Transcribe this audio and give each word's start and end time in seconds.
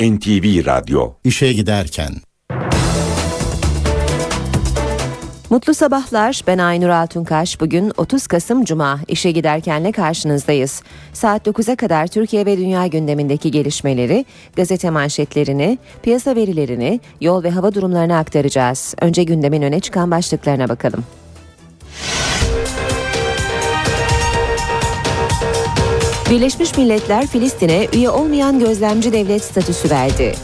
NTV 0.00 0.66
Radyo 0.66 1.12
İşe 1.24 1.52
giderken 1.52 2.10
Mutlu 5.50 5.74
sabahlar. 5.74 6.40
Ben 6.46 6.58
Aynur 6.58 6.88
Altunkaş. 6.88 7.60
Bugün 7.60 7.92
30 7.96 8.26
Kasım 8.26 8.64
Cuma. 8.64 9.00
İşe 9.08 9.30
giderkenle 9.30 9.92
karşınızdayız. 9.92 10.82
Saat 11.12 11.46
9'a 11.46 11.76
kadar 11.76 12.06
Türkiye 12.06 12.46
ve 12.46 12.58
dünya 12.58 12.86
gündemindeki 12.86 13.50
gelişmeleri, 13.50 14.24
gazete 14.56 14.90
manşetlerini, 14.90 15.78
piyasa 16.02 16.36
verilerini, 16.36 17.00
yol 17.20 17.42
ve 17.42 17.50
hava 17.50 17.74
durumlarını 17.74 18.16
aktaracağız. 18.16 18.94
Önce 19.00 19.24
gündemin 19.24 19.62
öne 19.62 19.80
çıkan 19.80 20.10
başlıklarına 20.10 20.68
bakalım. 20.68 21.04
Birleşmiş 26.30 26.76
Milletler 26.76 27.26
Filistin'e 27.26 27.88
üye 27.92 28.10
olmayan 28.10 28.58
gözlemci 28.58 29.12
devlet 29.12 29.44
statüsü 29.44 29.90
verdi. 29.90 30.34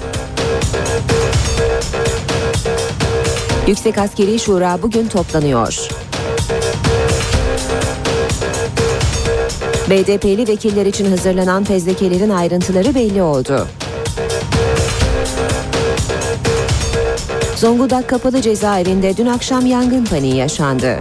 Yüksek 3.67 3.99
Askeri 3.99 4.39
Şura 4.39 4.83
bugün 4.83 5.09
toplanıyor. 5.09 5.89
BDP'li 9.91 10.49
vekiller 10.49 10.87
için 10.87 11.11
hazırlanan 11.11 11.65
fezlekelerin 11.65 12.31
ayrıntıları 12.31 12.95
belli 12.95 13.23
oldu. 13.23 13.67
Zonguldak 17.57 18.09
Kapalı 18.09 18.43
Cezaevinde 18.43 19.17
dün 19.17 19.27
akşam 19.27 19.67
yangın 19.67 20.05
paniği 20.05 20.37
yaşandı. 20.37 20.99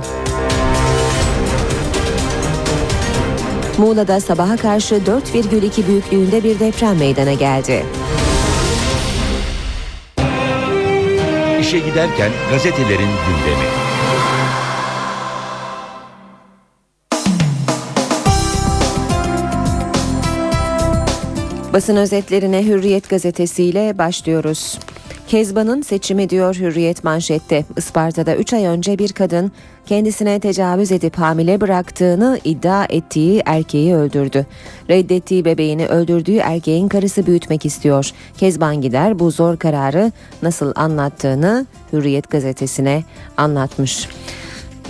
Muğla'da 3.81 4.19
sabaha 4.19 4.57
karşı 4.57 4.95
4,2 4.95 5.87
büyüklüğünde 5.87 6.43
bir 6.43 6.59
deprem 6.59 6.97
meydana 6.97 7.33
geldi. 7.33 7.85
İşe 11.59 11.79
giderken 11.79 12.31
gazetelerin 12.51 12.99
gündemi. 12.99 13.67
Basın 21.73 21.95
özetlerine 21.95 22.65
Hürriyet 22.65 23.09
gazetesiyle 23.09 23.97
başlıyoruz. 23.97 24.79
Kezban'ın 25.31 25.81
seçimi 25.81 26.29
diyor 26.29 26.55
Hürriyet 26.55 27.03
manşette. 27.03 27.65
Isparta'da 27.77 28.35
3 28.35 28.53
ay 28.53 28.65
önce 28.65 28.99
bir 28.99 29.11
kadın 29.11 29.51
kendisine 29.85 30.39
tecavüz 30.39 30.91
edip 30.91 31.17
hamile 31.17 31.61
bıraktığını 31.61 32.39
iddia 32.43 32.85
ettiği 32.89 33.41
erkeği 33.45 33.95
öldürdü. 33.95 34.45
Reddettiği 34.89 35.45
bebeğini 35.45 35.87
öldürdüğü 35.87 36.35
erkeğin 36.37 36.87
karısı 36.87 37.25
büyütmek 37.25 37.65
istiyor. 37.65 38.11
Kezban 38.37 38.81
Gider 38.81 39.19
bu 39.19 39.31
zor 39.31 39.57
kararı 39.57 40.11
nasıl 40.41 40.73
anlattığını 40.75 41.65
Hürriyet 41.93 42.29
gazetesine 42.29 43.03
anlatmış. 43.37 44.07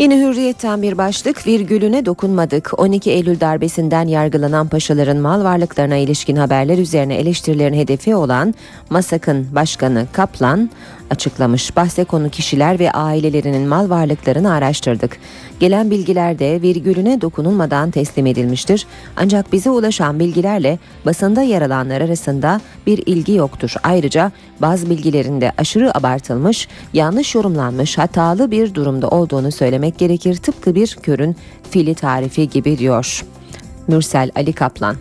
Yine 0.01 0.19
hürriyetten 0.19 0.81
bir 0.81 0.97
başlık 0.97 1.47
virgülüne 1.47 2.05
dokunmadık. 2.05 2.79
12 2.79 3.11
Eylül 3.11 3.39
darbesinden 3.39 4.07
yargılanan 4.07 4.67
paşaların 4.67 5.17
mal 5.17 5.43
varlıklarına 5.43 5.95
ilişkin 5.95 6.35
haberler 6.35 6.77
üzerine 6.77 7.15
eleştirilerin 7.15 7.73
hedefi 7.73 8.15
olan 8.15 8.53
MASAK'ın 8.89 9.47
başkanı 9.55 10.07
Kaplan 10.13 10.69
açıklamış. 11.11 11.75
Bahse 11.75 12.03
konu 12.03 12.29
kişiler 12.29 12.79
ve 12.79 12.91
ailelerinin 12.91 13.67
mal 13.67 13.89
varlıklarını 13.89 14.53
araştırdık. 14.53 15.17
Gelen 15.59 15.91
bilgiler 15.91 16.39
de 16.39 16.61
virgülüne 16.61 17.21
dokunulmadan 17.21 17.91
teslim 17.91 18.25
edilmiştir. 18.25 18.87
Ancak 19.17 19.53
bize 19.53 19.69
ulaşan 19.69 20.19
bilgilerle 20.19 20.79
basında 21.05 21.41
yer 21.41 21.61
alanlar 21.61 22.01
arasında 22.01 22.61
bir 22.87 23.03
ilgi 23.05 23.33
yoktur. 23.33 23.73
Ayrıca 23.83 24.31
bazı 24.59 24.89
bilgilerinde 24.89 25.51
aşırı 25.57 25.97
abartılmış, 25.97 26.67
yanlış 26.93 27.35
yorumlanmış, 27.35 27.97
hatalı 27.97 28.51
bir 28.51 28.73
durumda 28.73 29.07
olduğunu 29.07 29.51
söylemek 29.51 29.97
gerekir. 29.97 30.35
Tıpkı 30.35 30.75
bir 30.75 30.97
körün 31.01 31.35
fili 31.71 31.95
tarifi 31.95 32.49
gibi 32.49 32.77
diyor. 32.77 33.25
Mürsel 33.87 34.31
Ali 34.35 34.53
Kaplan. 34.53 34.95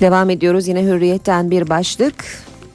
Devam 0.00 0.30
ediyoruz 0.30 0.68
yine 0.68 0.82
hürriyetten 0.82 1.50
bir 1.50 1.68
başlık. 1.68 2.24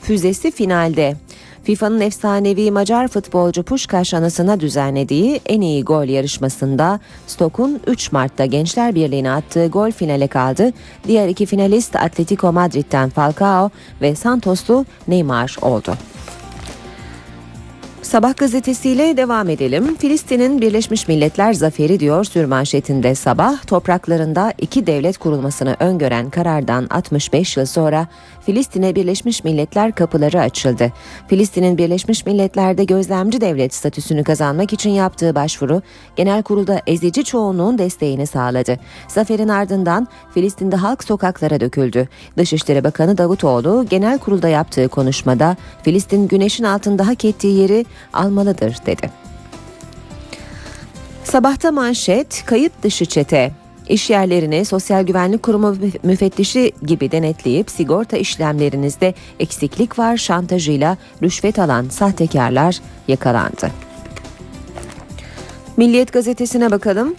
Füzesi 0.01 0.51
finalde. 0.51 1.15
FIFA'nın 1.63 2.01
efsanevi 2.01 2.71
Macar 2.71 3.07
futbolcu 3.07 3.63
Puşkaş 3.63 4.13
anısına 4.13 4.59
düzenlediği 4.59 5.41
en 5.45 5.61
iyi 5.61 5.83
gol 5.83 6.05
yarışmasında 6.05 6.99
Stok'un 7.27 7.79
3 7.87 8.11
Mart'ta 8.11 8.45
Gençler 8.45 8.95
Birliği'ne 8.95 9.31
attığı 9.31 9.67
gol 9.67 9.91
finale 9.91 10.27
kaldı. 10.27 10.71
Diğer 11.07 11.27
iki 11.27 11.45
finalist 11.45 11.95
Atletico 11.95 12.53
Madrid'den 12.53 13.09
Falcao 13.09 13.69
ve 14.01 14.15
Santoslu 14.15 14.85
Neymar 15.07 15.57
oldu. 15.61 15.93
Sabah 18.09 18.37
gazetesiyle 18.37 19.17
devam 19.17 19.49
edelim. 19.49 19.95
Filistin'in 19.95 20.61
Birleşmiş 20.61 21.07
Milletler 21.07 21.53
zaferi 21.53 21.99
diyor 21.99 22.23
sürmanşetinde 22.23 23.15
sabah 23.15 23.63
topraklarında 23.67 24.53
iki 24.57 24.87
devlet 24.87 25.17
kurulmasını 25.17 25.75
öngören 25.79 26.29
karardan 26.29 26.87
65 26.89 27.57
yıl 27.57 27.65
sonra 27.65 28.07
Filistin'e 28.49 28.95
Birleşmiş 28.95 29.43
Milletler 29.43 29.91
kapıları 29.91 30.39
açıldı. 30.41 30.91
Filistin'in 31.27 31.77
Birleşmiş 31.77 32.25
Milletler'de 32.25 32.83
gözlemci 32.83 33.41
devlet 33.41 33.73
statüsünü 33.73 34.23
kazanmak 34.23 34.73
için 34.73 34.89
yaptığı 34.89 35.35
başvuru 35.35 35.81
genel 36.15 36.43
kurulda 36.43 36.81
ezici 36.87 37.23
çoğunluğun 37.23 37.77
desteğini 37.77 38.27
sağladı. 38.27 38.77
Zaferin 39.07 39.47
ardından 39.47 40.07
Filistin'de 40.33 40.75
halk 40.75 41.03
sokaklara 41.03 41.59
döküldü. 41.59 42.07
Dışişleri 42.37 42.83
Bakanı 42.83 43.17
Davutoğlu 43.17 43.85
genel 43.89 44.17
kurulda 44.17 44.47
yaptığı 44.47 44.87
konuşmada 44.87 45.57
Filistin 45.83 46.27
güneşin 46.27 46.63
altında 46.63 47.07
hak 47.07 47.25
ettiği 47.25 47.57
yeri 47.57 47.85
almalıdır 48.13 48.77
dedi. 48.85 49.09
Sabahta 51.23 51.71
manşet 51.71 52.45
kayıt 52.45 52.83
dışı 52.83 53.05
çete. 53.05 53.51
İş 53.89 54.09
yerlerini 54.09 54.65
Sosyal 54.65 55.03
Güvenlik 55.03 55.43
Kurumu 55.43 55.75
müfettişi 56.03 56.71
gibi 56.85 57.11
denetleyip 57.11 57.71
sigorta 57.71 58.17
işlemlerinizde 58.17 59.13
eksiklik 59.39 59.99
var 59.99 60.17
şantajıyla 60.17 60.97
rüşvet 61.23 61.59
alan 61.59 61.89
sahtekarlar 61.89 62.79
yakalandı. 63.07 63.71
Milliyet 65.77 66.13
gazetesine 66.13 66.71
bakalım. 66.71 67.15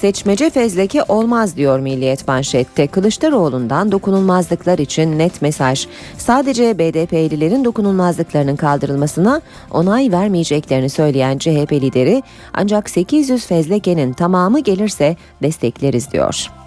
Seçmece 0.00 0.50
fezleke 0.50 1.02
olmaz 1.02 1.56
diyor 1.56 1.78
Milliyet 1.80 2.28
manşette. 2.28 2.86
Kılıçdaroğlu'ndan 2.86 3.92
dokunulmazlıklar 3.92 4.78
için 4.78 5.18
net 5.18 5.42
mesaj. 5.42 5.86
Sadece 6.18 6.78
BDP'lilerin 6.78 7.64
dokunulmazlıklarının 7.64 8.56
kaldırılmasına 8.56 9.40
onay 9.70 10.12
vermeyeceklerini 10.12 10.90
söyleyen 10.90 11.38
CHP 11.38 11.72
lideri 11.72 12.22
ancak 12.54 12.90
800 12.90 13.46
fezlekenin 13.46 14.12
tamamı 14.12 14.60
gelirse 14.60 15.16
destekleriz 15.42 16.12
diyor. 16.12 16.57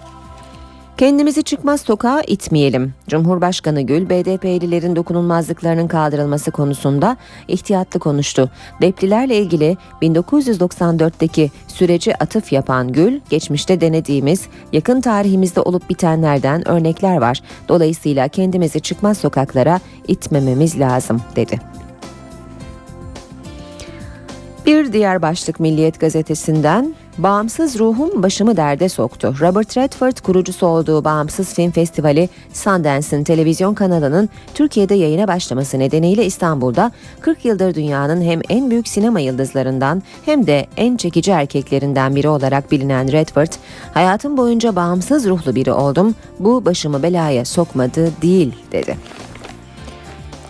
Kendimizi 0.98 1.42
çıkmaz 1.42 1.80
sokağa 1.80 2.22
itmeyelim. 2.22 2.94
Cumhurbaşkanı 3.08 3.82
Gül, 3.82 4.10
BDP'lilerin 4.10 4.96
dokunulmazlıklarının 4.96 5.88
kaldırılması 5.88 6.50
konusunda 6.50 7.16
ihtiyatlı 7.48 8.00
konuştu. 8.00 8.50
Deplilerle 8.80 9.36
ilgili 9.36 9.76
1994'teki 10.02 11.50
süreci 11.68 12.16
atıf 12.16 12.52
yapan 12.52 12.92
Gül, 12.92 13.20
geçmişte 13.30 13.80
denediğimiz, 13.80 14.46
yakın 14.72 15.00
tarihimizde 15.00 15.60
olup 15.60 15.90
bitenlerden 15.90 16.68
örnekler 16.68 17.16
var. 17.16 17.42
Dolayısıyla 17.68 18.28
kendimizi 18.28 18.80
çıkmaz 18.80 19.18
sokaklara 19.18 19.80
itmememiz 20.08 20.80
lazım, 20.80 21.20
dedi. 21.36 21.60
Bir 24.66 24.92
diğer 24.92 25.22
başlık 25.22 25.60
Milliyet 25.60 26.00
gazetesinden 26.00 26.94
Bağımsız 27.18 27.78
ruhum 27.78 28.22
başımı 28.22 28.56
derde 28.56 28.88
soktu. 28.88 29.34
Robert 29.40 29.76
Redford 29.76 30.16
kurucusu 30.16 30.66
olduğu 30.66 31.04
Bağımsız 31.04 31.54
Film 31.54 31.70
Festivali 31.70 32.28
Sundance'ın 32.52 33.24
televizyon 33.24 33.74
kanalının 33.74 34.28
Türkiye'de 34.54 34.94
yayına 34.94 35.28
başlaması 35.28 35.78
nedeniyle 35.78 36.24
İstanbul'da 36.26 36.92
40 37.20 37.44
yıldır 37.44 37.74
dünyanın 37.74 38.22
hem 38.22 38.40
en 38.48 38.70
büyük 38.70 38.88
sinema 38.88 39.20
yıldızlarından 39.20 40.02
hem 40.24 40.46
de 40.46 40.66
en 40.76 40.96
çekici 40.96 41.30
erkeklerinden 41.30 42.16
biri 42.16 42.28
olarak 42.28 42.72
bilinen 42.72 43.12
Redford, 43.12 43.52
hayatım 43.94 44.36
boyunca 44.36 44.76
bağımsız 44.76 45.28
ruhlu 45.28 45.54
biri 45.54 45.72
oldum, 45.72 46.14
bu 46.38 46.64
başımı 46.64 47.02
belaya 47.02 47.44
sokmadı 47.44 48.10
değil 48.22 48.52
dedi. 48.72 48.96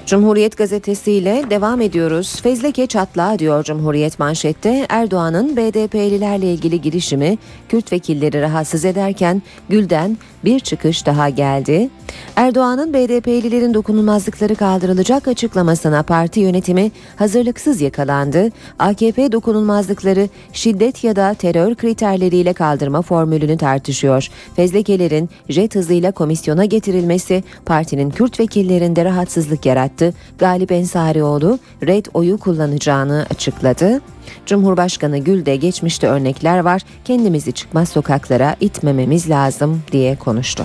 Cumhuriyet 0.06 0.56
gazetesiyle 0.56 1.44
devam 1.50 1.80
ediyoruz. 1.80 2.40
Fezleke 2.42 2.86
çatlağı 2.86 3.38
diyor 3.38 3.64
Cumhuriyet 3.64 4.18
manşette. 4.18 4.86
Erdoğan'ın 4.88 5.56
BDP'lilerle 5.56 6.52
ilgili 6.52 6.80
girişimi 6.80 7.38
Kürt 7.68 7.92
vekilleri 7.92 8.40
rahatsız 8.40 8.84
ederken 8.84 9.42
Gül'den 9.68 10.18
bir 10.44 10.60
çıkış 10.60 11.06
daha 11.06 11.28
geldi. 11.28 11.88
Erdoğan'ın 12.36 12.94
BDP'lilerin 12.94 13.74
dokunulmazlıkları 13.74 14.54
kaldırılacak 14.54 15.28
açıklamasına 15.28 16.02
parti 16.02 16.40
yönetimi 16.40 16.90
hazırlıksız 17.16 17.80
yakalandı. 17.80 18.50
AKP 18.78 19.32
dokunulmazlıkları 19.32 20.28
şiddet 20.52 21.04
ya 21.04 21.16
da 21.16 21.34
terör 21.34 21.74
kriterleriyle 21.74 22.52
kaldırma 22.52 23.02
formülünü 23.02 23.56
tartışıyor. 23.56 24.28
Fezlekelerin 24.56 25.30
jet 25.48 25.74
hızıyla 25.74 26.12
komisyona 26.12 26.64
getirilmesi 26.64 27.44
partinin 27.66 28.10
Kürt 28.10 28.40
vekillerinde 28.40 29.04
rahatsızlık 29.04 29.66
yarattı. 29.66 30.14
Galip 30.38 30.72
Ensarioğlu 30.72 31.58
red 31.86 32.06
oyu 32.14 32.38
kullanacağını 32.38 33.26
açıkladı. 33.30 34.00
Cumhurbaşkanı 34.46 35.18
Gül 35.18 35.46
de 35.46 35.56
geçmişte 35.56 36.06
örnekler 36.06 36.58
var 36.58 36.82
kendimizi 37.04 37.52
çıkmaz 37.52 37.88
sokaklara 37.88 38.56
itmememiz 38.60 39.30
lazım 39.30 39.82
diye 39.92 40.16
konuştu. 40.16 40.64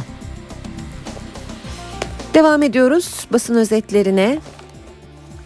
Devam 2.34 2.64
ediyoruz 2.64 3.28
basın 3.34 3.56
özetlerine. 3.56 4.40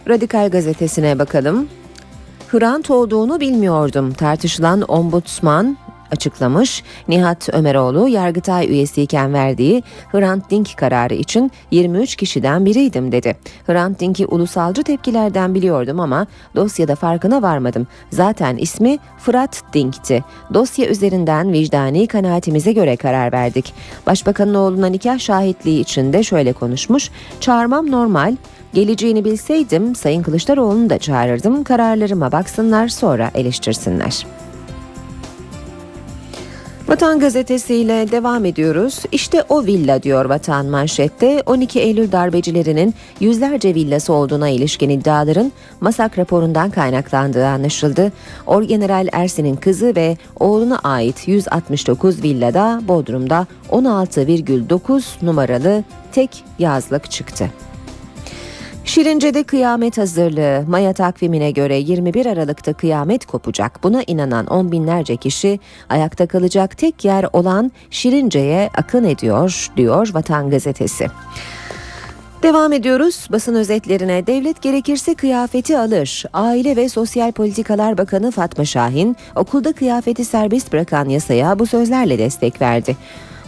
Radikal 0.08 0.50
gazetesine 0.50 1.18
bakalım. 1.18 1.68
Hrant 2.48 2.90
olduğunu 2.90 3.40
bilmiyordum. 3.40 4.12
Tartışılan 4.12 4.82
ombudsman 4.82 5.76
açıklamış. 6.12 6.82
Nihat 7.08 7.48
Ömeroğlu 7.52 8.08
Yargıtay 8.08 8.68
üyesiyken 8.68 9.34
verdiği 9.34 9.82
Hrant 10.12 10.50
Dink 10.50 10.76
kararı 10.76 11.14
için 11.14 11.52
23 11.70 12.16
kişiden 12.16 12.64
biriydim 12.66 13.12
dedi. 13.12 13.36
Hrant 13.66 14.00
Dink'i 14.00 14.26
ulusalcı 14.26 14.82
tepkilerden 14.82 15.54
biliyordum 15.54 16.00
ama 16.00 16.26
dosyada 16.56 16.94
farkına 16.94 17.42
varmadım. 17.42 17.86
Zaten 18.10 18.56
ismi 18.56 18.98
Fırat 19.18 19.62
Dink'ti. 19.72 20.24
Dosya 20.54 20.86
üzerinden 20.86 21.52
vicdani 21.52 22.06
kanaatimize 22.06 22.72
göre 22.72 22.96
karar 22.96 23.32
verdik. 23.32 23.74
Başbakanın 24.06 24.54
oğluna 24.54 24.86
nikah 24.86 25.18
şahitliği 25.18 25.80
için 25.80 26.12
de 26.12 26.22
şöyle 26.22 26.52
konuşmuş. 26.52 27.10
Çağırmam 27.40 27.90
normal. 27.90 28.36
Geleceğini 28.74 29.24
bilseydim 29.24 29.94
Sayın 29.94 30.22
Kılıçdaroğlu'nu 30.22 30.90
da 30.90 30.98
çağırırdım. 30.98 31.64
Kararlarıma 31.64 32.32
baksınlar 32.32 32.88
sonra 32.88 33.30
eleştirsinler. 33.34 34.26
Vatan 36.88 37.18
gazetesiyle 37.18 38.10
devam 38.10 38.44
ediyoruz. 38.44 39.02
İşte 39.12 39.42
o 39.48 39.64
villa 39.64 40.02
diyor 40.02 40.24
Vatan 40.24 40.66
manşette 40.66 41.42
12 41.46 41.80
Eylül 41.80 42.12
darbecilerinin 42.12 42.94
yüzlerce 43.20 43.74
villası 43.74 44.12
olduğuna 44.12 44.48
ilişkin 44.48 44.88
iddiaların 44.90 45.52
Masak 45.80 46.18
raporundan 46.18 46.70
kaynaklandığı 46.70 47.46
anlaşıldı. 47.46 48.12
Orgeneral 48.46 49.08
Ersin'in 49.12 49.56
kızı 49.56 49.96
ve 49.96 50.16
oğluna 50.40 50.78
ait 50.78 51.28
169 51.28 52.22
villada 52.22 52.80
Bodrum'da 52.88 53.46
16,9 53.70 55.02
numaralı 55.22 55.84
tek 56.12 56.44
yazlık 56.58 57.10
çıktı. 57.10 57.50
Şirince'de 58.84 59.42
kıyamet 59.42 59.98
hazırlığı. 59.98 60.64
Maya 60.68 60.92
takvimine 60.92 61.50
göre 61.50 61.76
21 61.76 62.26
Aralık'ta 62.26 62.72
kıyamet 62.72 63.26
kopacak. 63.26 63.82
Buna 63.82 64.02
inanan 64.06 64.46
on 64.46 64.72
binlerce 64.72 65.16
kişi 65.16 65.60
ayakta 65.88 66.26
kalacak 66.26 66.78
tek 66.78 67.04
yer 67.04 67.26
olan 67.32 67.72
Şirince'ye 67.90 68.70
akın 68.76 69.04
ediyor, 69.04 69.68
diyor 69.76 70.10
Vatan 70.14 70.50
Gazetesi. 70.50 71.06
Devam 72.42 72.72
ediyoruz 72.72 73.28
basın 73.32 73.54
özetlerine. 73.54 74.26
Devlet 74.26 74.62
gerekirse 74.62 75.14
kıyafeti 75.14 75.78
alır. 75.78 76.24
Aile 76.32 76.76
ve 76.76 76.88
Sosyal 76.88 77.32
Politikalar 77.32 77.98
Bakanı 77.98 78.30
Fatma 78.30 78.64
Şahin 78.64 79.16
okulda 79.36 79.72
kıyafeti 79.72 80.24
serbest 80.24 80.72
bırakan 80.72 81.08
yasaya 81.08 81.58
bu 81.58 81.66
sözlerle 81.66 82.18
destek 82.18 82.60
verdi. 82.60 82.96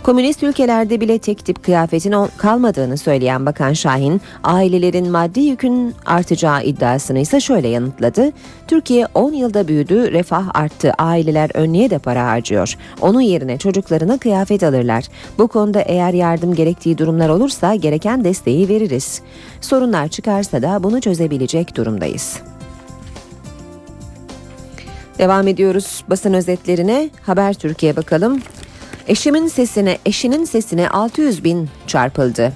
Komünist 0.04 0.42
ülkelerde 0.42 1.00
bile 1.00 1.18
tek 1.18 1.44
tip 1.44 1.64
kıyafetin 1.64 2.14
kalmadığını 2.36 2.98
söyleyen 2.98 3.46
Bakan 3.46 3.72
Şahin, 3.72 4.20
ailelerin 4.42 5.10
maddi 5.10 5.40
yükün 5.40 5.94
artacağı 6.06 6.64
iddiasını 6.64 7.18
ise 7.18 7.40
şöyle 7.40 7.68
yanıtladı. 7.68 8.32
Türkiye 8.68 9.06
10 9.14 9.32
yılda 9.32 9.68
büyüdü, 9.68 10.12
refah 10.12 10.44
arttı, 10.54 10.92
aileler 10.98 11.50
önlüğe 11.54 11.90
de 11.90 11.98
para 11.98 12.26
harcıyor. 12.26 12.74
Onun 13.00 13.20
yerine 13.20 13.58
çocuklarına 13.58 14.18
kıyafet 14.18 14.62
alırlar. 14.62 15.04
Bu 15.38 15.48
konuda 15.48 15.80
eğer 15.80 16.12
yardım 16.12 16.54
gerektiği 16.54 16.98
durumlar 16.98 17.28
olursa 17.28 17.74
gereken 17.74 18.24
desteği 18.24 18.68
veririz. 18.68 19.22
Sorunlar 19.60 20.08
çıkarsa 20.08 20.62
da 20.62 20.82
bunu 20.82 21.00
çözebilecek 21.00 21.76
durumdayız. 21.76 22.40
Devam 25.18 25.48
ediyoruz 25.48 26.04
basın 26.10 26.32
özetlerine. 26.32 27.10
Haber 27.22 27.54
Türkiye 27.54 27.96
bakalım. 27.96 28.40
Eşimin 29.08 29.46
sesine, 29.46 29.98
eşinin 30.06 30.44
sesine 30.44 30.88
600 30.88 31.44
bin 31.44 31.68
çarpıldı. 31.86 32.52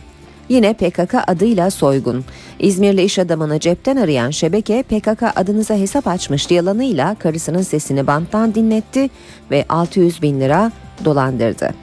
Yine 0.49 0.73
PKK 0.73 1.15
adıyla 1.27 1.71
soygun. 1.71 2.25
İzmirli 2.59 3.03
iş 3.03 3.19
adamını 3.19 3.61
cepten 3.61 3.97
arayan 3.97 4.31
şebeke 4.31 4.83
PKK 4.83 5.23
adınıza 5.37 5.75
hesap 5.75 6.07
açmış 6.07 6.51
yalanıyla 6.51 7.15
karısının 7.15 7.63
sesini 7.63 8.07
banttan 8.07 8.55
dinletti 8.55 9.11
ve 9.51 9.65
600 9.69 10.23
bin 10.23 10.41
lira 10.41 10.73
dolandırdı. 11.05 11.75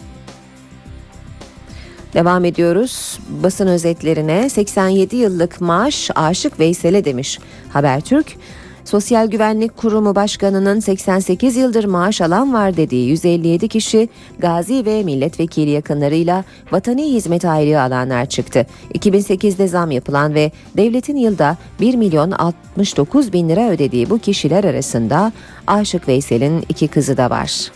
Devam 2.13 2.45
ediyoruz. 2.45 3.19
Basın 3.44 3.67
özetlerine 3.67 4.50
87 4.50 5.15
yıllık 5.15 5.62
maaş 5.62 6.09
Aşık 6.15 6.59
Veysel'e 6.59 7.06
demiş 7.06 7.39
Habertürk. 7.73 8.38
Sosyal 8.86 9.28
Güvenlik 9.28 9.78
Kurumu 9.78 10.16
Başkanı'nın 10.16 10.80
88 10.80 11.56
yıldır 11.56 11.84
maaş 11.84 12.22
alan 12.22 12.54
var 12.54 12.78
dediği 12.78 13.10
157 13.10 13.68
kişi 13.68 14.10
gazi 14.40 14.86
ve 14.86 15.04
milletvekili 15.04 15.70
yakınlarıyla 15.70 16.44
vatani 16.72 17.14
hizmet 17.14 17.46
aylığı 17.46 17.82
alanlar 17.82 18.26
çıktı. 18.26 18.66
2008'de 18.94 19.68
zam 19.68 19.92
yapılan 19.92 20.34
ve 20.34 20.52
devletin 20.78 21.16
yılda 21.16 21.58
1 21.82 21.96
milyon 21.96 22.32
69 22.32 23.34
bin 23.34 23.50
lira 23.50 23.70
ödediği 23.70 24.10
bu 24.10 24.20
kişiler 24.20 24.64
arasında 24.64 25.32
Aşık 25.68 26.08
Veysel'in 26.08 26.64
iki 26.70 26.88
kızı 26.88 27.18
da 27.18 27.30
var. 27.30 27.72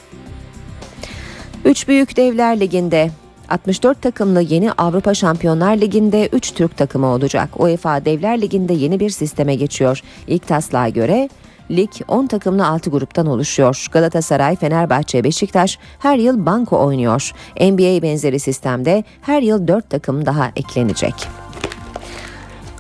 Üç 1.66 1.88
Büyük 1.88 2.18
Devler 2.18 2.60
Ligi'nde 2.60 3.12
64 3.50 4.02
takımlı 4.02 4.42
yeni 4.42 4.72
Avrupa 4.72 5.14
Şampiyonlar 5.14 5.78
Ligi'nde 5.78 6.30
3 6.32 6.54
Türk 6.54 6.78
takımı 6.78 7.08
olacak. 7.08 7.60
UEFA 7.60 8.06
Devler 8.06 8.42
Ligi'nde 8.42 8.74
yeni 8.74 9.00
bir 9.00 9.10
sisteme 9.10 9.56
geçiyor. 9.56 10.02
İlk 10.28 10.48
taslağa 10.48 10.90
göre 10.90 11.30
lig 11.72 11.90
10 12.08 12.28
takımlı 12.28 12.68
6 12.68 12.90
gruptan 12.90 13.26
oluşuyor. 13.26 13.88
Galatasaray, 13.92 14.56
Fenerbahçe, 14.56 15.24
Beşiktaş 15.24 15.80
her 16.00 16.18
yıl 16.18 16.46
banko 16.46 16.86
oynuyor. 16.86 17.32
NBA 17.62 18.02
benzeri 18.02 18.40
sistemde 18.40 19.04
her 19.22 19.42
yıl 19.42 19.68
4 19.68 19.90
takım 19.90 20.26
daha 20.26 20.52
eklenecek. 20.56 21.14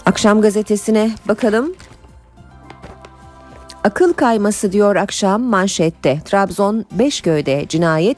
Akşam 0.05 0.41
gazetesine 0.41 1.11
bakalım. 1.27 1.73
Akıl 3.83 4.13
kayması 4.13 4.71
diyor 4.71 4.95
akşam 4.95 5.41
manşette. 5.41 6.21
Trabzon 6.25 6.85
Beşköy'de 6.91 7.65
cinayet 7.69 8.17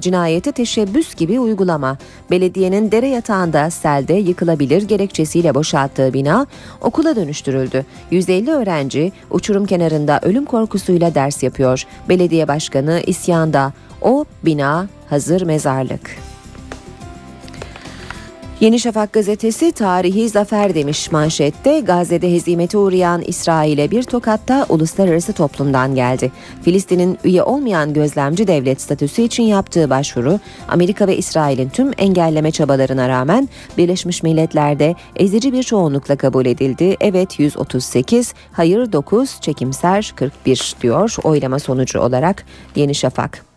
cinayete 0.00 0.52
teşebbüs 0.52 1.14
gibi 1.14 1.40
uygulama. 1.40 1.98
Belediyenin 2.30 2.92
dere 2.92 3.08
yatağında 3.08 3.70
selde 3.70 4.14
yıkılabilir 4.14 4.82
gerekçesiyle 4.82 5.54
boşalttığı 5.54 6.12
bina 6.12 6.46
okula 6.80 7.16
dönüştürüldü. 7.16 7.86
150 8.10 8.50
öğrenci 8.50 9.12
uçurum 9.30 9.66
kenarında 9.66 10.20
ölüm 10.22 10.44
korkusuyla 10.44 11.14
ders 11.14 11.42
yapıyor. 11.42 11.84
Belediye 12.08 12.48
başkanı 12.48 13.02
isyanda. 13.06 13.72
O 14.02 14.24
bina 14.44 14.88
hazır 15.08 15.42
mezarlık. 15.42 16.33
Yeni 18.60 18.80
Şafak 18.80 19.12
gazetesi 19.12 19.72
tarihi 19.72 20.28
zafer 20.28 20.74
demiş 20.74 21.12
manşette 21.12 21.80
Gazze'de 21.80 22.32
hezimete 22.32 22.78
uğrayan 22.78 23.22
İsrail'e 23.22 23.90
bir 23.90 24.02
tokatta 24.02 24.66
uluslararası 24.68 25.32
toplumdan 25.32 25.94
geldi. 25.94 26.32
Filistin'in 26.62 27.18
üye 27.24 27.42
olmayan 27.42 27.92
gözlemci 27.92 28.46
devlet 28.46 28.80
statüsü 28.80 29.22
için 29.22 29.42
yaptığı 29.42 29.90
başvuru 29.90 30.40
Amerika 30.68 31.06
ve 31.06 31.16
İsrail'in 31.16 31.68
tüm 31.68 31.90
engelleme 31.98 32.50
çabalarına 32.50 33.08
rağmen 33.08 33.48
Birleşmiş 33.78 34.22
Milletler'de 34.22 34.94
ezici 35.16 35.52
bir 35.52 35.62
çoğunlukla 35.62 36.16
kabul 36.16 36.46
edildi. 36.46 36.96
Evet 37.00 37.40
138, 37.40 38.34
hayır 38.52 38.92
9, 38.92 39.40
çekimser 39.40 40.12
41 40.16 40.74
diyor 40.80 41.16
oylama 41.24 41.58
sonucu 41.58 42.00
olarak 42.00 42.44
Yeni 42.76 42.94
Şafak. 42.94 43.53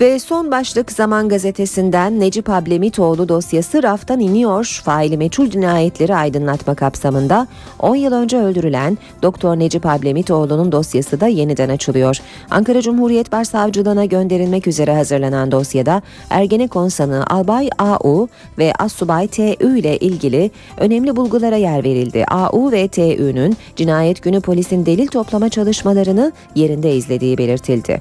Ve 0.00 0.18
son 0.18 0.50
başlık 0.50 0.92
Zaman 0.92 1.28
Gazetesi'nden 1.28 2.20
Necip 2.20 2.50
Ablemitoğlu 2.50 3.28
dosyası 3.28 3.82
raftan 3.82 4.20
iniyor. 4.20 4.80
Faili 4.84 5.16
meçhul 5.16 5.50
cinayetleri 5.50 6.14
aydınlatma 6.14 6.74
kapsamında 6.74 7.46
10 7.78 7.96
yıl 7.96 8.12
önce 8.12 8.38
öldürülen 8.38 8.98
Doktor 9.22 9.58
Necip 9.58 9.86
Ablemitoğlu'nun 9.86 10.72
dosyası 10.72 11.20
da 11.20 11.26
yeniden 11.26 11.68
açılıyor. 11.68 12.16
Ankara 12.50 12.82
Cumhuriyet 12.82 13.32
Başsavcılığına 13.32 14.04
gönderilmek 14.04 14.66
üzere 14.66 14.94
hazırlanan 14.94 15.52
dosyada 15.52 16.02
Ergenekon 16.30 16.88
sanığı 16.88 17.26
Albay 17.26 17.70
AU 17.78 18.28
ve 18.58 18.72
Assubay 18.78 19.28
TÜ 19.28 19.78
ile 19.78 19.96
ilgili 19.96 20.50
önemli 20.76 21.16
bulgulara 21.16 21.56
yer 21.56 21.84
verildi. 21.84 22.24
AU 22.24 22.72
ve 22.72 22.88
TÜ'nün 22.88 23.56
cinayet 23.76 24.22
günü 24.22 24.40
polisin 24.40 24.86
delil 24.86 25.06
toplama 25.06 25.48
çalışmalarını 25.48 26.32
yerinde 26.54 26.94
izlediği 26.94 27.38
belirtildi. 27.38 28.00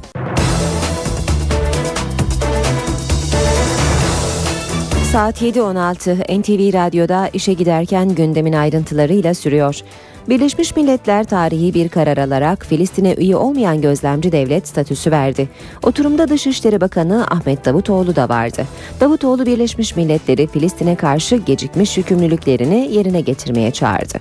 Saat 5.17 5.41
7.16 5.41 6.39
NTV 6.41 6.73
Radyo'da 6.73 7.29
işe 7.33 7.53
giderken 7.53 8.09
gündemin 8.09 8.53
ayrıntılarıyla 8.53 9.33
sürüyor. 9.33 9.81
Birleşmiş 10.29 10.75
Milletler 10.75 11.23
tarihi 11.23 11.73
bir 11.73 11.89
karar 11.89 12.17
alarak 12.17 12.65
Filistin'e 12.65 13.13
üye 13.13 13.35
olmayan 13.35 13.81
gözlemci 13.81 14.31
devlet 14.31 14.67
statüsü 14.67 15.11
verdi. 15.11 15.49
Oturumda 15.83 16.29
Dışişleri 16.29 16.81
Bakanı 16.81 17.27
Ahmet 17.27 17.65
Davutoğlu 17.65 18.15
da 18.15 18.29
vardı. 18.29 18.65
Davutoğlu 18.99 19.45
Birleşmiş 19.45 19.95
Milletleri 19.95 20.47
Filistin'e 20.47 20.95
karşı 20.95 21.35
gecikmiş 21.35 21.97
yükümlülüklerini 21.97 22.89
yerine 22.93 23.21
getirmeye 23.21 23.71
çağırdı. 23.71 24.17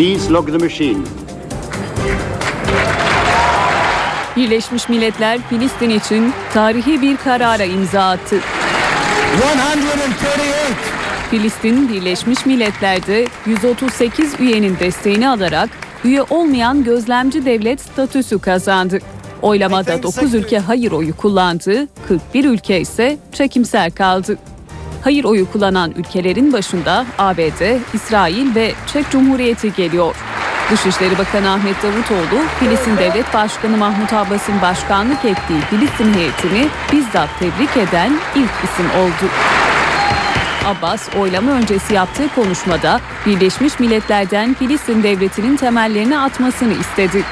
Please 0.00 0.32
log 0.32 0.46
the 0.46 0.58
machine. 0.58 0.98
Birleşmiş 4.36 4.88
Milletler 4.88 5.38
Filistin 5.48 5.90
için 5.90 6.32
tarihi 6.54 7.02
bir 7.02 7.16
karara 7.16 7.64
imza 7.64 8.10
attı. 8.10 8.36
138 9.36 10.76
Filistin 11.30 11.88
Birleşmiş 11.88 12.46
Milletler'de 12.46 13.26
138 13.46 14.40
üyenin 14.40 14.78
desteğini 14.78 15.28
alarak 15.28 15.70
üye 16.04 16.22
olmayan 16.22 16.84
gözlemci 16.84 17.44
devlet 17.44 17.80
statüsü 17.80 18.38
kazandı. 18.38 18.98
Oylamada 19.42 20.02
9 20.02 20.34
ülke 20.34 20.58
hayır 20.58 20.92
oyu 20.92 21.16
kullandı, 21.16 21.88
41 22.08 22.44
ülke 22.44 22.80
ise 22.80 23.18
çekimser 23.32 23.90
kaldı. 23.90 24.38
Hayır 25.02 25.24
oyu 25.24 25.52
kullanan 25.52 25.90
ülkelerin 25.90 26.52
başında 26.52 27.06
ABD, 27.18 27.78
İsrail 27.94 28.54
ve 28.54 28.72
Çek 28.92 29.10
Cumhuriyeti 29.10 29.72
geliyor. 29.72 30.16
Dışişleri 30.70 31.18
Bakanı 31.18 31.50
Ahmet 31.50 31.82
Davutoğlu, 31.82 32.42
Filistin 32.60 32.96
Devlet 32.96 33.34
Başkanı 33.34 33.76
Mahmut 33.76 34.12
Abbas'ın 34.12 34.62
başkanlık 34.62 35.24
ettiği 35.24 35.60
Filistin 35.70 36.14
heyetini 36.14 36.68
bizzat 36.92 37.28
tebrik 37.38 37.76
eden 37.88 38.12
ilk 38.34 38.50
isim 38.64 38.86
oldu. 39.00 39.30
Abbas 40.66 41.08
oylama 41.20 41.52
öncesi 41.52 41.94
yaptığı 41.94 42.28
konuşmada 42.34 43.00
Birleşmiş 43.26 43.80
Milletler'den 43.80 44.54
Filistin 44.54 45.02
devletinin 45.02 45.56
temellerini 45.56 46.18
atmasını 46.18 46.72
istedi. 46.72 47.24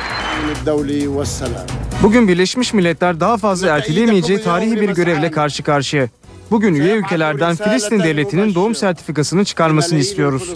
Bugün 2.03 2.29
Birleşmiş 2.29 2.73
Milletler 2.73 3.21
daha 3.21 3.37
fazla 3.37 3.69
erteleyemeyeceği 3.69 4.43
tarihi 4.43 4.81
bir 4.81 4.91
görevle 4.91 5.31
karşı 5.31 5.63
karşıya. 5.63 6.09
Bugün 6.51 6.75
üye 6.75 6.95
ülkelerden 6.95 7.57
Filistin 7.57 7.99
devletinin 7.99 8.55
doğum 8.55 8.75
sertifikasını 8.75 9.45
çıkarmasını 9.45 9.99
istiyoruz. 9.99 10.55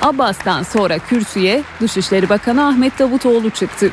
Abbas'tan 0.00 0.62
sonra 0.62 0.98
kürsüye 0.98 1.62
Dışişleri 1.80 2.28
Bakanı 2.28 2.66
Ahmet 2.66 2.98
Davutoğlu 2.98 3.50
çıktı. 3.50 3.90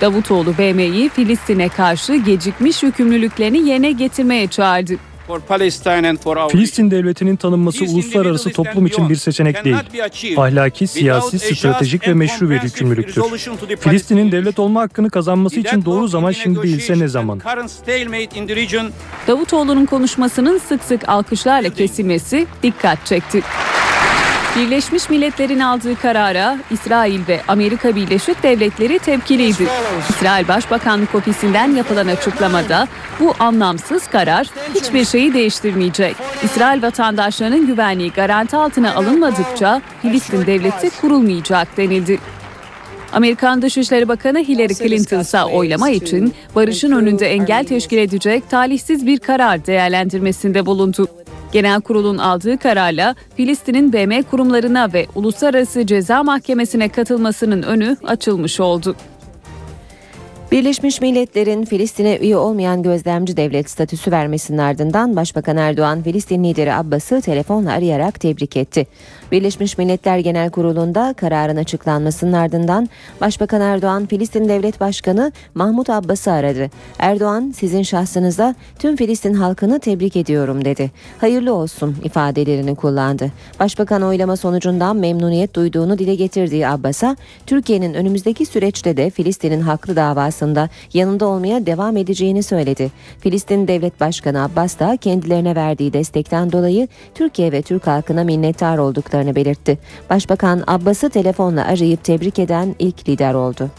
Davutoğlu 0.00 0.58
BM'yi 0.58 1.08
Filistin'e 1.08 1.68
karşı 1.68 2.14
gecikmiş 2.16 2.82
yükümlülüklerini 2.82 3.68
yerine 3.68 3.92
getirmeye 3.92 4.46
çağırdı. 4.46 4.94
Filistin 6.48 6.90
devletinin 6.90 7.36
tanınması 7.36 7.84
uluslararası 7.84 8.50
toplum 8.50 8.86
için 8.86 9.08
bir 9.08 9.16
seçenek 9.16 9.64
değil. 9.64 9.76
Ahlaki, 10.36 10.86
siyasi, 10.86 11.38
stratejik 11.38 12.08
ve 12.08 12.14
meşru 12.14 12.50
bir 12.50 12.62
yükümlülüktür. 12.62 13.22
Filistin'in 13.80 14.32
devlet 14.32 14.58
olma 14.58 14.80
hakkını 14.80 15.10
kazanması 15.10 15.60
için 15.60 15.84
doğru 15.84 16.08
zaman 16.08 16.32
şimdi 16.32 16.62
değilse 16.62 16.98
ne 16.98 17.08
zaman? 17.08 17.40
Davutoğlu'nun 19.26 19.86
konuşmasının 19.86 20.58
sık 20.58 20.84
sık 20.84 21.08
alkışlarla 21.08 21.70
kesilmesi 21.70 22.46
dikkat 22.62 23.06
çekti. 23.06 23.42
Birleşmiş 24.58 25.10
Milletler'in 25.10 25.60
aldığı 25.60 25.96
karara 25.96 26.58
İsrail 26.70 27.20
ve 27.28 27.40
Amerika 27.48 27.96
Birleşik 27.96 28.42
Devletleri 28.42 28.98
tepkiliydi. 28.98 29.66
İsrail 30.08 30.48
Başbakanlık 30.48 31.14
Ofisi'nden 31.14 31.72
yapılan 31.72 32.06
açıklamada 32.06 32.88
bu 33.20 33.34
anlamsız 33.38 34.06
karar 34.06 34.46
hiçbir 34.74 35.04
şeyi 35.04 35.34
değiştirmeyecek. 35.34 36.16
İsrail 36.42 36.82
vatandaşlarının 36.82 37.66
güvenliği 37.66 38.12
garanti 38.12 38.56
altına 38.56 38.94
alınmadıkça 38.94 39.82
Filistin 40.02 40.46
devleti 40.46 40.90
kurulmayacak 41.00 41.76
denildi. 41.76 42.18
Amerikan 43.12 43.62
Dışişleri 43.62 44.08
Bakanı 44.08 44.38
Hillary 44.38 44.74
Clinton 44.74 45.20
ise 45.20 45.44
oylama 45.44 45.90
için 45.90 46.34
barışın 46.54 46.92
önünde 46.92 47.26
engel 47.26 47.64
teşkil 47.64 47.98
edecek 47.98 48.50
talihsiz 48.50 49.06
bir 49.06 49.18
karar 49.18 49.66
değerlendirmesinde 49.66 50.66
bulundu. 50.66 51.08
Genel 51.52 51.80
kurulun 51.80 52.18
aldığı 52.18 52.58
kararla 52.58 53.14
Filistin'in 53.36 53.92
BM 53.92 54.22
kurumlarına 54.22 54.92
ve 54.92 55.06
Uluslararası 55.14 55.86
Ceza 55.86 56.22
Mahkemesi'ne 56.22 56.88
katılmasının 56.88 57.62
önü 57.62 57.96
açılmış 58.04 58.60
oldu. 58.60 58.96
Birleşmiş 60.52 61.00
Milletler'in 61.00 61.64
Filistin'e 61.64 62.18
üye 62.18 62.36
olmayan 62.36 62.82
gözlemci 62.82 63.36
devlet 63.36 63.70
statüsü 63.70 64.10
vermesinin 64.10 64.58
ardından 64.58 65.16
Başbakan 65.16 65.56
Erdoğan 65.56 66.02
Filistin 66.02 66.44
lideri 66.44 66.74
Abbas'ı 66.74 67.20
telefonla 67.20 67.72
arayarak 67.72 68.20
tebrik 68.20 68.56
etti. 68.56 68.86
Birleşmiş 69.32 69.78
Milletler 69.78 70.18
Genel 70.18 70.50
Kurulu'nda 70.50 71.14
kararın 71.16 71.56
açıklanmasının 71.56 72.32
ardından 72.32 72.88
Başbakan 73.20 73.60
Erdoğan 73.60 74.06
Filistin 74.06 74.48
Devlet 74.48 74.80
Başkanı 74.80 75.32
Mahmut 75.54 75.90
Abbas'ı 75.90 76.32
aradı. 76.32 76.70
Erdoğan 76.98 77.52
sizin 77.56 77.82
şahsınıza 77.82 78.54
tüm 78.78 78.96
Filistin 78.96 79.34
halkını 79.34 79.80
tebrik 79.80 80.16
ediyorum 80.16 80.64
dedi. 80.64 80.90
Hayırlı 81.18 81.54
olsun 81.54 81.96
ifadelerini 82.04 82.74
kullandı. 82.74 83.32
Başbakan 83.60 84.02
oylama 84.02 84.36
sonucundan 84.36 84.96
memnuniyet 84.96 85.54
duyduğunu 85.54 85.98
dile 85.98 86.14
getirdiği 86.14 86.68
Abbas'a 86.68 87.16
Türkiye'nin 87.46 87.94
önümüzdeki 87.94 88.46
süreçte 88.46 88.96
de 88.96 89.10
Filistin'in 89.10 89.60
haklı 89.60 89.96
davasında 89.96 90.68
yanında 90.94 91.26
olmaya 91.26 91.66
devam 91.66 91.96
edeceğini 91.96 92.42
söyledi. 92.42 92.90
Filistin 93.20 93.68
Devlet 93.68 94.00
Başkanı 94.00 94.44
Abbas 94.44 94.78
da 94.78 94.96
kendilerine 94.96 95.54
verdiği 95.54 95.92
destekten 95.92 96.52
dolayı 96.52 96.88
Türkiye 97.14 97.52
ve 97.52 97.62
Türk 97.62 97.86
halkına 97.86 98.24
minnettar 98.24 98.78
olduklarını 98.78 99.17
belirtti. 99.34 99.78
Başbakan 100.10 100.64
Abbas'ı 100.66 101.10
telefonla 101.10 101.64
arayıp 101.64 102.04
tebrik 102.04 102.38
eden 102.38 102.74
ilk 102.78 103.08
lider 103.08 103.34
oldu. 103.34 103.70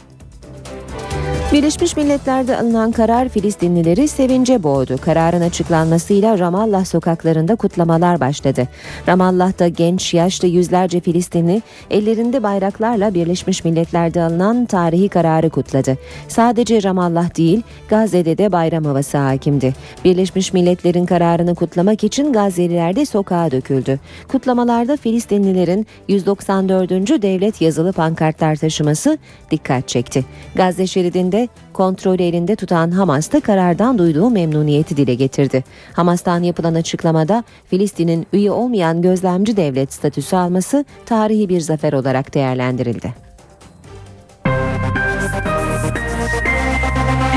Birleşmiş 1.53 1.97
Milletler'de 1.97 2.57
alınan 2.57 2.91
karar 2.91 3.29
Filistinlileri 3.29 4.07
sevince 4.07 4.63
boğdu. 4.63 4.97
Kararın 5.01 5.41
açıklanmasıyla 5.41 6.39
Ramallah 6.39 6.85
sokaklarında 6.85 7.55
kutlamalar 7.55 8.19
başladı. 8.19 8.67
Ramallah'ta 9.07 9.67
genç, 9.67 10.13
yaşlı 10.13 10.47
yüzlerce 10.47 10.99
Filistinli 10.99 11.61
ellerinde 11.91 12.43
bayraklarla 12.43 13.13
Birleşmiş 13.13 13.65
Milletler'de 13.65 14.21
alınan 14.21 14.65
tarihi 14.65 15.09
kararı 15.09 15.49
kutladı. 15.49 15.97
Sadece 16.27 16.83
Ramallah 16.83 17.37
değil, 17.37 17.61
Gazze'de 17.89 18.37
de 18.37 18.51
bayram 18.51 18.85
havası 18.85 19.17
hakimdi. 19.17 19.73
Birleşmiş 20.05 20.53
Milletler'in 20.53 21.05
kararını 21.05 21.55
kutlamak 21.55 22.03
için 22.03 22.33
Gazze'liler 22.33 22.95
de 22.95 23.05
sokağa 23.05 23.51
döküldü. 23.51 23.99
Kutlamalarda 24.27 24.97
Filistinlilerin 24.97 25.87
194. 26.07 26.91
devlet 27.21 27.61
yazılı 27.61 27.93
pankartlar 27.93 28.55
taşıması 28.55 29.17
dikkat 29.51 29.87
çekti. 29.87 30.25
Gazze 30.55 30.87
şeridinde 30.87 31.38
kontrolü 31.73 32.23
elinde 32.23 32.55
tutan 32.55 32.91
Hamas 32.91 33.31
da 33.31 33.39
karardan 33.39 33.97
duyduğu 33.97 34.29
memnuniyeti 34.29 34.97
dile 34.97 35.15
getirdi. 35.15 35.63
Hamas'tan 35.93 36.43
yapılan 36.43 36.75
açıklamada 36.75 37.43
Filistin'in 37.65 38.27
üye 38.33 38.51
olmayan 38.51 39.01
gözlemci 39.01 39.57
devlet 39.57 39.93
statüsü 39.93 40.35
alması 40.35 40.85
tarihi 41.05 41.49
bir 41.49 41.61
zafer 41.61 41.93
olarak 41.93 42.33
değerlendirildi. 42.33 43.13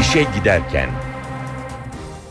İşe 0.00 0.26
giderken 0.38 0.88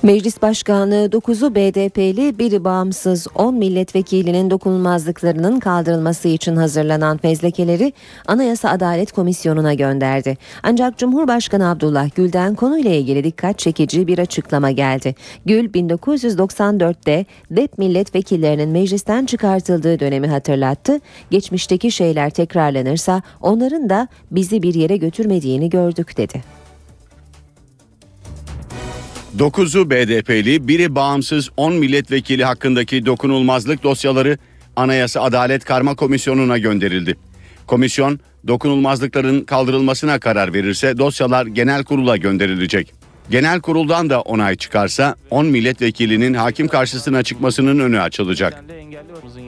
Meclis 0.03 0.41
Başkanı 0.41 1.09
9'u 1.11 1.55
BDP'li, 1.55 2.39
biri 2.39 2.63
bağımsız 2.63 3.27
10 3.35 3.55
milletvekilinin 3.55 4.49
dokunulmazlıklarının 4.49 5.59
kaldırılması 5.59 6.27
için 6.27 6.55
hazırlanan 6.55 7.17
fezlekeleri 7.17 7.93
Anayasa 8.27 8.69
Adalet 8.69 9.11
Komisyonu'na 9.11 9.73
gönderdi. 9.73 10.37
Ancak 10.63 10.97
Cumhurbaşkanı 10.97 11.69
Abdullah 11.69 12.15
Gül'den 12.15 12.55
konuyla 12.55 12.91
ilgili 12.91 13.23
dikkat 13.23 13.59
çekici 13.59 14.07
bir 14.07 14.19
açıklama 14.19 14.71
geldi. 14.71 15.15
Gül 15.45 15.69
1994'te 15.69 17.25
DEP 17.51 17.77
milletvekillerinin 17.77 18.69
meclisten 18.69 19.25
çıkartıldığı 19.25 19.99
dönemi 19.99 20.27
hatırlattı. 20.27 20.99
Geçmişteki 21.31 21.91
şeyler 21.91 22.29
tekrarlanırsa 22.29 23.21
onların 23.41 23.89
da 23.89 24.07
bizi 24.31 24.63
bir 24.63 24.73
yere 24.73 24.97
götürmediğini 24.97 25.69
gördük 25.69 26.17
dedi. 26.17 26.60
9'u 29.37 29.89
BDP'li, 29.89 30.67
biri 30.67 30.95
bağımsız 30.95 31.49
10 31.57 31.73
milletvekili 31.73 32.45
hakkındaki 32.45 33.05
dokunulmazlık 33.05 33.83
dosyaları 33.83 34.37
Anayasa 34.75 35.21
Adalet 35.21 35.65
Karma 35.65 35.95
Komisyonu'na 35.95 36.57
gönderildi. 36.57 37.17
Komisyon, 37.67 38.19
dokunulmazlıkların 38.47 39.41
kaldırılmasına 39.41 40.19
karar 40.19 40.53
verirse 40.53 40.97
dosyalar 40.97 41.45
genel 41.45 41.83
kurula 41.83 42.17
gönderilecek. 42.17 42.93
Genel 43.29 43.61
kuruldan 43.61 44.09
da 44.09 44.21
onay 44.21 44.55
çıkarsa 44.55 45.15
10 45.29 45.45
milletvekilinin 45.45 46.33
hakim 46.33 46.67
karşısına 46.67 47.23
çıkmasının 47.23 47.79
önü 47.79 47.99
açılacak. 48.01 48.63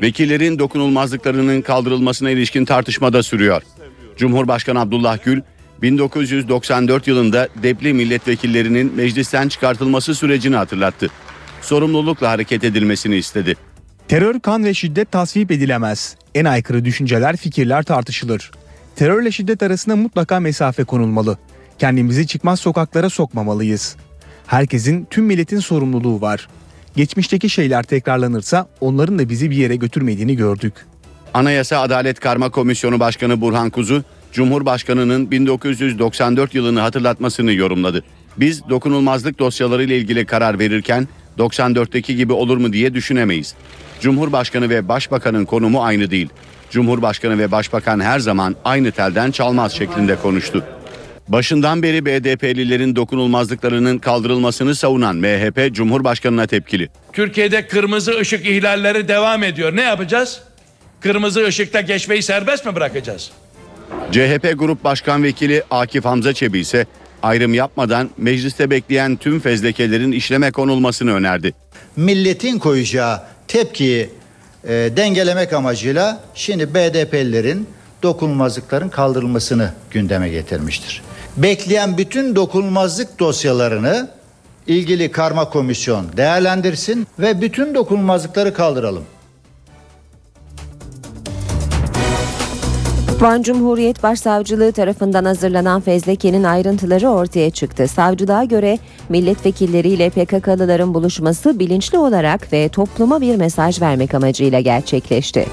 Vekillerin 0.02 0.60
dokunulmazlıklarının 0.60 1.62
kaldırılmasına 1.62 2.30
ilişkin 2.30 2.66
tartışma 2.66 3.14
da 3.14 3.24
sürüyor. 3.24 3.62
Cumhurbaşkanı 4.18 4.80
Abdullah 4.80 5.24
Gül 5.24 5.42
1994 5.84 7.08
yılında 7.08 7.48
depli 7.64 7.94
milletvekillerinin 7.94 8.96
meclisten 8.96 9.48
çıkartılması 9.48 10.16
sürecini 10.16 10.56
hatırlattı. 10.56 11.10
Sorumlulukla 11.62 12.30
hareket 12.30 12.64
edilmesini 12.64 13.16
istedi. 13.16 13.56
Terör, 14.08 14.40
kan 14.40 14.66
ve 14.66 14.74
şiddet 14.74 15.12
tasvip 15.12 15.52
edilemez. 15.52 16.16
En 16.36 16.46
aykırı 16.46 16.86
düşünceler, 16.86 17.38
fikirler 17.38 17.84
tartışılır. 17.84 18.52
Terörle 18.96 19.32
şiddet 19.32 19.64
arasında 19.64 19.96
mutlaka 19.96 20.40
mesafe 20.40 20.84
konulmalı. 20.84 21.38
Kendimizi 21.80 22.28
çıkmaz 22.28 22.60
sokaklara 22.60 23.10
sokmamalıyız. 23.10 23.96
Herkesin, 24.48 25.08
tüm 25.10 25.26
milletin 25.26 25.60
sorumluluğu 25.60 26.22
var. 26.22 26.48
Geçmişteki 26.96 27.50
şeyler 27.50 27.84
tekrarlanırsa 27.84 28.68
onların 28.82 29.20
da 29.20 29.30
bizi 29.30 29.52
bir 29.52 29.56
yere 29.56 29.76
götürmediğini 29.76 30.36
gördük. 30.36 30.74
Anayasa 31.34 31.80
Adalet 31.80 32.20
Karma 32.20 32.50
Komisyonu 32.50 33.00
Başkanı 33.00 33.42
Burhan 33.42 33.70
Kuzu, 33.70 34.04
Cumhurbaşkanı'nın 34.34 35.32
1994 35.32 36.56
yılını 36.56 36.80
hatırlatmasını 36.80 37.54
yorumladı. 37.54 38.04
Biz 38.38 38.70
dokunulmazlık 38.70 39.40
dosyaları 39.40 39.84
ile 39.84 39.98
ilgili 39.98 40.26
karar 40.26 40.60
verirken 40.60 41.08
94'teki 41.38 42.16
gibi 42.16 42.34
olur 42.34 42.58
mu 42.58 42.74
diye 42.74 42.94
düşünemeyiz. 42.94 43.56
Cumhurbaşkanı 44.02 44.70
ve 44.70 44.88
Başbakanın 44.88 45.46
konumu 45.46 45.84
aynı 45.84 46.12
değil. 46.12 46.30
Cumhurbaşkanı 46.70 47.38
ve 47.38 47.52
Başbakan 47.52 48.00
her 48.00 48.20
zaman 48.20 48.56
aynı 48.66 48.92
telden 48.92 49.32
çalmaz 49.32 49.74
şeklinde 49.74 50.16
konuştu. 50.16 50.64
Başından 51.28 51.84
beri 51.84 52.06
BDP'lilerin 52.06 52.96
dokunulmazlıklarının 52.96 53.98
kaldırılmasını 53.98 54.76
savunan 54.76 55.16
MHP 55.16 55.74
Cumhurbaşkanı'na 55.74 56.48
tepkili. 56.48 56.90
Türkiye'de 57.14 57.68
kırmızı 57.68 58.20
ışık 58.20 58.46
ihlalleri 58.46 59.08
devam 59.08 59.44
ediyor. 59.44 59.76
Ne 59.76 59.82
yapacağız? 59.82 60.42
Kırmızı 61.00 61.46
ışıkta 61.46 61.82
geçmeyi 61.82 62.24
serbest 62.24 62.66
mi 62.66 62.76
bırakacağız? 62.76 63.32
CHP 64.14 64.60
Grup 64.60 64.84
Başkan 64.84 65.24
Vekili 65.24 65.64
Akif 65.72 66.06
Hamza 66.06 66.34
Çebi 66.34 66.60
ise 66.60 66.86
ayrım 67.24 67.54
yapmadan 67.54 68.10
mecliste 68.18 68.70
bekleyen 68.70 69.16
tüm 69.16 69.40
fezlekelerin 69.40 70.12
işleme 70.12 70.52
konulmasını 70.52 71.14
önerdi. 71.14 71.54
milletin 71.96 72.60
koyacağı 72.60 73.22
tepkiyi 73.48 74.10
e, 74.64 74.70
dengelemek 74.70 75.54
amacıyla 75.54 76.24
şimdi 76.36 76.74
BDP'lilerin 76.74 77.68
dokunulmazlıkların 78.04 78.90
kaldırılmasını 78.90 79.74
gündeme 79.92 80.30
getirmiştir. 80.30 81.02
Bekleyen 81.38 81.98
bütün 81.98 82.36
dokunulmazlık 82.36 83.20
dosyalarını 83.20 84.10
ilgili 84.68 85.12
karma 85.12 85.50
komisyon 85.50 86.18
değerlendirsin 86.18 87.08
ve 87.20 87.42
bütün 87.42 87.76
dokunulmazlıkları 87.76 88.54
kaldıralım. 88.54 89.04
Van 93.24 93.42
Cumhuriyet 93.42 94.04
Başsavcılığı 94.04 94.72
tarafından 94.72 95.26
hazırlanan 95.26 95.82
fezlekenin 95.82 96.44
ayrıntıları 96.44 97.10
ortaya 97.10 97.50
çıktı. 97.50 97.88
Savcılığa 97.88 98.44
göre 98.44 98.80
milletvekilleriyle 99.10 100.10
PKK'lıların 100.10 100.94
buluşması 100.94 101.60
bilinçli 101.60 101.98
olarak 101.98 102.54
ve 102.54 102.70
topluma 102.70 103.22
bir 103.22 103.36
mesaj 103.36 103.82
vermek 103.82 104.14
amacıyla 104.14 104.60
gerçekleşti. 104.60 105.46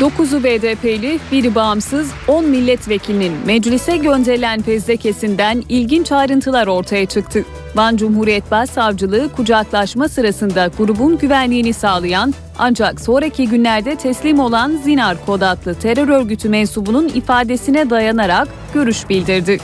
9'u 0.00 0.44
BDP'li, 0.44 1.18
biri 1.32 1.54
bağımsız, 1.54 2.10
10 2.28 2.44
milletvekilinin 2.44 3.32
meclise 3.46 3.96
gönderilen 3.96 4.62
fezlekesinden 4.62 5.62
ilginç 5.68 6.12
ayrıntılar 6.12 6.66
ortaya 6.66 7.06
çıktı. 7.06 7.44
Van 7.76 7.96
Cumhuriyet 7.96 8.50
Başsavcılığı 8.50 9.32
kucaklaşma 9.32 10.08
sırasında 10.08 10.70
grubun 10.78 11.18
güvenliğini 11.18 11.72
sağlayan 11.72 12.34
ancak 12.58 13.00
sonraki 13.00 13.48
günlerde 13.48 13.96
teslim 13.96 14.38
olan 14.38 14.76
Zinar 14.84 15.26
Kod 15.26 15.40
adlı 15.40 15.74
terör 15.74 16.08
örgütü 16.08 16.48
mensubunun 16.48 17.08
ifadesine 17.08 17.90
dayanarak 17.90 18.48
görüş 18.74 19.08
bildirdi. 19.08 19.58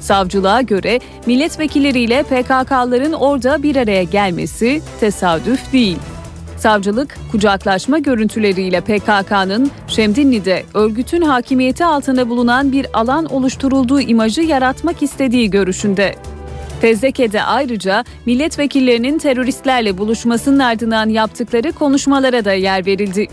Savcılığa 0.00 0.62
göre 0.62 1.00
milletvekilleriyle 1.26 2.22
PKK'ların 2.22 3.12
orada 3.12 3.62
bir 3.62 3.76
araya 3.76 4.02
gelmesi 4.02 4.82
tesadüf 5.00 5.72
değil. 5.72 5.98
Savcılık, 6.56 7.18
kucaklaşma 7.32 7.98
görüntüleriyle 7.98 8.80
PKK'nın 8.80 9.70
Şemdinli'de 9.88 10.64
örgütün 10.74 11.22
hakimiyeti 11.22 11.84
altında 11.84 12.28
bulunan 12.28 12.72
bir 12.72 12.86
alan 12.94 13.24
oluşturulduğu 13.24 14.00
imajı 14.00 14.42
yaratmak 14.42 15.02
istediği 15.02 15.50
görüşünde. 15.50 16.14
Fezleke'de 16.80 17.42
ayrıca 17.42 18.04
milletvekillerinin 18.26 19.18
teröristlerle 19.18 19.98
buluşmasının 19.98 20.58
ardından 20.58 21.08
yaptıkları 21.08 21.72
konuşmalara 21.72 22.44
da 22.44 22.52
yer 22.52 22.86
verildi. 22.86 23.26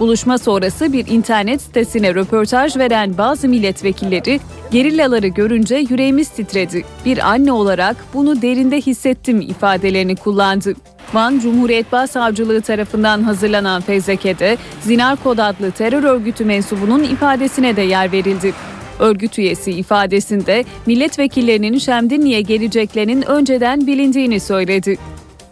Buluşma 0.00 0.38
sonrası 0.38 0.92
bir 0.92 1.06
internet 1.06 1.62
sitesine 1.62 2.14
röportaj 2.14 2.76
veren 2.76 3.18
bazı 3.18 3.48
milletvekilleri 3.48 4.40
gerillaları 4.70 5.26
görünce 5.26 5.76
yüreğimiz 5.76 6.28
titredi. 6.28 6.84
Bir 7.04 7.30
anne 7.30 7.52
olarak 7.52 7.96
bunu 8.14 8.42
derinde 8.42 8.76
hissettim 8.76 9.40
ifadelerini 9.40 10.16
kullandı. 10.16 10.74
Van 11.14 11.38
Cumhuriyet 11.38 11.92
Başsavcılığı 11.92 12.60
tarafından 12.60 13.22
hazırlanan 13.22 13.82
fezlekede 13.82 14.56
Zinar 14.80 15.16
Kod 15.16 15.38
adlı 15.38 15.70
terör 15.70 16.02
örgütü 16.02 16.44
mensubunun 16.44 17.02
ifadesine 17.02 17.76
de 17.76 17.82
yer 17.82 18.12
verildi. 18.12 18.54
Örgüt 18.98 19.38
üyesi 19.38 19.70
ifadesinde 19.70 20.64
milletvekillerinin 20.86 21.78
Şemdinli'ye 21.78 22.40
geleceklerinin 22.40 23.22
önceden 23.22 23.86
bilindiğini 23.86 24.40
söyledi. 24.40 24.98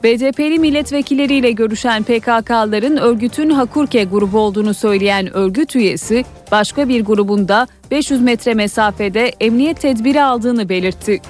BDP'li 0.05 0.59
milletvekilleriyle 0.59 1.51
görüşen 1.51 2.03
PKK'ların 2.03 2.97
örgütün 2.97 3.51
Hakurke 3.51 4.05
grubu 4.05 4.39
olduğunu 4.39 4.75
söyleyen 4.75 5.37
örgüt 5.37 5.77
üyesi, 5.77 6.25
başka 6.53 6.89
bir 6.89 7.05
grubunda 7.05 7.67
500 7.91 8.21
metre 8.21 8.55
mesafede 8.55 9.33
emniyet 9.41 9.81
tedbiri 9.81 10.23
aldığını 10.23 10.69
belirtti. 10.69 11.21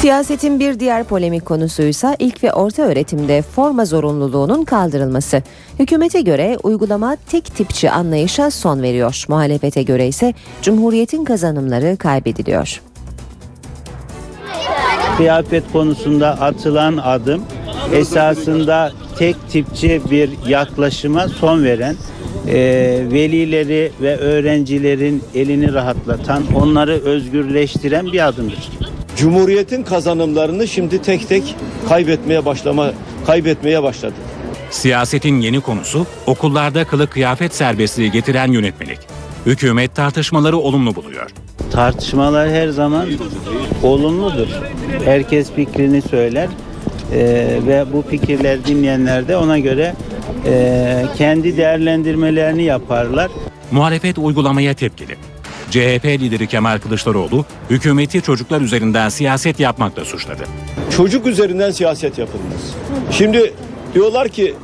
Siyasetin 0.00 0.60
bir 0.60 0.80
diğer 0.80 1.04
polemik 1.04 1.46
konusuysa 1.46 2.16
ilk 2.18 2.44
ve 2.44 2.52
orta 2.52 2.82
öğretimde 2.82 3.42
forma 3.42 3.84
zorunluluğunun 3.84 4.64
kaldırılması. 4.64 5.42
Hükümete 5.78 6.20
göre 6.20 6.56
uygulama 6.62 7.16
tek 7.30 7.44
tipçi 7.44 7.90
anlayışa 7.90 8.50
son 8.50 8.82
veriyor. 8.82 9.24
Muhalefete 9.28 9.82
göre 9.82 10.08
ise 10.08 10.34
Cumhuriyet'in 10.62 11.24
kazanımları 11.24 11.96
kaybediliyor. 11.96 12.82
kıyafet 15.16 15.72
konusunda 15.72 16.28
atılan 16.28 16.96
adım 16.96 17.42
esasında 17.92 18.92
tek 19.18 19.36
tipçi 19.50 20.00
bir 20.10 20.30
yaklaşıma 20.48 21.28
son 21.28 21.64
veren, 21.64 21.96
e, 22.48 22.56
velileri 23.12 23.92
ve 24.00 24.16
öğrencilerin 24.16 25.22
elini 25.34 25.74
rahatlatan, 25.74 26.42
onları 26.54 26.92
özgürleştiren 26.92 28.06
bir 28.06 28.28
adımdır. 28.28 28.68
Cumhuriyetin 29.20 29.82
kazanımlarını 29.82 30.68
şimdi 30.68 31.02
tek 31.02 31.28
tek 31.28 31.56
kaybetmeye 31.88 32.44
başlama 32.44 32.92
kaybetmeye 33.26 33.82
başladı. 33.82 34.14
Siyasetin 34.70 35.40
yeni 35.40 35.60
konusu 35.60 36.06
okullarda 36.26 36.84
kılık 36.84 37.10
kıyafet 37.12 37.54
serbestliği 37.54 38.10
getiren 38.10 38.52
yönetmelik. 38.52 38.98
Hükümet 39.46 39.94
tartışmaları 39.94 40.56
olumlu 40.58 40.94
buluyor. 40.96 41.30
Tartışmalar 41.72 42.50
her 42.50 42.68
zaman 42.68 43.06
olumludur. 43.82 44.48
Herkes 45.04 45.52
fikrini 45.52 46.02
söyler 46.02 46.48
e, 47.12 47.18
ve 47.66 47.84
bu 47.92 48.04
fikirler 48.10 48.64
dinleyenler 48.64 49.28
de 49.28 49.36
ona 49.36 49.58
göre 49.58 49.94
e, 50.46 51.04
kendi 51.18 51.56
değerlendirmelerini 51.56 52.62
yaparlar. 52.62 53.30
Muhalefet 53.70 54.18
uygulamaya 54.18 54.74
tepkili. 54.74 55.16
CHP 55.70 56.04
lideri 56.04 56.46
Kemal 56.46 56.78
Kılıçdaroğlu 56.78 57.44
hükümeti 57.70 58.22
çocuklar 58.22 58.60
üzerinden 58.60 59.08
siyaset 59.08 59.60
yapmakla 59.60 60.04
suçladı. 60.04 60.42
Çocuk 60.96 61.26
üzerinden 61.26 61.70
siyaset 61.70 62.18
yapılmaz. 62.18 62.74
Şimdi 63.10 63.54
diyorlar 63.94 64.28
ki 64.28 64.54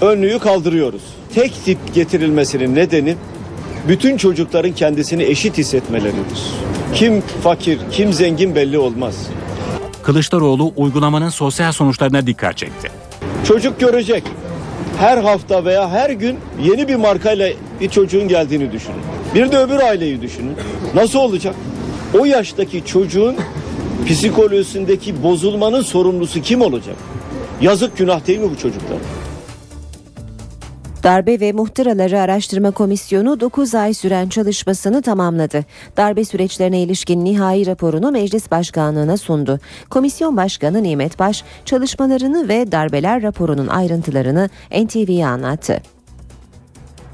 önlüğü 0.00 0.38
kaldırıyoruz. 0.38 1.02
Tek 1.34 1.64
tip 1.64 1.78
getirilmesinin 1.94 2.74
nedeni 2.74 3.16
bütün 3.88 4.16
çocukların 4.16 4.72
kendisini 4.72 5.22
eşit 5.22 5.58
hissetmeleridir. 5.58 6.40
Kim 6.94 7.20
fakir, 7.20 7.78
kim 7.90 8.12
zengin 8.12 8.54
belli 8.54 8.78
olmaz. 8.78 9.14
Kılıçdaroğlu 10.02 10.72
uygulamanın 10.76 11.28
sosyal 11.28 11.72
sonuçlarına 11.72 12.26
dikkat 12.26 12.56
çekti. 12.56 12.90
Çocuk 13.48 13.80
görecek. 13.80 14.22
Her 14.98 15.18
hafta 15.18 15.64
veya 15.64 15.90
her 15.90 16.10
gün 16.10 16.38
yeni 16.62 16.88
bir 16.88 16.96
markayla 16.96 17.50
bir 17.80 17.88
çocuğun 17.88 18.28
geldiğini 18.28 18.72
düşünün. 18.72 19.13
Bir 19.34 19.52
de 19.52 19.58
öbür 19.58 19.78
aileyi 19.78 20.22
düşünün. 20.22 20.56
Nasıl 20.94 21.18
olacak? 21.18 21.54
O 22.20 22.24
yaştaki 22.24 22.84
çocuğun 22.84 23.36
psikolojisindeki 24.06 25.22
bozulmanın 25.22 25.82
sorumlusu 25.82 26.40
kim 26.42 26.60
olacak? 26.60 26.96
Yazık 27.60 27.96
günah 27.96 28.26
değil 28.26 28.38
mi 28.38 28.50
bu 28.50 28.58
çocuklar? 28.58 28.98
Darbe 31.02 31.40
ve 31.40 31.52
Muhtıraları 31.52 32.20
Araştırma 32.20 32.70
Komisyonu 32.70 33.40
9 33.40 33.74
ay 33.74 33.94
süren 33.94 34.28
çalışmasını 34.28 35.02
tamamladı. 35.02 35.64
Darbe 35.96 36.24
süreçlerine 36.24 36.82
ilişkin 36.82 37.24
nihai 37.24 37.66
raporunu 37.66 38.10
Meclis 38.10 38.50
Başkanlığı'na 38.50 39.16
sundu. 39.16 39.60
Komisyon 39.90 40.36
Başkanı 40.36 40.82
Nimet 40.82 41.18
Baş 41.18 41.44
çalışmalarını 41.64 42.48
ve 42.48 42.72
darbeler 42.72 43.22
raporunun 43.22 43.66
ayrıntılarını 43.66 44.48
NTV'ye 44.70 45.26
anlattı. 45.26 45.82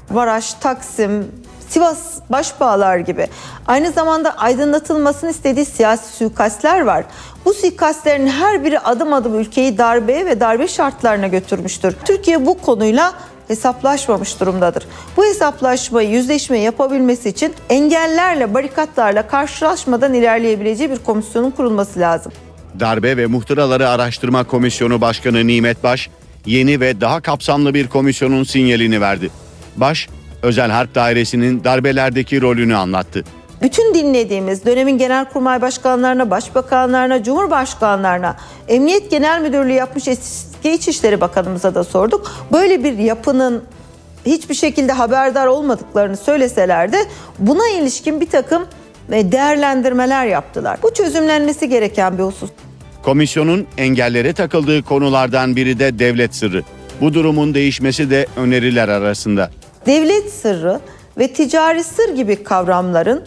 Maraş, 0.09 0.53
Taksim, 0.53 1.25
Sivas 1.71 1.99
başbağlar 2.29 2.97
gibi 2.97 3.27
aynı 3.67 3.91
zamanda 3.91 4.37
aydınlatılmasını 4.37 5.29
istediği 5.29 5.65
siyasi 5.65 6.17
suikastler 6.17 6.81
var. 6.81 7.05
Bu 7.45 7.53
suikastlerin 7.53 8.27
her 8.27 8.63
biri 8.63 8.79
adım 8.79 9.13
adım 9.13 9.39
ülkeyi 9.39 9.77
darbeye 9.77 10.25
ve 10.25 10.39
darbe 10.39 10.67
şartlarına 10.67 11.27
götürmüştür. 11.27 11.95
Türkiye 12.05 12.45
bu 12.45 12.57
konuyla 12.57 13.13
hesaplaşmamış 13.47 14.39
durumdadır. 14.39 14.87
Bu 15.17 15.25
hesaplaşmayı, 15.25 16.09
yüzleşmeyi 16.09 16.63
yapabilmesi 16.63 17.29
için 17.29 17.53
engellerle, 17.69 18.53
barikatlarla 18.53 19.27
karşılaşmadan 19.27 20.13
ilerleyebileceği 20.13 20.91
bir 20.91 20.97
komisyonun 20.97 21.51
kurulması 21.51 21.99
lazım. 21.99 22.31
Darbe 22.79 23.17
ve 23.17 23.25
Muhtıraları 23.27 23.89
Araştırma 23.89 24.43
Komisyonu 24.43 25.01
Başkanı 25.01 25.47
Nimet 25.47 25.83
Baş, 25.83 26.09
yeni 26.45 26.79
ve 26.79 27.01
daha 27.01 27.21
kapsamlı 27.21 27.73
bir 27.73 27.87
komisyonun 27.87 28.43
sinyalini 28.43 29.01
verdi. 29.01 29.29
Baş, 29.77 30.09
Özel 30.43 30.71
Harp 30.71 30.95
Dairesi'nin 30.95 31.63
darbelerdeki 31.63 32.41
rolünü 32.41 32.75
anlattı. 32.75 33.23
Bütün 33.61 33.93
dinlediğimiz 33.93 34.65
dönemin 34.65 34.97
genelkurmay 34.97 35.61
başkanlarına, 35.61 36.29
başbakanlarına, 36.29 37.23
cumhurbaşkanlarına, 37.23 38.35
Emniyet 38.67 39.11
Genel 39.11 39.41
Müdürlüğü 39.41 39.73
yapmış 39.73 40.07
eski 40.07 40.71
İçişleri 40.71 41.21
Bakanımıza 41.21 41.75
da 41.75 41.83
sorduk. 41.83 42.31
Böyle 42.51 42.83
bir 42.83 42.97
yapının 42.97 43.63
hiçbir 44.25 44.55
şekilde 44.55 44.91
haberdar 44.91 45.47
olmadıklarını 45.47 46.17
söyleseler 46.17 46.91
de 46.91 46.97
buna 47.39 47.69
ilişkin 47.69 48.21
bir 48.21 48.29
takım 48.29 48.65
e, 49.11 49.31
değerlendirmeler 49.31 50.25
yaptılar. 50.25 50.79
Bu 50.83 50.93
çözümlenmesi 50.93 51.69
gereken 51.69 52.17
bir 52.17 52.23
husus. 52.23 52.49
Komisyonun 53.03 53.67
engellere 53.77 54.33
takıldığı 54.33 54.83
konulardan 54.83 55.55
biri 55.55 55.79
de 55.79 55.99
devlet 55.99 56.35
sırrı. 56.35 56.63
Bu 57.01 57.13
durumun 57.13 57.53
değişmesi 57.53 58.09
de 58.09 58.27
öneriler 58.37 58.89
arasında. 58.89 59.51
Devlet 59.85 60.33
sırrı 60.33 60.79
ve 61.17 61.27
ticari 61.27 61.83
sır 61.83 62.15
gibi 62.15 62.43
kavramların 62.43 63.23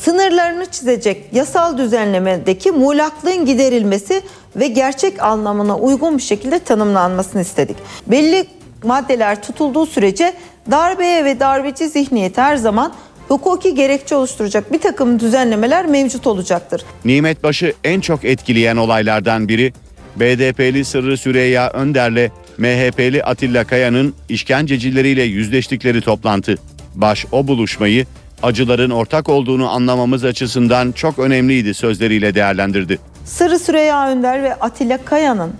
sınırlarını 0.00 0.66
çizecek 0.66 1.24
yasal 1.32 1.78
düzenlemedeki 1.78 2.70
muğlaklığın 2.70 3.46
giderilmesi 3.46 4.22
ve 4.56 4.66
gerçek 4.66 5.22
anlamına 5.22 5.78
uygun 5.78 6.18
bir 6.18 6.22
şekilde 6.22 6.58
tanımlanmasını 6.58 7.42
istedik. 7.42 7.76
Belli 8.06 8.46
maddeler 8.84 9.42
tutulduğu 9.42 9.86
sürece 9.86 10.34
darbeye 10.70 11.24
ve 11.24 11.40
darbeci 11.40 11.88
zihniyet 11.88 12.38
her 12.38 12.56
zaman 12.56 12.92
hukuki 13.28 13.74
gerekçe 13.74 14.16
oluşturacak 14.16 14.72
bir 14.72 14.80
takım 14.80 15.20
düzenlemeler 15.20 15.86
mevcut 15.86 16.26
olacaktır. 16.26 16.84
Nimet 17.04 17.42
Baş'ı 17.42 17.72
en 17.84 18.00
çok 18.00 18.24
etkileyen 18.24 18.76
olaylardan 18.76 19.48
biri 19.48 19.72
BDP'li 20.16 20.84
Sırrı 20.84 21.16
Süreyya 21.16 21.70
Önder'le 21.70 22.30
MHP'li 22.58 23.24
Atilla 23.24 23.64
Kaya'nın 23.64 24.14
işkencecileriyle 24.28 25.22
yüzleştikleri 25.22 26.00
toplantı. 26.00 26.54
Baş 26.94 27.26
o 27.32 27.46
buluşmayı 27.46 28.06
acıların 28.42 28.90
ortak 28.90 29.28
olduğunu 29.28 29.70
anlamamız 29.70 30.24
açısından 30.24 30.92
çok 30.92 31.18
önemliydi 31.18 31.74
sözleriyle 31.74 32.34
değerlendirdi. 32.34 32.98
Sırrı 33.24 33.58
Süreyya 33.58 34.10
Önder 34.10 34.42
ve 34.42 34.54
Atilla 34.54 35.04
Kaya'nın 35.04 35.54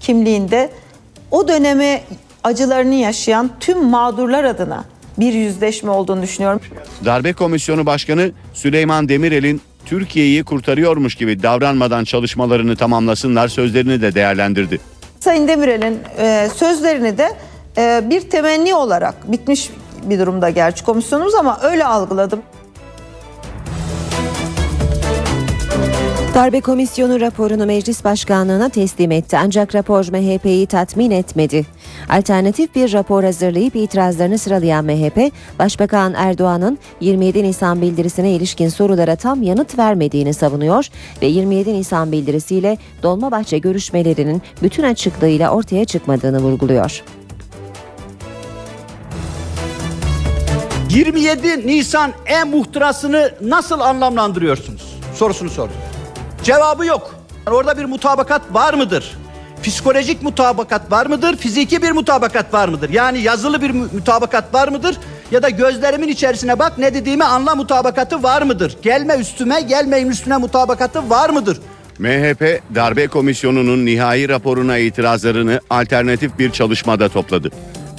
kimliğinde 0.00 0.70
o 1.30 1.48
döneme 1.48 2.02
acılarını 2.44 2.94
yaşayan 2.94 3.50
tüm 3.60 3.84
mağdurlar 3.84 4.44
adına 4.44 4.84
bir 5.18 5.32
yüzleşme 5.32 5.90
olduğunu 5.90 6.22
düşünüyorum. 6.22 6.60
Darbe 7.04 7.32
Komisyonu 7.32 7.86
Başkanı 7.86 8.30
Süleyman 8.54 9.08
Demirel'in 9.08 9.60
Türkiye'yi 9.86 10.44
kurtarıyormuş 10.44 11.14
gibi 11.14 11.42
davranmadan 11.42 12.04
çalışmalarını 12.04 12.76
tamamlasınlar 12.76 13.48
sözlerini 13.48 14.02
de 14.02 14.14
değerlendirdi. 14.14 14.80
Sayın 15.26 15.48
Demirel'in 15.48 15.98
e, 16.18 16.48
sözlerini 16.54 17.18
de 17.18 17.32
e, 17.78 18.10
bir 18.10 18.30
temenni 18.30 18.74
olarak 18.74 19.32
bitmiş 19.32 19.70
bir 20.02 20.18
durumda 20.18 20.50
gerçi 20.50 20.84
komisyonumuz 20.84 21.34
ama 21.34 21.58
öyle 21.62 21.84
algıladım. 21.84 22.42
Darbe 26.36 26.60
Komisyonu 26.60 27.20
raporunu 27.20 27.66
Meclis 27.66 28.04
Başkanlığı'na 28.04 28.68
teslim 28.68 29.10
etti 29.10 29.38
ancak 29.38 29.74
rapor 29.74 30.04
MHP'yi 30.04 30.66
tatmin 30.66 31.10
etmedi. 31.10 31.66
Alternatif 32.08 32.74
bir 32.74 32.92
rapor 32.92 33.24
hazırlayıp 33.24 33.76
itirazlarını 33.76 34.38
sıralayan 34.38 34.84
MHP, 34.84 35.32
Başbakan 35.58 36.14
Erdoğan'ın 36.14 36.78
27 37.00 37.42
Nisan 37.42 37.82
bildirisine 37.82 38.30
ilişkin 38.30 38.68
sorulara 38.68 39.16
tam 39.16 39.42
yanıt 39.42 39.78
vermediğini 39.78 40.34
savunuyor 40.34 40.88
ve 41.22 41.26
27 41.26 41.74
Nisan 41.74 42.12
bildirisiyle 42.12 42.78
Dolmabahçe 43.02 43.58
görüşmelerinin 43.58 44.42
bütün 44.62 44.82
açıklığıyla 44.82 45.50
ortaya 45.50 45.84
çıkmadığını 45.84 46.38
vurguluyor. 46.38 47.02
27 50.90 51.66
Nisan 51.66 52.12
e-muhtırasını 52.26 53.30
nasıl 53.40 53.80
anlamlandırıyorsunuz? 53.80 54.96
Sorusunu 55.14 55.50
sordum. 55.50 55.85
Cevabı 56.46 56.86
yok. 56.86 57.14
Orada 57.46 57.78
bir 57.78 57.84
mutabakat 57.84 58.42
var 58.54 58.74
mıdır? 58.74 59.16
Psikolojik 59.62 60.22
mutabakat 60.22 60.92
var 60.92 61.06
mıdır? 61.06 61.36
Fiziki 61.36 61.82
bir 61.82 61.90
mutabakat 61.90 62.54
var 62.54 62.68
mıdır? 62.68 62.90
Yani 62.90 63.20
yazılı 63.20 63.62
bir 63.62 63.70
mutabakat 63.70 64.54
var 64.54 64.68
mıdır? 64.68 64.98
Ya 65.30 65.42
da 65.42 65.48
gözlerimin 65.48 66.08
içerisine 66.08 66.58
bak 66.58 66.78
ne 66.78 66.94
dediğimi 66.94 67.24
anla 67.24 67.54
mutabakatı 67.54 68.22
var 68.22 68.42
mıdır? 68.42 68.76
Gelme 68.82 69.14
üstüme 69.14 69.60
gelmeyin 69.60 70.10
üstüne 70.10 70.36
mutabakatı 70.36 71.10
var 71.10 71.30
mıdır? 71.30 71.60
MHP 71.98 72.62
Darbe 72.74 73.06
Komisyonu'nun 73.06 73.86
nihai 73.86 74.28
raporuna 74.28 74.78
itirazlarını 74.78 75.60
alternatif 75.70 76.38
bir 76.38 76.50
çalışmada 76.50 77.08
topladı. 77.08 77.50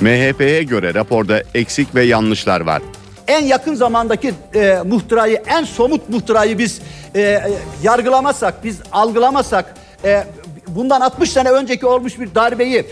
MHP'ye 0.01 0.63
göre 0.63 0.93
raporda 0.93 1.43
eksik 1.53 1.95
ve 1.95 2.03
yanlışlar 2.03 2.61
var. 2.61 2.81
En 3.27 3.45
yakın 3.45 3.75
zamandaki 3.75 4.33
e, 4.55 4.77
muhtırayı, 4.85 5.41
en 5.47 5.63
somut 5.63 6.09
muhtırayı 6.09 6.57
biz 6.57 6.81
e, 7.15 7.41
yargılamazsak, 7.83 8.63
biz 8.63 8.79
algılamazsak, 8.91 9.75
e, 10.03 10.23
bundan 10.67 11.01
60 11.01 11.31
sene 11.31 11.51
önceki 11.51 11.85
olmuş 11.85 12.19
bir 12.19 12.35
darbeyi 12.35 12.77
e, 12.77 12.85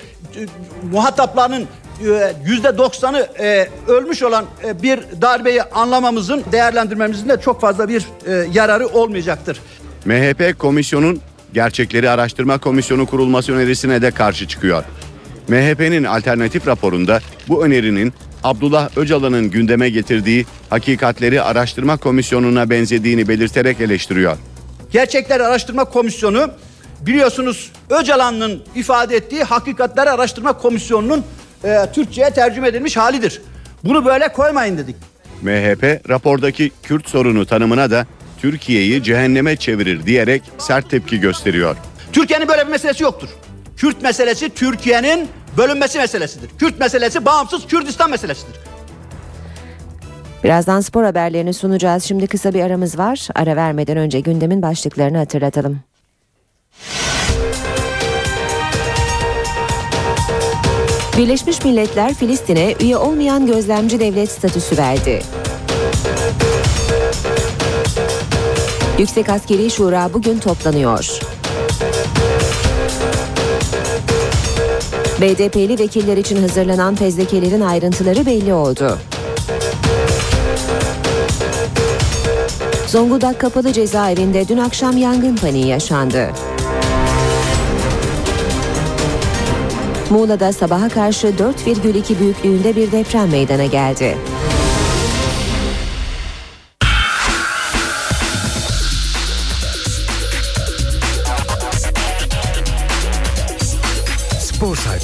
muhataplarının 0.91 1.67
yüzde 2.45 2.77
doksanı 2.77 3.27
e, 3.39 3.69
ölmüş 3.87 4.23
olan 4.23 4.45
e, 4.63 4.83
bir 4.83 4.99
darbeyi 5.21 5.63
anlamamızın, 5.63 6.43
değerlendirmemizin 6.51 7.29
de 7.29 7.41
çok 7.41 7.61
fazla 7.61 7.89
bir 7.89 8.05
e, 8.27 8.47
yararı 8.53 8.87
olmayacaktır. 8.87 9.59
MHP 10.05 10.59
komisyonun 10.59 11.21
gerçekleri 11.53 12.09
araştırma 12.09 12.57
komisyonu 12.57 13.05
kurulması 13.05 13.53
önerisine 13.53 14.01
de 14.01 14.11
karşı 14.11 14.47
çıkıyor. 14.47 14.83
MHP'nin 15.47 16.03
alternatif 16.03 16.67
raporunda 16.67 17.19
bu 17.47 17.65
önerinin 17.65 18.13
Abdullah 18.45 18.97
Öcalan'ın 18.97 19.49
gündeme 19.49 19.89
getirdiği 19.89 20.45
Hakikatleri 20.69 21.41
Araştırma 21.41 21.97
Komisyonu'na 21.97 22.69
benzediğini 22.69 23.27
belirterek 23.27 23.81
eleştiriyor. 23.81 24.37
Gerçekler 24.91 25.39
Araştırma 25.39 25.85
Komisyonu 25.85 26.51
biliyorsunuz 27.01 27.71
Öcalan'ın 27.89 28.63
ifade 28.75 29.15
ettiği 29.15 29.43
Hakikatleri 29.43 30.09
Araştırma 30.09 30.57
Komisyonu'nun 30.57 31.23
e, 31.63 31.77
Türkçe'ye 31.93 32.29
tercüme 32.29 32.67
edilmiş 32.67 32.97
halidir. 32.97 33.41
Bunu 33.83 34.05
böyle 34.05 34.27
koymayın 34.27 34.77
dedik. 34.77 34.95
MHP 35.41 36.09
rapordaki 36.09 36.71
Kürt 36.83 37.09
sorunu 37.09 37.45
tanımına 37.45 37.91
da 37.91 38.07
Türkiye'yi 38.41 39.03
cehenneme 39.03 39.55
çevirir 39.55 40.05
diyerek 40.05 40.43
sert 40.57 40.89
tepki 40.89 41.19
gösteriyor. 41.19 41.75
Türkiye'nin 42.13 42.47
böyle 42.47 42.65
bir 42.65 42.71
meselesi 42.71 43.03
yoktur. 43.03 43.29
Kürt 43.77 44.01
meselesi 44.01 44.49
Türkiye'nin 44.49 45.27
bölünmesi 45.57 45.97
meselesidir. 45.97 46.49
Kürt 46.59 46.79
meselesi 46.79 47.25
bağımsız 47.25 47.67
Kürdistan 47.67 48.09
meselesidir. 48.09 48.55
Birazdan 50.43 50.81
spor 50.81 51.03
haberlerini 51.03 51.53
sunacağız. 51.53 52.03
Şimdi 52.03 52.27
kısa 52.27 52.53
bir 52.53 52.61
aramız 52.61 52.97
var. 52.97 53.27
Ara 53.35 53.55
vermeden 53.55 53.97
önce 53.97 54.19
gündemin 54.19 54.61
başlıklarını 54.61 55.17
hatırlatalım. 55.17 55.79
Birleşmiş 61.17 61.63
Milletler 61.63 62.13
Filistin'e 62.13 62.75
üye 62.81 62.97
olmayan 62.97 63.45
gözlemci 63.45 63.99
devlet 63.99 64.31
statüsü 64.31 64.77
verdi. 64.77 65.21
Yüksek 68.99 69.29
Askeri 69.29 69.69
Şura 69.69 70.13
bugün 70.13 70.39
toplanıyor. 70.39 71.19
BDP'li 75.21 75.79
vekiller 75.79 76.17
için 76.17 76.41
hazırlanan 76.41 76.95
fezlekelerin 76.95 77.61
ayrıntıları 77.61 78.25
belli 78.25 78.53
oldu. 78.53 78.97
Zonguldak 82.87 83.39
Kapalı 83.39 83.73
Cezaevinde 83.73 84.47
dün 84.47 84.57
akşam 84.57 84.97
yangın 84.97 85.35
paniği 85.35 85.67
yaşandı. 85.67 86.29
Muğla'da 90.09 90.53
sabaha 90.53 90.89
karşı 90.89 91.27
4,2 91.27 92.19
büyüklüğünde 92.19 92.75
bir 92.75 92.91
deprem 92.91 93.29
meydana 93.29 93.65
geldi. 93.65 94.17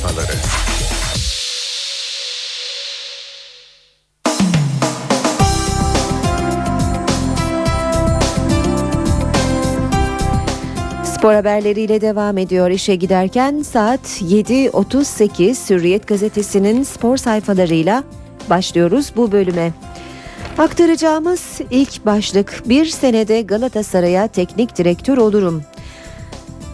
Sayfaları. 0.02 0.32
Spor 11.06 11.34
haberleriyle 11.34 12.02
devam 12.02 12.38
ediyor 12.38 12.70
işe 12.70 12.96
giderken 12.96 13.62
saat 13.62 14.00
7.38 14.22 15.70
Hürriyet 15.70 16.08
gazetesinin 16.08 16.84
spor 16.84 17.18
sayfalarıyla 17.18 18.04
başlıyoruz 18.50 19.12
bu 19.16 19.32
bölüme. 19.32 19.72
Aktaracağımız 20.58 21.62
ilk 21.72 22.06
başlık 22.06 22.64
bir 22.66 22.86
senede 22.86 23.42
Galatasaray'a 23.42 24.28
teknik 24.28 24.78
direktör 24.78 25.18
olurum. 25.18 25.64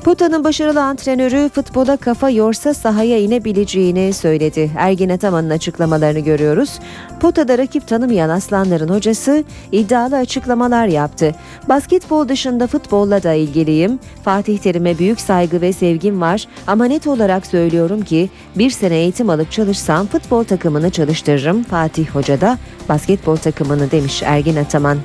Puta'nın 0.07 0.43
başarılı 0.43 0.83
antrenörü 0.83 1.49
futbola 1.49 1.97
kafa 1.97 2.29
yorsa 2.29 2.73
sahaya 2.73 3.19
inebileceğini 3.19 4.13
söyledi. 4.13 4.71
Ergin 4.77 5.09
Ataman'ın 5.09 5.49
açıklamalarını 5.49 6.19
görüyoruz. 6.19 6.79
Pota'da 7.19 7.57
rakip 7.57 7.87
tanımayan 7.87 8.29
Aslanların 8.29 8.89
hocası 8.89 9.43
iddialı 9.71 10.17
açıklamalar 10.17 10.87
yaptı. 10.87 11.35
Basketbol 11.69 12.29
dışında 12.29 12.67
futbolla 12.67 13.23
da 13.23 13.33
ilgiliyim. 13.33 13.99
Fatih 14.23 14.57
Terim'e 14.57 14.99
büyük 14.99 15.21
saygı 15.21 15.61
ve 15.61 15.73
sevgim 15.73 16.21
var 16.21 16.47
ama 16.67 16.85
net 16.85 17.07
olarak 17.07 17.45
söylüyorum 17.45 18.03
ki 18.03 18.29
bir 18.55 18.69
sene 18.69 18.95
eğitim 18.95 19.29
alıp 19.29 19.51
çalışsam 19.51 20.07
futbol 20.07 20.43
takımını 20.43 20.89
çalıştırırım. 20.89 21.63
Fatih 21.63 22.07
Hoca 22.09 22.41
da 22.41 22.57
basketbol 22.89 23.35
takımını 23.35 23.91
demiş 23.91 24.23
Ergin 24.23 24.55
Ataman. 24.55 24.97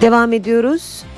Devam 0.00 0.32
ediyoruz. 0.32 1.11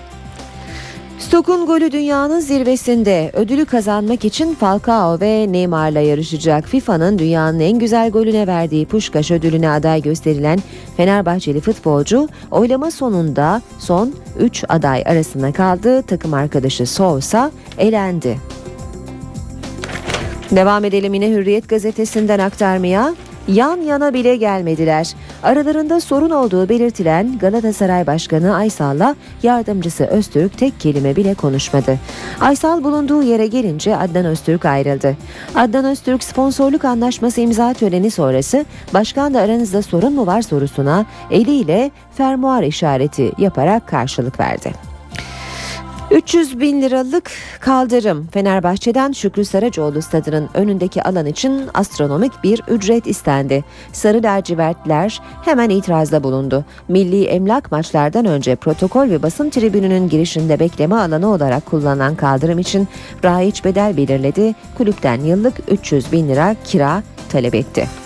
Stok'un 1.25 1.67
golü 1.67 1.93
dünyanın 1.93 2.41
zirvesinde. 2.41 3.31
Ödülü 3.35 3.65
kazanmak 3.65 4.25
için 4.25 4.55
Falcao 4.55 5.21
ve 5.21 5.53
Neymar'la 5.53 6.01
yarışacak. 6.01 6.69
FIFA'nın 6.69 7.19
dünyanın 7.19 7.61
en 7.61 7.79
güzel 7.79 8.11
golüne 8.11 8.47
verdiği 8.47 8.87
Puşkaş 8.87 9.31
ödülüne 9.31 9.71
aday 9.71 10.03
gösterilen 10.03 10.59
Fenerbahçeli 10.97 11.61
futbolcu 11.61 12.29
oylama 12.51 12.91
sonunda 12.91 13.63
son 13.79 14.15
3 14.39 14.65
aday 14.69 15.03
arasında 15.07 15.53
kaldı. 15.53 16.03
Takım 16.03 16.35
arkadaşı 16.35 16.87
Sousa 16.87 17.51
elendi. 17.79 18.39
Devam 20.51 20.85
edelim 20.85 21.15
yine 21.15 21.31
Hürriyet 21.31 21.69
gazetesinden 21.69 22.39
aktarmaya. 22.39 23.15
Yan 23.49 23.81
yana 23.81 24.15
bile 24.15 24.37
gelmediler. 24.37 25.15
Aralarında 25.43 26.01
sorun 26.01 26.31
olduğu 26.31 26.69
belirtilen 26.69 27.39
Galatasaray 27.39 28.07
Başkanı 28.07 28.57
Aysal'la 28.57 29.17
yardımcısı 29.43 30.05
Öztürk 30.05 30.59
tek 30.59 30.81
kelime 30.81 31.17
bile 31.17 31.35
konuşmadı. 31.35 31.99
Aysal 32.41 32.85
bulunduğu 32.85 33.23
yere 33.23 33.47
gelince 33.47 33.97
Adnan 33.97 34.25
Öztürk 34.25 34.65
ayrıldı. 34.65 35.17
Adnan 35.55 35.85
Öztürk 35.85 36.25
sponsorluk 36.25 36.85
anlaşması 36.85 37.41
imza 37.41 37.73
töreni 37.73 38.11
sonrası 38.11 38.65
başkanla 38.95 39.41
aranızda 39.41 39.83
sorun 39.83 40.13
mu 40.13 40.27
var 40.27 40.43
sorusuna 40.43 41.07
eliyle 41.31 41.91
fermuar 42.17 42.63
işareti 42.63 43.33
yaparak 43.39 43.89
karşılık 43.89 44.41
verdi. 44.41 44.94
300 46.15 46.61
bin 46.61 46.83
liralık 46.83 47.31
kaldırım 47.61 48.27
Fenerbahçe'den 48.27 49.13
Şükrü 49.13 49.45
Saracoğlu 49.45 50.03
stadının 50.03 50.49
önündeki 50.55 51.03
alan 51.03 51.27
için 51.27 51.63
astronomik 51.75 52.33
bir 52.45 52.63
ücret 52.69 53.07
istendi. 53.07 53.65
Sarı 53.93 54.23
lacivertler 54.23 55.21
hemen 55.45 55.71
itirazda 55.71 56.23
bulundu. 56.23 56.65
Milli 56.89 57.25
emlak 57.25 57.73
maçlardan 57.73 58.25
önce 58.25 58.57
protokol 58.57 59.11
ve 59.11 59.23
basın 59.23 59.51
tribününün 59.51 60.09
girişinde 60.09 60.61
bekleme 60.61 60.95
alanı 60.95 61.33
olarak 61.33 61.67
kullanılan 61.67 62.17
kaldırım 62.17 62.59
için 62.59 62.89
rahiç 63.25 63.65
bedel 63.65 63.97
belirledi. 63.97 64.55
Kulüpten 64.77 65.21
yıllık 65.21 65.55
300 65.71 66.13
bin 66.13 66.29
lira 66.29 66.57
kira 66.65 67.03
talep 67.29 67.55
etti. 67.55 68.04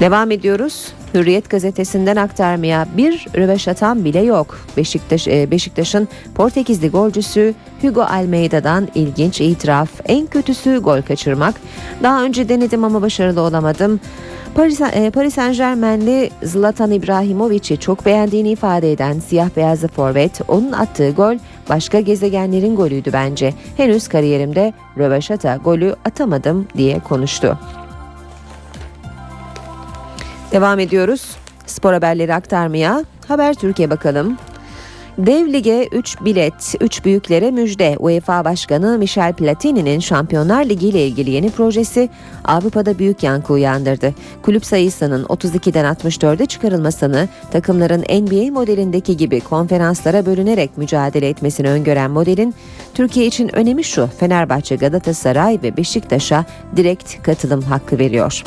Devam 0.00 0.30
ediyoruz. 0.30 0.92
Hürriyet 1.14 1.50
gazetesinden 1.50 2.16
aktarmaya 2.16 2.86
bir 2.96 3.26
röveşatan 3.36 4.04
bile 4.04 4.20
yok. 4.20 4.58
Beşiktaş 4.76 5.28
e, 5.28 5.50
Beşiktaş'ın 5.50 6.08
Portekizli 6.34 6.90
golcüsü 6.90 7.54
Hugo 7.82 8.02
Almeida'dan 8.02 8.88
ilginç 8.94 9.40
itiraf. 9.40 9.90
En 10.04 10.26
kötüsü 10.26 10.78
gol 10.78 11.02
kaçırmak. 11.02 11.54
Daha 12.02 12.24
önce 12.24 12.48
denedim 12.48 12.84
ama 12.84 13.02
başarılı 13.02 13.40
olamadım. 13.40 14.00
Paris, 14.54 14.80
e, 14.80 15.10
Paris 15.10 15.34
Saint 15.34 15.56
Germain'li 15.56 16.30
Zlatan 16.42 16.90
İbrahimovic'i 16.90 17.80
çok 17.80 18.06
beğendiğini 18.06 18.50
ifade 18.50 18.92
eden 18.92 19.18
siyah 19.20 19.48
beyazlı 19.56 19.88
forvet 19.88 20.40
onun 20.48 20.72
attığı 20.72 21.10
gol 21.10 21.36
başka 21.68 22.00
gezegenlerin 22.00 22.76
golüydü 22.76 23.12
bence. 23.12 23.54
Henüz 23.76 24.08
kariyerimde 24.08 24.72
röveşata 24.98 25.56
golü 25.56 25.96
atamadım 26.04 26.66
diye 26.76 26.98
konuştu. 26.98 27.58
Devam 30.52 30.78
ediyoruz. 30.78 31.36
Spor 31.66 31.92
haberleri 31.92 32.34
aktarmaya. 32.34 33.04
Haber 33.28 33.54
Türkiye 33.54 33.90
bakalım. 33.90 34.38
Dev 35.18 35.52
Lig'e 35.52 35.88
3 35.92 36.20
bilet, 36.20 36.74
3 36.80 37.04
büyüklere 37.04 37.50
müjde. 37.50 37.96
UEFA 37.98 38.44
Başkanı 38.44 38.98
Michel 38.98 39.32
Platini'nin 39.32 40.00
Şampiyonlar 40.00 40.64
Ligi 40.64 40.88
ile 40.88 41.06
ilgili 41.06 41.30
yeni 41.30 41.50
projesi 41.50 42.08
Avrupa'da 42.44 42.98
büyük 42.98 43.22
yankı 43.22 43.52
uyandırdı. 43.52 44.14
Kulüp 44.42 44.66
sayısının 44.66 45.24
32'den 45.24 45.84
64'e 45.94 46.46
çıkarılmasını, 46.46 47.28
takımların 47.52 48.00
NBA 48.00 48.52
modelindeki 48.52 49.16
gibi 49.16 49.40
konferanslara 49.40 50.26
bölünerek 50.26 50.78
mücadele 50.78 51.28
etmesini 51.28 51.68
öngören 51.68 52.10
modelin 52.10 52.54
Türkiye 52.94 53.26
için 53.26 53.56
önemi 53.56 53.84
şu. 53.84 54.08
Fenerbahçe, 54.20 54.76
Galatasaray 54.76 55.58
ve 55.62 55.76
Beşiktaş'a 55.76 56.44
direkt 56.76 57.22
katılım 57.22 57.62
hakkı 57.62 57.98
veriyor. 57.98 58.42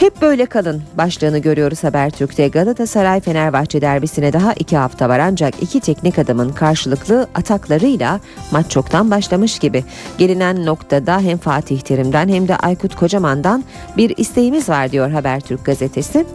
Hep 0.00 0.22
böyle 0.22 0.46
kalın 0.46 0.82
başlığını 0.98 1.38
görüyoruz 1.38 1.84
Habertürk'te. 1.84 2.48
Galatasaray 2.48 3.20
Fenerbahçe 3.20 3.80
derbisine 3.80 4.32
daha 4.32 4.52
iki 4.52 4.76
hafta 4.76 5.08
var 5.08 5.18
ancak 5.18 5.62
iki 5.62 5.80
teknik 5.80 6.18
adamın 6.18 6.52
karşılıklı 6.52 7.28
ataklarıyla 7.34 8.20
maç 8.50 8.70
çoktan 8.70 9.10
başlamış 9.10 9.58
gibi. 9.58 9.84
Gelinen 10.18 10.66
noktada 10.66 11.20
hem 11.20 11.38
Fatih 11.38 11.80
Terim'den 11.80 12.28
hem 12.28 12.48
de 12.48 12.56
Aykut 12.56 12.94
Kocaman'dan 12.94 13.64
bir 13.96 14.16
isteğimiz 14.16 14.68
var 14.68 14.92
diyor 14.92 15.10
Habertürk 15.10 15.64
gazetesi. 15.64 16.26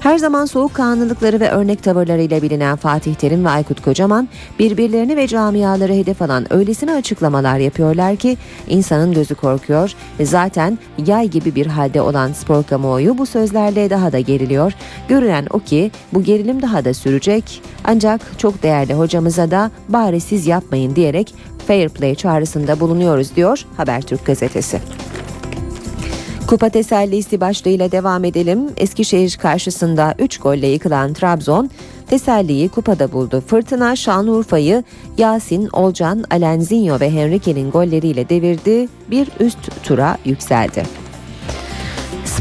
Her 0.00 0.18
zaman 0.18 0.44
soğukkanlılıkları 0.44 1.40
ve 1.40 1.50
örnek 1.50 1.82
tavırlarıyla 1.82 2.42
bilinen 2.42 2.76
Fatih 2.76 3.14
Terim 3.14 3.44
ve 3.44 3.48
Aykut 3.48 3.82
Kocaman 3.82 4.28
birbirlerini 4.58 5.16
ve 5.16 5.26
camiaları 5.26 5.92
hedef 5.92 6.22
alan 6.22 6.52
öylesine 6.52 6.92
açıklamalar 6.92 7.58
yapıyorlar 7.58 8.16
ki 8.16 8.36
insanın 8.68 9.12
gözü 9.12 9.34
korkuyor. 9.34 9.92
Zaten 10.20 10.78
yay 11.06 11.28
gibi 11.28 11.54
bir 11.54 11.66
halde 11.66 12.00
olan 12.00 12.32
spor 12.32 12.64
kamuoyu 12.64 13.13
bu 13.18 13.26
sözlerle 13.26 13.90
daha 13.90 14.12
da 14.12 14.20
geriliyor. 14.20 14.72
Görünen 15.08 15.46
o 15.50 15.58
ki 15.58 15.90
bu 16.12 16.22
gerilim 16.22 16.62
daha 16.62 16.84
da 16.84 16.94
sürecek. 16.94 17.62
Ancak 17.84 18.20
çok 18.38 18.62
değerli 18.62 18.94
hocamıza 18.94 19.50
da 19.50 19.70
bari 19.88 20.20
siz 20.20 20.46
yapmayın 20.46 20.96
diyerek 20.96 21.34
fair 21.66 21.88
play 21.88 22.14
çağrısında 22.14 22.80
bulunuyoruz 22.80 23.36
diyor 23.36 23.64
Habertürk 23.76 24.26
gazetesi. 24.26 24.80
Kupa 26.46 26.68
tesellisi 26.68 27.40
başlığıyla 27.40 27.92
devam 27.92 28.24
edelim. 28.24 28.60
Eskişehir 28.76 29.36
karşısında 29.42 30.14
3 30.18 30.38
golle 30.38 30.66
yıkılan 30.66 31.12
Trabzon 31.12 31.70
teselliyi 32.06 32.68
kupada 32.68 33.12
buldu. 33.12 33.42
Fırtına 33.46 33.96
Şanlıurfa'yı 33.96 34.84
Yasin, 35.18 35.68
Olcan, 35.72 36.24
Alenzinho 36.30 37.00
ve 37.00 37.10
Henrique'nin 37.10 37.70
golleriyle 37.70 38.28
devirdi. 38.28 38.88
Bir 39.10 39.28
üst 39.40 39.84
tura 39.84 40.18
yükseldi. 40.24 41.03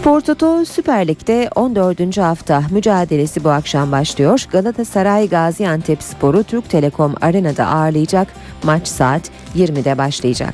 Spor 0.03 0.21
Toto 0.21 0.65
Süper 0.65 1.07
Lig'de 1.07 1.49
14. 1.55 2.17
hafta 2.17 2.63
mücadelesi 2.71 3.43
bu 3.43 3.49
akşam 3.49 3.91
başlıyor. 3.91 4.45
Galatasaray 4.51 5.29
Gaziantep 5.29 6.03
Sporu 6.03 6.43
Türk 6.43 6.69
Telekom 6.69 7.15
Arena'da 7.21 7.67
ağırlayacak. 7.67 8.27
Maç 8.63 8.87
saat 8.87 9.21
20'de 9.55 9.97
başlayacak. 9.97 10.53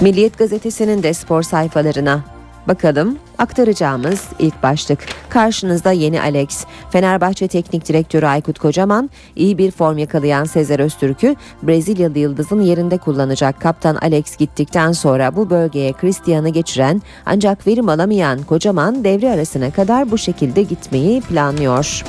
Milliyet 0.00 0.38
gazetesinin 0.38 1.02
de 1.02 1.14
spor 1.14 1.42
sayfalarına 1.42 2.24
Bakalım 2.68 3.18
aktaracağımız 3.38 4.24
ilk 4.38 4.62
başlık. 4.62 4.98
Karşınızda 5.28 5.92
yeni 5.92 6.20
Alex. 6.20 6.64
Fenerbahçe 6.90 7.48
Teknik 7.48 7.88
Direktörü 7.88 8.26
Aykut 8.26 8.58
Kocaman 8.58 9.10
iyi 9.36 9.58
bir 9.58 9.70
form 9.70 9.98
yakalayan 9.98 10.44
Sezer 10.44 10.78
Öztürk'ü 10.78 11.36
Brezilyalı 11.62 12.18
yıldızın 12.18 12.60
yerinde 12.60 12.98
kullanacak. 12.98 13.60
Kaptan 13.60 13.94
Alex 13.94 14.36
gittikten 14.36 14.92
sonra 14.92 15.36
bu 15.36 15.50
bölgeye 15.50 15.94
Cristian'ı 16.00 16.48
geçiren 16.48 17.02
ancak 17.26 17.66
verim 17.66 17.88
alamayan 17.88 18.42
Kocaman 18.42 19.04
devre 19.04 19.30
arasına 19.30 19.70
kadar 19.70 20.10
bu 20.10 20.18
şekilde 20.18 20.62
gitmeyi 20.62 21.20
planlıyor. 21.20 22.04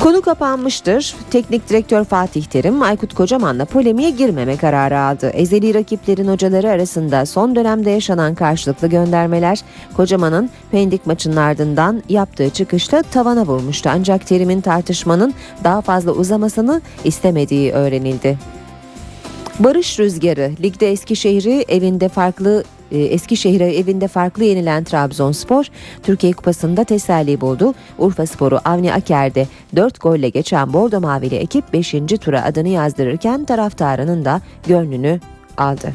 Konu 0.00 0.22
kapanmıştır. 0.22 1.14
Teknik 1.30 1.68
direktör 1.68 2.04
Fatih 2.04 2.44
Terim, 2.44 2.82
Aykut 2.82 3.14
Kocaman'la 3.14 3.64
polemiğe 3.64 4.10
girmeme 4.10 4.56
kararı 4.56 4.98
aldı. 4.98 5.30
Ezeli 5.30 5.74
rakiplerin 5.74 6.28
hocaları 6.28 6.70
arasında 6.70 7.26
son 7.26 7.56
dönemde 7.56 7.90
yaşanan 7.90 8.34
karşılıklı 8.34 8.88
göndermeler 8.88 9.60
Kocaman'ın 9.96 10.50
Pendik 10.70 11.06
maçının 11.06 11.36
ardından 11.36 12.02
yaptığı 12.08 12.50
çıkışta 12.50 13.02
tavana 13.02 13.46
vurmuştu. 13.46 13.90
Ancak 13.92 14.26
Terim'in 14.26 14.60
tartışmanın 14.60 15.34
daha 15.64 15.80
fazla 15.80 16.12
uzamasını 16.12 16.80
istemediği 17.04 17.72
öğrenildi. 17.72 18.38
Barış 19.58 19.98
Rüzgarı 19.98 20.52
ligde 20.62 20.90
Eskişehir'i 20.90 21.64
evinde 21.68 22.08
farklı 22.08 22.64
Eskişehir'e 22.98 23.76
evinde 23.76 24.08
farklı 24.08 24.44
yenilen 24.44 24.84
Trabzonspor 24.84 25.66
Türkiye 26.02 26.32
Kupası'nda 26.32 26.84
teselli 26.84 27.40
buldu. 27.40 27.74
Urfa 27.98 28.26
Sporu 28.26 28.58
Avni 28.64 28.92
Aker'de 28.92 29.46
4 29.76 30.00
golle 30.00 30.28
geçen 30.28 30.72
Bordo 30.72 31.00
Mavili 31.00 31.36
ekip 31.36 31.72
5. 31.72 31.94
tura 32.20 32.44
adını 32.44 32.68
yazdırırken 32.68 33.44
taraftarının 33.44 34.24
da 34.24 34.40
gönlünü 34.66 35.20
aldı. 35.56 35.94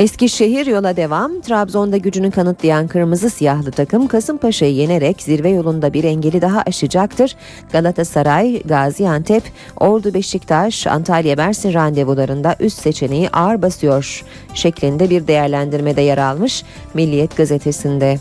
Eskişehir 0.00 0.66
yola 0.66 0.96
devam. 0.96 1.40
Trabzon'da 1.40 1.96
gücünü 1.96 2.30
kanıtlayan 2.30 2.88
kırmızı 2.88 3.30
siyahlı 3.30 3.70
takım 3.70 4.08
Kasımpaşa'yı 4.08 4.74
yenerek 4.74 5.22
zirve 5.22 5.48
yolunda 5.50 5.92
bir 5.92 6.04
engeli 6.04 6.42
daha 6.42 6.62
aşacaktır. 6.66 7.36
Galatasaray, 7.72 8.62
Gaziantep, 8.62 9.42
Ordu 9.76 10.14
Beşiktaş, 10.14 10.86
Antalya 10.86 11.36
Mersin 11.36 11.74
randevularında 11.74 12.56
üst 12.60 12.78
seçeneği 12.78 13.30
ağır 13.30 13.62
basıyor 13.62 14.24
şeklinde 14.54 15.10
bir 15.10 15.26
değerlendirmede 15.26 16.00
yer 16.00 16.18
almış 16.18 16.64
Milliyet 16.94 17.36
gazetesinde. 17.36 18.18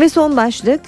Ve 0.00 0.08
son 0.08 0.36
başlık 0.36 0.80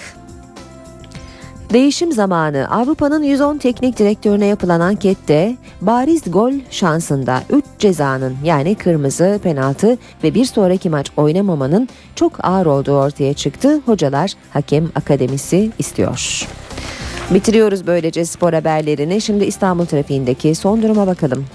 Değişim 1.72 2.12
zamanı 2.12 2.70
Avrupa'nın 2.70 3.22
110 3.22 3.58
teknik 3.58 3.98
direktörüne 3.98 4.46
yapılan 4.46 4.80
ankette 4.80 5.56
bariz 5.80 6.22
gol 6.26 6.52
şansında 6.70 7.42
3 7.50 7.64
cezanın 7.78 8.36
yani 8.44 8.74
kırmızı, 8.74 9.40
penaltı 9.42 9.98
ve 10.24 10.34
bir 10.34 10.44
sonraki 10.44 10.90
maç 10.90 11.10
oynamamanın 11.16 11.88
çok 12.14 12.44
ağır 12.44 12.66
olduğu 12.66 12.92
ortaya 12.92 13.34
çıktı. 13.34 13.80
Hocalar 13.86 14.32
hakem 14.50 14.90
akademisi 14.94 15.70
istiyor. 15.78 16.48
Bitiriyoruz 17.30 17.86
böylece 17.86 18.24
spor 18.24 18.52
haberlerini. 18.52 19.20
Şimdi 19.20 19.44
İstanbul 19.44 19.86
trafiğindeki 19.86 20.54
son 20.54 20.82
duruma 20.82 21.06
bakalım. 21.06 21.46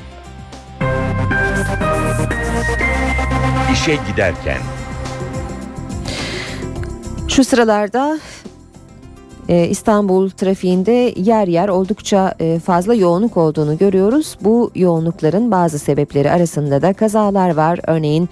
İşe 3.73 3.97
giderken 4.11 4.57
Şu 7.27 7.43
sıralarda 7.43 8.19
e, 9.51 9.67
İstanbul 9.67 10.29
trafiğinde 10.29 11.13
yer 11.15 11.47
yer 11.47 11.69
oldukça 11.69 12.35
e, 12.39 12.59
fazla 12.59 12.93
yoğunluk 12.93 13.37
olduğunu 13.37 13.77
görüyoruz. 13.77 14.37
Bu 14.41 14.71
yoğunlukların 14.75 15.51
bazı 15.51 15.79
sebepleri 15.79 16.31
arasında 16.31 16.81
da 16.81 16.93
kazalar 16.93 17.55
var. 17.55 17.79
Örneğin 17.87 18.29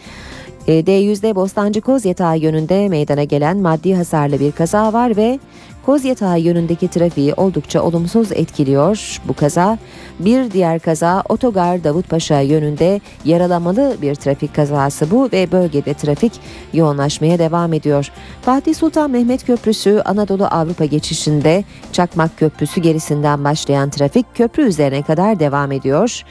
D100'de 0.69 1.35
Bostancı 1.35 1.81
Kozyatağı 1.81 2.37
yönünde 2.37 2.89
meydana 2.89 3.23
gelen 3.23 3.57
maddi 3.57 3.95
hasarlı 3.95 4.39
bir 4.39 4.51
kaza 4.51 4.93
var 4.93 5.17
ve 5.17 5.39
Kozyatağı 5.85 6.39
yönündeki 6.39 6.87
trafiği 6.87 7.33
oldukça 7.33 7.81
olumsuz 7.81 8.31
etkiliyor 8.31 9.21
bu 9.27 9.33
kaza. 9.33 9.77
Bir 10.19 10.51
diğer 10.51 10.79
kaza 10.79 11.23
Otogar 11.29 11.83
Davutpaşa 11.83 12.39
yönünde 12.39 13.01
yaralamalı 13.25 13.95
bir 14.01 14.15
trafik 14.15 14.55
kazası 14.55 15.11
bu 15.11 15.29
ve 15.33 15.51
bölgede 15.51 15.93
trafik 15.93 16.33
yoğunlaşmaya 16.73 17.39
devam 17.39 17.73
ediyor. 17.73 18.11
Fatih 18.41 18.75
Sultan 18.75 19.11
Mehmet 19.11 19.45
Köprüsü 19.45 20.01
Anadolu 20.05 20.45
Avrupa 20.45 20.85
geçişinde 20.85 21.63
Çakmak 21.91 22.37
Köprüsü 22.37 22.81
gerisinden 22.81 23.43
başlayan 23.43 23.89
trafik 23.89 24.35
köprü 24.35 24.63
üzerine 24.63 25.01
kadar 25.01 25.39
devam 25.39 25.71
ediyor. 25.71 26.23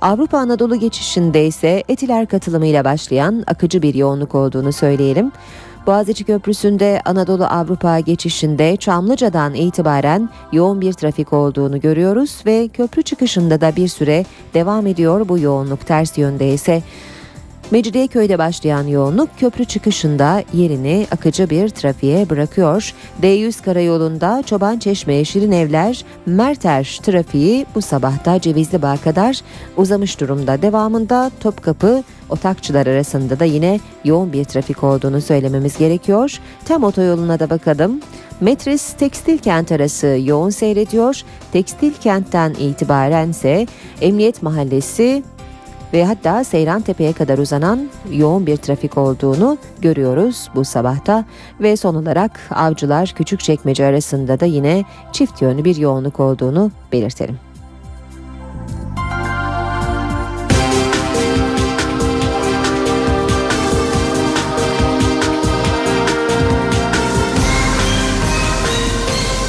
Avrupa 0.00 0.38
Anadolu 0.38 0.76
geçişinde 0.76 1.46
ise 1.46 1.84
Etiler 1.88 2.26
katılımıyla 2.26 2.84
başlayan 2.84 3.44
akıcı 3.46 3.82
bir 3.82 3.94
yoğunluk 3.94 4.34
olduğunu 4.34 4.72
söyleyelim. 4.72 5.32
Boğaziçi 5.86 6.24
Köprüsü'nde 6.24 7.02
Anadolu 7.04 7.44
Avrupa 7.44 8.00
geçişinde 8.00 8.76
Çamlıca'dan 8.76 9.54
itibaren 9.54 10.28
yoğun 10.52 10.80
bir 10.80 10.92
trafik 10.92 11.32
olduğunu 11.32 11.80
görüyoruz 11.80 12.42
ve 12.46 12.68
köprü 12.68 13.02
çıkışında 13.02 13.60
da 13.60 13.76
bir 13.76 13.88
süre 13.88 14.24
devam 14.54 14.86
ediyor 14.86 15.28
bu 15.28 15.38
yoğunluk 15.38 15.86
ters 15.86 16.18
yönde 16.18 16.48
ise 16.48 16.82
Mecidiyeköy'de 17.70 18.38
başlayan 18.38 18.86
yoğunluk 18.86 19.28
köprü 19.38 19.64
çıkışında 19.64 20.42
yerini 20.52 21.06
akıcı 21.10 21.50
bir 21.50 21.68
trafiğe 21.68 22.30
bırakıyor. 22.30 22.94
D100 23.22 23.64
karayolunda 23.64 24.42
Çoban 24.46 24.78
Çeşme, 24.78 25.24
Şirin 25.24 25.52
Evler, 25.52 26.04
Merter 26.26 26.98
trafiği 27.02 27.66
bu 27.74 27.82
sabahta 27.82 28.40
Cevizli 28.40 28.82
Bağ 28.82 28.96
kadar 28.96 29.40
uzamış 29.76 30.20
durumda. 30.20 30.62
Devamında 30.62 31.30
Topkapı, 31.40 32.02
Otakçılar 32.28 32.86
arasında 32.86 33.40
da 33.40 33.44
yine 33.44 33.80
yoğun 34.04 34.32
bir 34.32 34.44
trafik 34.44 34.84
olduğunu 34.84 35.20
söylememiz 35.20 35.78
gerekiyor. 35.78 36.38
Tem 36.64 36.84
otoyoluna 36.84 37.40
da 37.40 37.50
bakalım. 37.50 38.00
Metris 38.40 38.92
Tekstil 38.92 39.38
Kent 39.38 39.72
arası 39.72 40.18
yoğun 40.24 40.50
seyrediyor. 40.50 41.22
Tekstil 41.52 41.92
Kent'ten 41.92 42.54
itibaren 42.54 43.28
ise 43.28 43.66
Emniyet 44.00 44.42
Mahallesi 44.42 45.22
ve 45.96 46.04
hatta 46.04 46.44
Seyran 46.44 46.82
Tepe'ye 46.82 47.12
kadar 47.12 47.38
uzanan 47.38 47.88
yoğun 48.10 48.46
bir 48.46 48.56
trafik 48.56 48.98
olduğunu 48.98 49.58
görüyoruz 49.78 50.48
bu 50.54 50.64
sabahta 50.64 51.24
ve 51.60 51.76
son 51.76 51.94
olarak 51.94 52.40
Avcılar 52.50 53.12
Küçükçekmece 53.16 53.86
arasında 53.86 54.40
da 54.40 54.44
yine 54.44 54.84
çift 55.12 55.42
yönlü 55.42 55.64
bir 55.64 55.76
yoğunluk 55.76 56.20
olduğunu 56.20 56.70
belirtelim. 56.92 57.38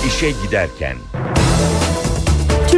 İşe 0.07 0.31
giderken 0.31 0.97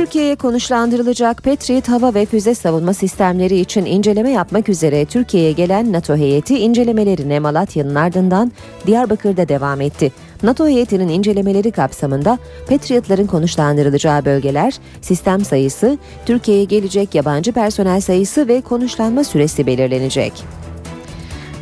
Türkiye'ye 0.09 0.35
konuşlandırılacak 0.35 1.43
Patriot 1.43 1.89
hava 1.89 2.13
ve 2.13 2.25
füze 2.25 2.55
savunma 2.55 2.93
sistemleri 2.93 3.59
için 3.59 3.85
inceleme 3.85 4.31
yapmak 4.31 4.69
üzere 4.69 5.05
Türkiye'ye 5.05 5.51
gelen 5.51 5.93
NATO 5.93 6.15
heyeti 6.15 6.59
incelemelerine 6.59 7.39
Malatya'nın 7.39 7.95
ardından 7.95 8.51
Diyarbakır'da 8.87 9.49
devam 9.49 9.81
etti. 9.81 10.11
NATO 10.43 10.67
heyetinin 10.67 11.07
incelemeleri 11.07 11.71
kapsamında 11.71 12.37
Patriot'ların 12.69 13.27
konuşlandırılacağı 13.27 14.25
bölgeler, 14.25 14.73
sistem 15.01 15.45
sayısı, 15.45 15.97
Türkiye'ye 16.25 16.63
gelecek 16.63 17.15
yabancı 17.15 17.51
personel 17.51 18.01
sayısı 18.01 18.47
ve 18.47 18.61
konuşlanma 18.61 19.23
süresi 19.23 19.65
belirlenecek. 19.65 20.33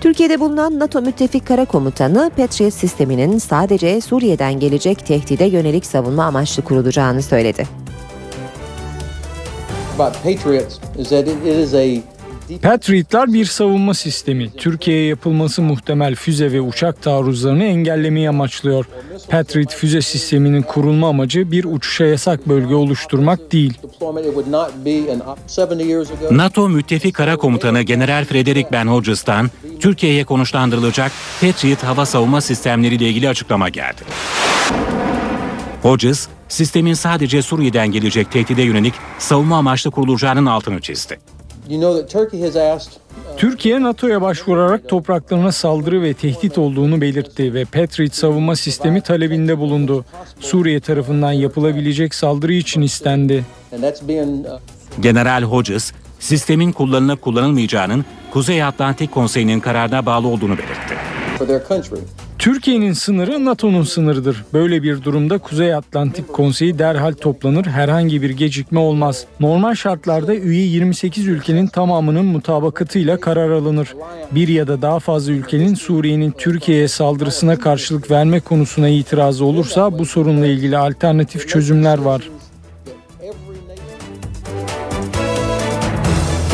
Türkiye'de 0.01 0.39
bulunan 0.39 0.79
NATO 0.79 1.01
müttefik 1.01 1.47
kara 1.47 1.65
komutanı 1.65 2.31
Patriot 2.37 2.73
sisteminin 2.73 3.37
sadece 3.37 4.01
Suriye'den 4.01 4.59
gelecek 4.59 5.05
tehdide 5.05 5.45
yönelik 5.45 5.85
savunma 5.85 6.23
amaçlı 6.23 6.63
kurulacağını 6.63 7.21
söyledi. 7.21 7.86
Patriotlar 12.61 13.33
bir 13.33 13.45
savunma 13.45 13.93
sistemi. 13.93 14.51
Türkiye'ye 14.51 15.07
yapılması 15.07 15.61
muhtemel 15.61 16.15
füze 16.15 16.51
ve 16.51 16.61
uçak 16.61 17.01
taarruzlarını 17.01 17.63
engellemeyi 17.63 18.29
amaçlıyor. 18.29 18.85
Patriot 19.29 19.73
füze 19.73 20.01
sisteminin 20.01 20.61
kurulma 20.61 21.09
amacı 21.09 21.51
bir 21.51 21.63
uçuşa 21.63 22.05
yasak 22.05 22.49
bölge 22.49 22.75
oluşturmak 22.75 23.51
değil. 23.51 23.73
NATO 26.31 26.69
müttefik 26.69 27.15
kara 27.15 27.37
komutanı 27.37 27.81
General 27.81 28.25
Frederick 28.25 28.69
Ben 28.71 28.87
Hodges'tan 28.87 29.49
Türkiye'ye 29.79 30.23
konuşlandırılacak 30.23 31.11
Patriot 31.41 31.83
hava 31.83 32.05
savunma 32.05 32.41
sistemleriyle 32.41 33.09
ilgili 33.09 33.29
açıklama 33.29 33.69
geldi. 33.69 34.01
Hodges, 35.87 36.27
sistemin 36.47 36.93
sadece 36.93 37.41
Suriye'den 37.41 37.87
gelecek 37.87 38.31
tehdide 38.31 38.61
yönelik 38.61 38.93
savunma 39.19 39.57
amaçlı 39.57 39.91
kurulacağının 39.91 40.45
altını 40.45 40.81
çizdi. 40.81 41.19
Türkiye 43.37 43.83
NATO'ya 43.83 44.21
başvurarak 44.21 44.89
topraklarına 44.89 45.51
saldırı 45.51 46.01
ve 46.01 46.13
tehdit 46.13 46.57
olduğunu 46.57 47.01
belirtti 47.01 47.53
ve 47.53 47.65
Patriot 47.65 48.13
savunma 48.13 48.55
sistemi 48.55 49.01
talebinde 49.01 49.57
bulundu. 49.57 50.05
Suriye 50.39 50.79
tarafından 50.79 51.31
yapılabilecek 51.31 52.15
saldırı 52.15 52.53
için 52.53 52.81
istendi. 52.81 53.45
General 54.99 55.43
Hodges, 55.43 55.91
sistemin 56.19 56.71
kullanılıp 56.71 57.21
kullanılmayacağının 57.21 58.05
Kuzey 58.31 58.63
Atlantik 58.63 59.11
Konseyi'nin 59.11 59.59
kararına 59.59 60.05
bağlı 60.05 60.27
olduğunu 60.27 60.57
belirtti. 60.57 60.95
Türkiye'nin 62.47 62.93
sınırı 62.93 63.45
NATO'nun 63.45 63.83
sınırıdır. 63.83 64.45
Böyle 64.53 64.83
bir 64.83 65.03
durumda 65.03 65.37
Kuzey 65.37 65.75
Atlantik 65.75 66.33
Konseyi 66.33 66.79
derhal 66.79 67.13
toplanır. 67.13 67.65
Herhangi 67.65 68.21
bir 68.21 68.29
gecikme 68.29 68.79
olmaz. 68.79 69.25
Normal 69.39 69.75
şartlarda 69.75 70.35
üye 70.35 70.65
28 70.65 71.27
ülkenin 71.27 71.67
tamamının 71.67 72.25
mutabakatıyla 72.25 73.19
karar 73.19 73.49
alınır. 73.49 73.95
Bir 74.31 74.47
ya 74.47 74.67
da 74.67 74.81
daha 74.81 74.99
fazla 74.99 75.31
ülkenin 75.31 75.73
Suriye'nin 75.73 76.31
Türkiye'ye 76.31 76.87
saldırısına 76.87 77.59
karşılık 77.59 78.11
verme 78.11 78.39
konusuna 78.39 78.89
itirazı 78.89 79.45
olursa 79.45 79.99
bu 79.99 80.05
sorunla 80.05 80.47
ilgili 80.47 80.77
alternatif 80.77 81.47
çözümler 81.47 81.97
var. 81.97 82.21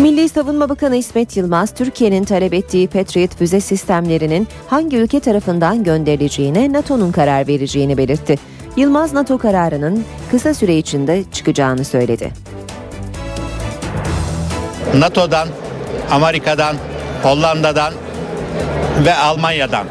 Milli 0.03 0.29
Savunma 0.29 0.69
Bakanı 0.69 0.95
İsmet 0.95 1.37
Yılmaz, 1.37 1.73
Türkiye'nin 1.73 2.23
talep 2.23 2.53
ettiği 2.53 2.87
Patriot 2.87 3.35
füze 3.37 3.59
sistemlerinin 3.59 4.47
hangi 4.67 4.97
ülke 4.97 5.19
tarafından 5.19 5.83
gönderileceğine 5.83 6.73
NATO'nun 6.73 7.11
karar 7.11 7.47
vereceğini 7.47 7.97
belirtti. 7.97 8.35
Yılmaz, 8.77 9.13
NATO 9.13 9.37
kararının 9.37 10.05
kısa 10.31 10.53
süre 10.53 10.77
içinde 10.77 11.23
çıkacağını 11.31 11.85
söyledi. 11.85 12.31
NATO'dan, 14.97 15.47
Amerika'dan, 16.11 16.75
Hollanda'dan 17.23 17.93
ve 19.05 19.15
Almanya'dan 19.15 19.85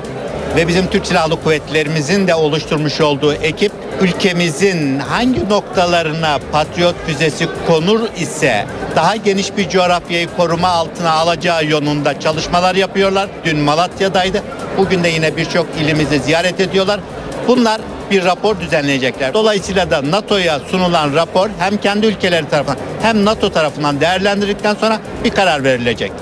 ve 0.56 0.68
bizim 0.68 0.86
Türk 0.86 1.06
Silahlı 1.06 1.42
Kuvvetlerimizin 1.42 2.26
de 2.26 2.34
oluşturmuş 2.34 3.00
olduğu 3.00 3.34
ekip 3.34 3.72
ülkemizin 4.00 4.98
hangi 4.98 5.48
noktalarına 5.48 6.38
Patriot 6.52 6.94
füzesi 7.06 7.48
konur 7.66 8.00
ise 8.16 8.66
daha 8.96 9.16
geniş 9.16 9.56
bir 9.56 9.68
coğrafyayı 9.68 10.28
koruma 10.36 10.68
altına 10.68 11.12
alacağı 11.12 11.64
yönünde 11.64 12.14
çalışmalar 12.20 12.74
yapıyorlar. 12.74 13.28
Dün 13.44 13.58
Malatya'daydı. 13.58 14.42
Bugün 14.78 15.04
de 15.04 15.08
yine 15.08 15.36
birçok 15.36 15.66
ilimizi 15.80 16.18
ziyaret 16.20 16.60
ediyorlar. 16.60 17.00
Bunlar 17.48 17.80
bir 18.10 18.24
rapor 18.24 18.60
düzenleyecekler. 18.60 19.34
Dolayısıyla 19.34 19.90
da 19.90 20.10
NATO'ya 20.10 20.60
sunulan 20.70 21.14
rapor 21.14 21.48
hem 21.58 21.76
kendi 21.76 22.06
ülkeleri 22.06 22.48
tarafından 22.48 22.78
hem 23.02 23.24
NATO 23.24 23.50
tarafından 23.52 24.00
değerlendirildikten 24.00 24.74
sonra 24.74 24.98
bir 25.24 25.30
karar 25.30 25.64
verilecek. 25.64 26.12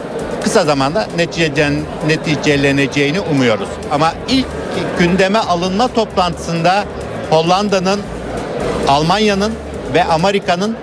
Kısa 0.43 0.65
zamanda 0.65 1.07
neticelen, 1.17 1.75
neticeleneceğini 2.07 3.21
umuyoruz. 3.21 3.69
Ama 3.93 4.13
ilk 4.29 4.47
gündeme 4.99 5.39
alınma 5.39 5.89
toplantısında 5.89 6.85
Hollanda'nın, 7.31 8.01
Almanya'nın 8.89 9.53
ve 9.95 10.05
Amerika'nın 10.05 10.77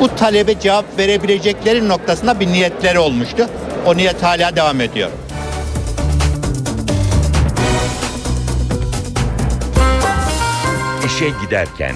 bu 0.00 0.16
talebe 0.16 0.60
cevap 0.60 0.84
verebilecekleri 0.98 1.88
noktasında 1.88 2.40
bir 2.40 2.46
niyetleri 2.46 2.98
olmuştu. 2.98 3.48
O 3.86 3.96
niyet 3.96 4.22
hala 4.22 4.56
devam 4.56 4.80
ediyor. 4.80 5.10
İşe 11.06 11.28
giderken 11.42 11.94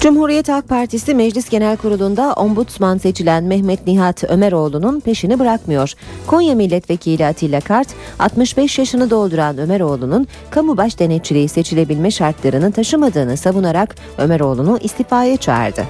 Cumhuriyet 0.00 0.48
Halk 0.48 0.68
Partisi 0.68 1.14
Meclis 1.14 1.48
Genel 1.48 1.76
Kurulu'nda 1.76 2.32
ombudsman 2.32 2.98
seçilen 2.98 3.44
Mehmet 3.44 3.86
Nihat 3.86 4.24
Ömeroğlu'nun 4.24 5.00
peşini 5.00 5.38
bırakmıyor. 5.38 5.92
Konya 6.26 6.54
Milletvekili 6.54 7.26
Atilla 7.26 7.60
Kart, 7.60 7.88
65 8.18 8.78
yaşını 8.78 9.10
dolduran 9.10 9.58
Ömeroğlu'nun 9.58 10.26
kamu 10.50 10.76
baş 10.76 10.98
denetçiliği 10.98 11.48
seçilebilme 11.48 12.10
şartlarını 12.10 12.72
taşımadığını 12.72 13.36
savunarak 13.36 13.96
Ömeroğlu'nu 14.18 14.78
istifaya 14.82 15.36
çağırdı. 15.36 15.84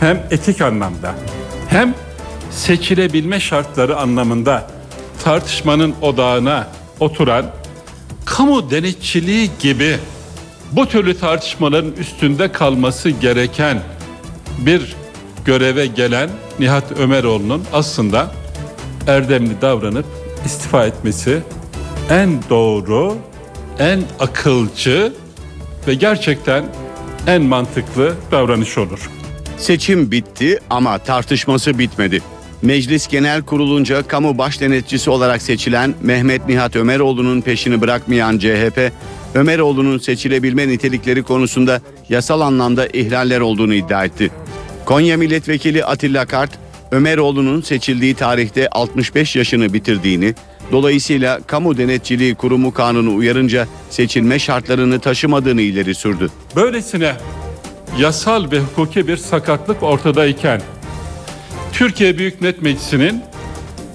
hem 0.00 0.22
etik 0.30 0.60
anlamda 0.60 1.14
hem 1.68 1.94
seçilebilme 2.50 3.40
şartları 3.40 3.96
anlamında 3.96 4.70
tartışmanın 5.24 5.94
odağına 6.02 6.66
oturan 7.00 7.46
kamu 8.24 8.70
denetçiliği 8.70 9.50
gibi 9.60 9.98
bu 10.72 10.86
türlü 10.86 11.18
tartışmaların 11.18 11.92
üstünde 11.92 12.52
kalması 12.52 13.10
gereken 13.10 13.82
bir 14.58 14.96
göreve 15.44 15.86
gelen 15.86 16.30
Nihat 16.58 16.92
Ömeroğlu'nun 16.92 17.64
aslında 17.72 18.30
erdemli 19.06 19.60
davranıp 19.62 20.06
istifa 20.44 20.86
etmesi 20.86 21.42
en 22.10 22.42
doğru, 22.50 23.16
en 23.78 24.02
akılcı 24.20 25.12
ve 25.86 25.94
gerçekten 25.94 26.64
en 27.26 27.42
mantıklı 27.42 28.14
davranış 28.30 28.78
olur. 28.78 29.10
Seçim 29.56 30.10
bitti 30.10 30.58
ama 30.70 30.98
tartışması 30.98 31.78
bitmedi. 31.78 32.22
Meclis 32.62 33.08
Genel 33.08 33.42
Kurulunca 33.42 34.02
kamu 34.02 34.38
baş 34.38 34.60
denetçisi 34.60 35.10
olarak 35.10 35.42
seçilen 35.42 35.94
Mehmet 36.02 36.48
Nihat 36.48 36.76
Ömeroğlu'nun 36.76 37.40
peşini 37.40 37.80
bırakmayan 37.80 38.38
CHP, 38.38 38.92
Ömeroğlu'nun 39.36 39.98
seçilebilme 39.98 40.68
nitelikleri 40.68 41.22
konusunda 41.22 41.80
yasal 42.08 42.40
anlamda 42.40 42.86
ihlaller 42.86 43.40
olduğunu 43.40 43.74
iddia 43.74 44.04
etti. 44.04 44.30
Konya 44.84 45.16
Milletvekili 45.16 45.84
Atilla 45.84 46.26
Kart, 46.26 46.50
Ömeroğlu'nun 46.90 47.60
seçildiği 47.60 48.14
tarihte 48.14 48.68
65 48.68 49.36
yaşını 49.36 49.72
bitirdiğini, 49.72 50.34
dolayısıyla 50.72 51.40
kamu 51.46 51.78
denetçiliği 51.78 52.34
kurumu 52.34 52.72
kanunu 52.72 53.14
uyarınca 53.14 53.66
seçilme 53.90 54.38
şartlarını 54.38 55.00
taşımadığını 55.00 55.62
ileri 55.62 55.94
sürdü. 55.94 56.30
Böylesine 56.56 57.12
yasal 57.98 58.50
ve 58.50 58.60
hukuki 58.60 59.08
bir 59.08 59.16
sakatlık 59.16 59.82
ortadayken 59.82 60.62
Türkiye 61.72 62.18
Büyük 62.18 62.40
Millet 62.40 62.62
Meclisi'nin 62.62 63.22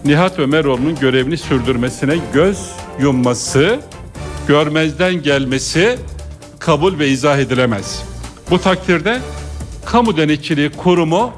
Nihat 0.05 0.39
Ömeroğlu'nun 0.39 0.95
görevini 0.99 1.37
sürdürmesine 1.37 2.15
göz 2.33 2.57
yumması, 2.99 3.79
görmezden 4.47 5.21
gelmesi 5.21 5.99
kabul 6.59 6.99
ve 6.99 7.07
izah 7.07 7.37
edilemez. 7.37 8.03
Bu 8.49 8.61
takdirde 8.61 9.19
kamu 9.85 10.17
denetçiliği 10.17 10.69
kurumu 10.69 11.31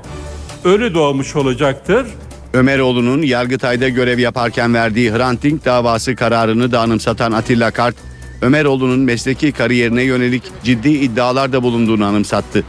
ölü 0.64 0.94
doğmuş 0.94 1.36
olacaktır. 1.36 2.08
Ömeroğlu'nun 2.54 3.22
Yargıtay'da 3.22 3.90
görev 3.90 4.20
yaparken 4.20 4.74
verdiği 4.74 5.12
Hrant 5.12 5.44
Dink 5.44 5.66
davası 5.66 6.16
kararını 6.16 6.72
da 6.72 6.82
anımsatan 6.82 7.32
Atilla 7.32 7.72
Kart, 7.72 7.96
Ömeroğlu'nun 8.42 9.00
mesleki 9.00 9.52
kariyerine 9.52 10.04
yönelik 10.04 10.44
ciddi 10.64 10.90
iddialarda 10.90 11.64
bulunduğunu 11.64 12.06
anımsattı. 12.06 12.64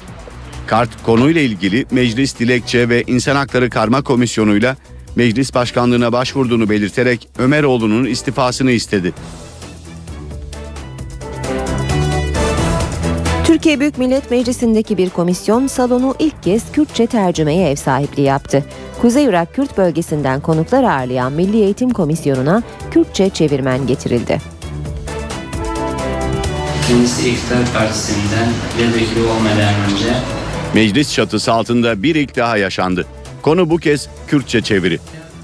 Kart 0.66 1.02
konuyla 1.02 1.40
ilgili 1.40 1.86
Meclis 1.90 2.38
Dilekçe 2.38 2.88
ve 2.88 3.04
İnsan 3.06 3.36
Hakları 3.36 3.70
Karma 3.70 4.02
Komisyonu'yla 4.02 4.76
meclis 5.16 5.54
başkanlığına 5.54 6.12
başvurduğunu 6.12 6.68
belirterek 6.68 7.28
Ömeroğlu'nun 7.38 8.04
istifasını 8.04 8.70
istedi. 8.70 9.12
Türkiye 13.54 13.80
Büyük 13.80 13.98
Millet 13.98 14.30
Meclisi'ndeki 14.30 14.98
bir 14.98 15.10
komisyon 15.10 15.66
salonu 15.66 16.14
ilk 16.18 16.42
kez 16.42 16.72
Kürtçe 16.72 17.06
tercümeye 17.06 17.70
ev 17.70 17.76
sahipliği 17.76 18.22
yaptı. 18.22 18.64
Kuzey 19.00 19.24
Irak 19.24 19.54
Kürt 19.54 19.78
bölgesinden 19.78 20.40
konuklar 20.40 20.84
ağırlayan 20.84 21.32
Milli 21.32 21.56
Eğitim 21.56 21.90
Komisyonu'na 21.90 22.62
Kürtçe 22.90 23.30
çevirmen 23.30 23.86
getirildi. 23.86 24.38
Kendisi 26.88 27.30
İktidar 27.30 27.72
Partisi'nden 27.74 28.48
milletvekili 28.78 29.22
olmadan 29.22 29.74
önce 29.90 30.14
Meclis 30.74 31.14
çatısı 31.14 31.52
altında 31.52 32.02
bir 32.02 32.14
ilk 32.14 32.36
daha 32.36 32.56
yaşandı. 32.56 33.06
Konu 33.42 33.70
bu 33.70 33.78
kez 33.78 34.08
Kürtçe 34.26 34.60
çeviri. 34.60 34.98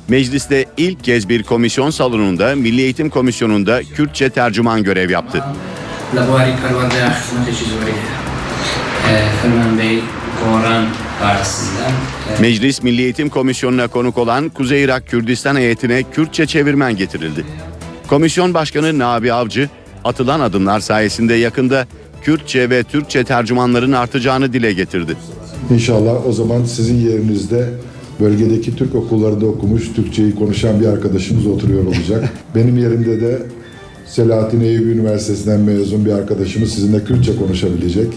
Mecliste 0.08 0.64
ilk 0.76 1.04
kez 1.04 1.28
bir 1.28 1.42
komisyon 1.42 1.90
salonunda 1.90 2.54
Milli 2.54 2.80
Eğitim 2.80 3.10
Komisyonu'nda 3.10 3.82
Kürtçe 3.82 4.30
tercüman 4.30 4.82
görev 4.82 5.10
yaptı. 5.10 5.44
Hizmet 6.10 7.58
Cizuri 7.58 7.94
Ferman 9.42 9.78
Bey 9.78 9.98
Koran 10.44 10.84
Partisi'nden 11.20 11.90
e, 12.38 12.40
Meclis 12.40 12.82
Milli 12.82 13.02
Eğitim 13.02 13.28
Komisyonu'na 13.28 13.88
konuk 13.88 14.18
olan 14.18 14.48
Kuzey 14.48 14.84
Irak 14.84 15.06
Kürdistan 15.06 15.56
heyetine 15.56 16.02
Kürtçe 16.02 16.46
çevirmen 16.46 16.96
getirildi. 16.96 17.44
Komisyon 18.08 18.54
Başkanı 18.54 18.98
Nabi 18.98 19.32
Avcı, 19.32 19.68
atılan 20.04 20.40
adımlar 20.40 20.80
sayesinde 20.80 21.34
yakında 21.34 21.86
Kürtçe 22.22 22.70
ve 22.70 22.82
Türkçe 22.82 23.24
tercümanların 23.24 23.92
artacağını 23.92 24.52
dile 24.52 24.72
getirdi. 24.72 25.16
İnşallah 25.70 26.26
o 26.26 26.32
zaman 26.32 26.64
sizin 26.64 26.96
yerinizde 26.96 27.68
bölgedeki 28.20 28.76
Türk 28.76 28.94
okullarında 28.94 29.46
okumuş, 29.46 29.92
Türkçeyi 29.96 30.34
konuşan 30.34 30.80
bir 30.80 30.86
arkadaşımız 30.86 31.46
oturuyor 31.46 31.84
olacak. 31.86 32.32
Benim 32.54 32.78
yerimde 32.78 33.20
de 33.20 33.42
Selahattin 34.10 34.60
Eyyubi 34.60 34.90
Üniversitesi'nden 34.90 35.60
mezun 35.60 36.04
bir 36.04 36.12
arkadaşımız 36.12 36.74
sizinle 36.74 37.04
Kürtçe 37.04 37.36
konuşabilecek. 37.36 38.12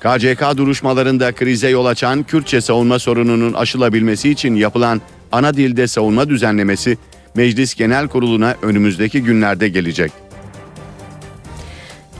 KCK 0.00 0.56
duruşmalarında 0.56 1.32
krize 1.32 1.68
yol 1.68 1.86
açan 1.86 2.22
Kürtçe 2.22 2.60
savunma 2.60 2.98
sorununun 2.98 3.52
aşılabilmesi 3.52 4.30
için 4.30 4.54
yapılan 4.54 5.00
ana 5.32 5.54
dilde 5.54 5.86
savunma 5.86 6.28
düzenlemesi 6.28 6.98
Meclis 7.34 7.74
Genel 7.74 8.08
Kurulu'na 8.08 8.54
önümüzdeki 8.62 9.22
günlerde 9.22 9.68
gelecek. 9.68 10.12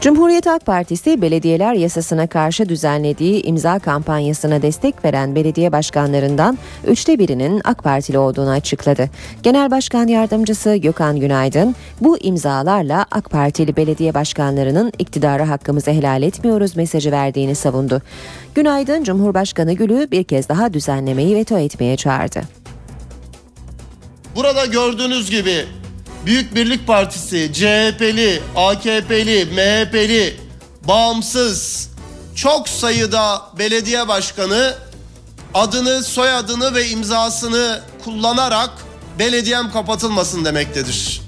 Cumhuriyet 0.01 0.47
Halk 0.47 0.66
Partisi 0.66 1.22
belediyeler 1.22 1.74
yasasına 1.74 2.26
karşı 2.26 2.68
düzenlediği 2.68 3.42
imza 3.42 3.78
kampanyasına 3.78 4.62
destek 4.62 5.05
veren 5.05 5.34
belediye 5.34 5.72
başkanlarından 5.72 6.59
üçte 6.86 7.18
birinin 7.18 7.61
AK 7.64 7.84
Partili 7.84 8.18
olduğunu 8.18 8.51
açıkladı. 8.51 9.11
Genel 9.42 9.70
Başkan 9.70 10.07
Yardımcısı 10.07 10.76
Gökhan 10.76 11.20
Günaydın 11.20 11.74
bu 12.01 12.18
imzalarla 12.18 13.07
AK 13.11 13.30
Partili 13.30 13.76
belediye 13.76 14.14
başkanlarının 14.14 14.92
iktidara 14.99 15.49
hakkımızı 15.49 15.90
helal 15.90 16.22
etmiyoruz 16.22 16.76
mesajı 16.76 17.12
verdiğini 17.12 17.55
savundu. 17.55 18.03
Günaydın 18.55 19.05
Cumhurbaşkanı 19.05 19.72
Gül'ü 19.72 20.09
bir 20.11 20.24
kez 20.24 20.49
daha 20.49 20.74
düzenlemeyi 20.74 21.36
veto 21.36 21.59
etmeye 21.59 21.97
çağırdı. 21.97 22.40
Burada 24.36 24.66
gördüğünüz 24.66 25.30
gibi 25.30 25.64
Büyük 26.27 26.55
Birlik 26.55 26.87
Partisi, 26.87 27.53
CHP'li, 27.53 28.41
AKP'li, 28.57 29.45
MHP'li, 29.45 30.35
bağımsız 30.89 31.91
çok 32.35 32.68
sayıda 32.68 33.43
belediye 33.59 34.09
başkanı 34.09 34.74
adını, 35.55 36.03
soyadını 36.03 36.74
ve 36.74 36.89
imzasını 36.89 37.81
kullanarak 38.05 38.70
belediyem 39.18 39.72
kapatılmasın 39.72 40.45
demektedir. 40.45 41.20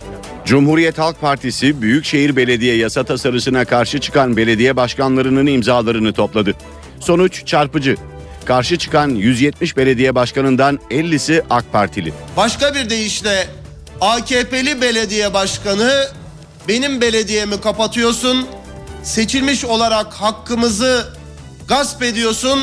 Cumhuriyet 0.44 0.98
Halk 0.98 1.20
Partisi 1.20 1.82
Büyükşehir 1.82 2.36
Belediye 2.36 2.76
yasa 2.76 3.04
tasarısına 3.04 3.64
karşı 3.64 4.00
çıkan 4.00 4.36
belediye 4.36 4.76
başkanlarının 4.76 5.46
imzalarını 5.46 6.12
topladı. 6.12 6.54
Sonuç 7.00 7.46
çarpıcı. 7.46 7.96
Karşı 8.44 8.78
çıkan 8.78 9.08
170 9.08 9.76
belediye 9.76 10.14
başkanından 10.14 10.78
50'si 10.90 11.42
AK 11.50 11.72
Partili. 11.72 12.12
Başka 12.36 12.74
bir 12.74 12.90
deyişle 12.90 13.46
AKP'li 14.00 14.80
belediye 14.80 15.34
başkanı 15.34 16.04
benim 16.68 17.00
belediyemi 17.00 17.60
kapatıyorsun. 17.60 18.46
Seçilmiş 19.02 19.64
olarak 19.64 20.12
hakkımızı 20.12 21.08
gasp 21.68 22.02
ediyorsun. 22.02 22.60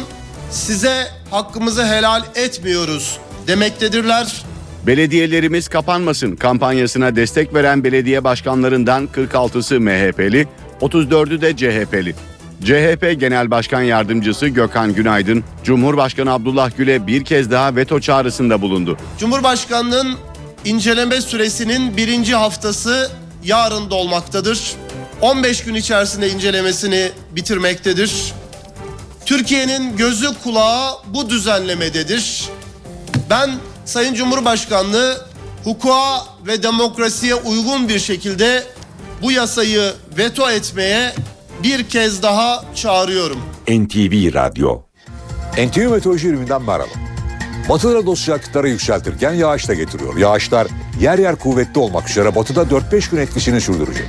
Size 0.51 1.07
hakkımızı 1.31 1.85
helal 1.85 2.23
etmiyoruz 2.35 3.17
demektedirler. 3.47 4.43
Belediyelerimiz 4.87 5.67
kapanmasın 5.67 6.35
kampanyasına 6.35 7.15
destek 7.15 7.53
veren 7.53 7.83
belediye 7.83 8.23
başkanlarından 8.23 9.09
46'sı 9.15 9.79
MHP'li, 9.79 10.47
34'ü 10.81 11.41
de 11.41 11.55
CHP'li. 11.57 12.15
CHP 12.63 13.19
Genel 13.19 13.51
Başkan 13.51 13.81
Yardımcısı 13.81 14.47
Gökhan 14.47 14.93
Günaydın, 14.93 15.43
Cumhurbaşkanı 15.63 16.31
Abdullah 16.33 16.71
Gül'e 16.77 17.07
bir 17.07 17.25
kez 17.25 17.51
daha 17.51 17.75
veto 17.75 17.99
çağrısında 17.99 18.61
bulundu. 18.61 18.97
Cumhurbaşkanının 19.19 20.17
inceleme 20.65 21.21
süresinin 21.21 21.97
birinci 21.97 22.35
haftası 22.35 23.11
yarın 23.43 23.89
dolmaktadır. 23.89 24.75
15 25.21 25.63
gün 25.63 25.75
içerisinde 25.75 26.29
incelemesini 26.29 27.11
bitirmektedir. 27.31 28.33
Türkiye'nin 29.25 29.97
gözü 29.97 30.27
kulağı 30.43 30.91
bu 31.07 31.29
düzenlemededir. 31.29 32.49
Ben 33.29 33.51
Sayın 33.85 34.13
Cumhurbaşkanlığı 34.13 35.25
hukuka 35.63 36.23
ve 36.47 36.63
demokrasiye 36.63 37.35
uygun 37.35 37.89
bir 37.89 37.99
şekilde 37.99 38.63
bu 39.21 39.31
yasayı 39.31 39.93
veto 40.17 40.49
etmeye 40.51 41.13
bir 41.63 41.89
kez 41.89 42.23
daha 42.23 42.65
çağırıyorum. 42.75 43.39
NTV 43.67 44.33
Radyo 44.33 44.81
NTV 45.53 45.79
Meteoroloji 45.79 46.27
Ürünü'nden 46.27 46.61
merhaba. 46.61 47.14
Batıda 47.69 48.07
da 48.07 48.15
sıcaklıkları 48.15 48.69
yükseltirken 48.69 49.33
yağış 49.33 49.67
da 49.67 49.73
getiriyor. 49.73 50.17
Yağışlar 50.17 50.67
yer 50.99 51.19
yer 51.19 51.35
kuvvetli 51.35 51.79
olmak 51.79 52.09
üzere 52.09 52.35
batıda 52.35 52.61
4-5 52.61 53.11
gün 53.11 53.17
etkisini 53.17 53.61
sürdürecek. 53.61 54.05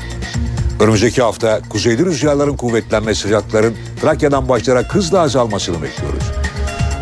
Önümüzdeki 0.81 1.23
hafta 1.23 1.61
kuzeyli 1.71 2.05
rüzgarların 2.05 2.57
kuvvetlenme 2.57 3.15
sıcakların 3.15 3.75
Trakya'dan 4.01 4.49
başlayarak 4.49 4.95
hızla 4.95 5.21
azalmasını 5.21 5.83
bekliyoruz. 5.83 6.23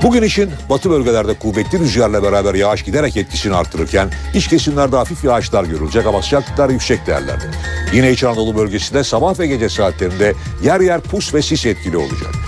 Bugün 0.02 0.22
için 0.22 0.50
batı 0.70 0.90
bölgelerde 0.90 1.34
kuvvetli 1.34 1.78
rüzgarla 1.78 2.22
beraber 2.22 2.54
yağış 2.54 2.82
giderek 2.82 3.16
etkisini 3.16 3.54
artırırken 3.54 4.10
iç 4.34 4.48
kesimlerde 4.48 4.96
hafif 4.96 5.24
yağışlar 5.24 5.64
görülecek 5.64 6.06
ama 6.06 6.22
sıcaklıklar 6.22 6.68
yüksek 6.70 7.06
değerlerde. 7.06 7.44
Yine 7.92 8.10
İç 8.10 8.24
Anadolu 8.24 8.56
bölgesinde 8.56 9.04
sabah 9.04 9.38
ve 9.38 9.46
gece 9.46 9.68
saatlerinde 9.68 10.34
yer 10.64 10.80
yer 10.80 11.00
pus 11.00 11.34
ve 11.34 11.42
sis 11.42 11.66
etkili 11.66 11.96
olacak. 11.96 12.43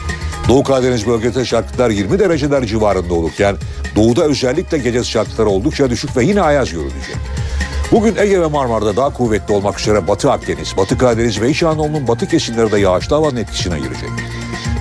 Doğu 0.49 0.63
Karadeniz 0.63 1.07
bölgesinde 1.07 1.45
sıcaklıklar 1.45 1.91
20 1.91 2.19
dereceler 2.19 2.67
civarında 2.67 3.15
olurken 3.15 3.57
doğuda 3.97 4.25
özellikle 4.25 4.79
gece 4.79 5.05
sıcaklıkları 5.05 5.49
oldukça 5.49 5.91
düşük 5.91 6.17
ve 6.17 6.25
yine 6.25 6.43
ayaz 6.43 6.73
görülecek. 6.73 7.17
Bugün 7.93 8.17
Ege 8.17 8.41
ve 8.41 8.47
Marmara'da 8.47 8.97
daha 8.97 9.13
kuvvetli 9.13 9.55
olmak 9.55 9.81
üzere 9.81 10.09
Batı 10.09 10.33
Akdeniz, 10.33 10.77
Batı 10.77 10.99
Karadeniz 10.99 11.41
ve 11.41 11.51
İç 11.51 11.63
Anadolu'nun 11.63 12.09
batı 12.09 12.29
kesimleri 12.29 12.73
de 12.73 12.79
yağışlı 12.79 13.17
havanın 13.17 13.37
etkisine 13.37 13.79
girecek. 13.79 14.09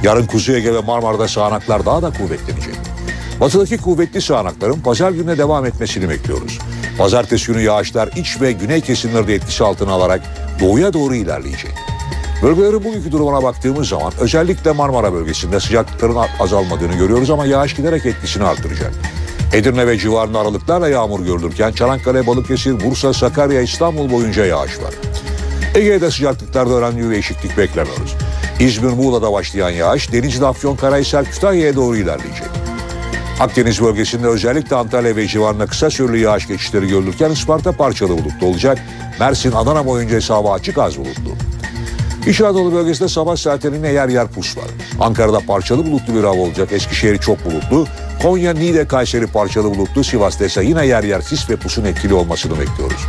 Yarın 0.03 0.25
Kuzey 0.25 0.55
Ege 0.55 0.73
ve 0.73 0.81
Marmara'da 0.81 1.27
sağanaklar 1.27 1.85
daha 1.85 2.01
da 2.01 2.09
kuvvetlenecek. 2.09 2.75
Batıdaki 3.39 3.77
kuvvetli 3.77 4.21
sağanakların 4.21 4.79
pazar 4.79 5.11
gününe 5.11 5.37
devam 5.37 5.65
etmesini 5.65 6.09
bekliyoruz. 6.09 6.59
Pazartesi 6.97 7.47
günü 7.47 7.61
yağışlar 7.61 8.09
iç 8.15 8.41
ve 8.41 8.51
güney 8.51 8.81
kesimlerde 8.81 9.35
etkisi 9.35 9.63
altına 9.63 9.91
alarak 9.91 10.21
doğuya 10.59 10.93
doğru 10.93 11.15
ilerleyecek. 11.15 11.94
Bölgelerin 12.43 12.83
bugünkü 12.83 13.11
durumuna 13.11 13.43
baktığımız 13.43 13.87
zaman 13.87 14.13
özellikle 14.19 14.71
Marmara 14.71 15.13
bölgesinde 15.13 15.59
sıcaklıkların 15.59 16.17
azalmadığını 16.39 16.93
görüyoruz 16.93 17.29
ama 17.29 17.45
yağış 17.45 17.75
giderek 17.75 18.05
etkisini 18.05 18.43
artıracak. 18.43 18.91
Edirne 19.53 19.87
ve 19.87 19.97
civarında 19.97 20.39
aralıklarla 20.39 20.89
yağmur 20.89 21.25
görülürken 21.25 21.71
Çanakkale, 21.71 22.27
Balıkesir, 22.27 22.83
Bursa, 22.85 23.13
Sakarya, 23.13 23.61
İstanbul 23.61 24.11
boyunca 24.11 24.45
yağış 24.45 24.79
var. 24.79 24.93
Ege'de 25.75 26.11
sıcaklıklarda 26.11 26.73
önemli 26.73 27.05
bir 27.05 27.09
değişiklik 27.09 27.57
beklemiyoruz. 27.57 28.15
İzmir, 28.59 28.91
Muğla'da 28.91 29.33
başlayan 29.33 29.69
yağış 29.69 30.11
Denizli, 30.11 30.45
Afyon, 30.45 30.75
Karahisar, 30.75 31.25
Kütahya'ya 31.25 31.75
doğru 31.75 31.97
ilerleyecek. 31.97 32.47
Akdeniz 33.39 33.81
bölgesinde 33.81 34.27
özellikle 34.27 34.75
Antalya 34.75 35.15
ve 35.15 35.27
civarında 35.27 35.65
kısa 35.65 35.89
süreli 35.89 36.19
yağış 36.19 36.47
geçişleri 36.47 36.87
görülürken 36.87 37.31
Isparta 37.31 37.71
parçalı 37.71 38.09
bulutlu 38.09 38.47
olacak. 38.47 38.77
Mersin, 39.19 39.51
Adana 39.51 39.85
boyunca 39.85 40.35
hava 40.35 40.53
açık 40.53 40.77
az 40.77 40.97
bulutlu. 40.97 41.31
İç 42.27 42.41
Anadolu 42.41 42.73
bölgesinde 42.73 43.09
sabah 43.09 43.35
saatlerinde 43.35 43.87
yer 43.87 44.09
yer 44.09 44.27
pus 44.27 44.57
var. 44.57 44.65
Ankara'da 44.99 45.39
parçalı 45.39 45.85
bulutlu 45.85 46.15
bir 46.15 46.23
hava 46.23 46.41
olacak. 46.41 46.71
Eskişehir 46.71 47.17
çok 47.17 47.45
bulutlu. 47.45 47.87
Konya, 48.21 48.53
Niğde, 48.53 48.87
Kayseri 48.87 49.27
parçalı 49.27 49.75
bulutlu. 49.75 50.03
Sivas'ta 50.03 50.45
ise 50.45 50.63
yine 50.63 50.85
yer 50.85 51.03
yer 51.03 51.21
sis 51.21 51.49
ve 51.49 51.55
pusun 51.55 51.85
etkili 51.85 52.13
olmasını 52.13 52.59
bekliyoruz. 52.59 53.05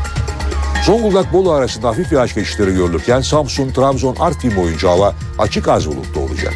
Zonguldak 0.87 1.33
Bolu 1.33 1.53
arasında 1.53 1.89
hafif 1.89 2.12
yağış 2.12 2.35
geçişleri 2.35 2.75
görülürken 2.75 3.21
Samsun, 3.21 3.71
Trabzon, 3.71 4.17
Artvin 4.21 4.57
boyunca 4.57 4.91
hava 4.91 5.14
açık 5.39 5.69
az 5.69 5.87
bulutlu 5.87 6.21
olacak. 6.21 6.55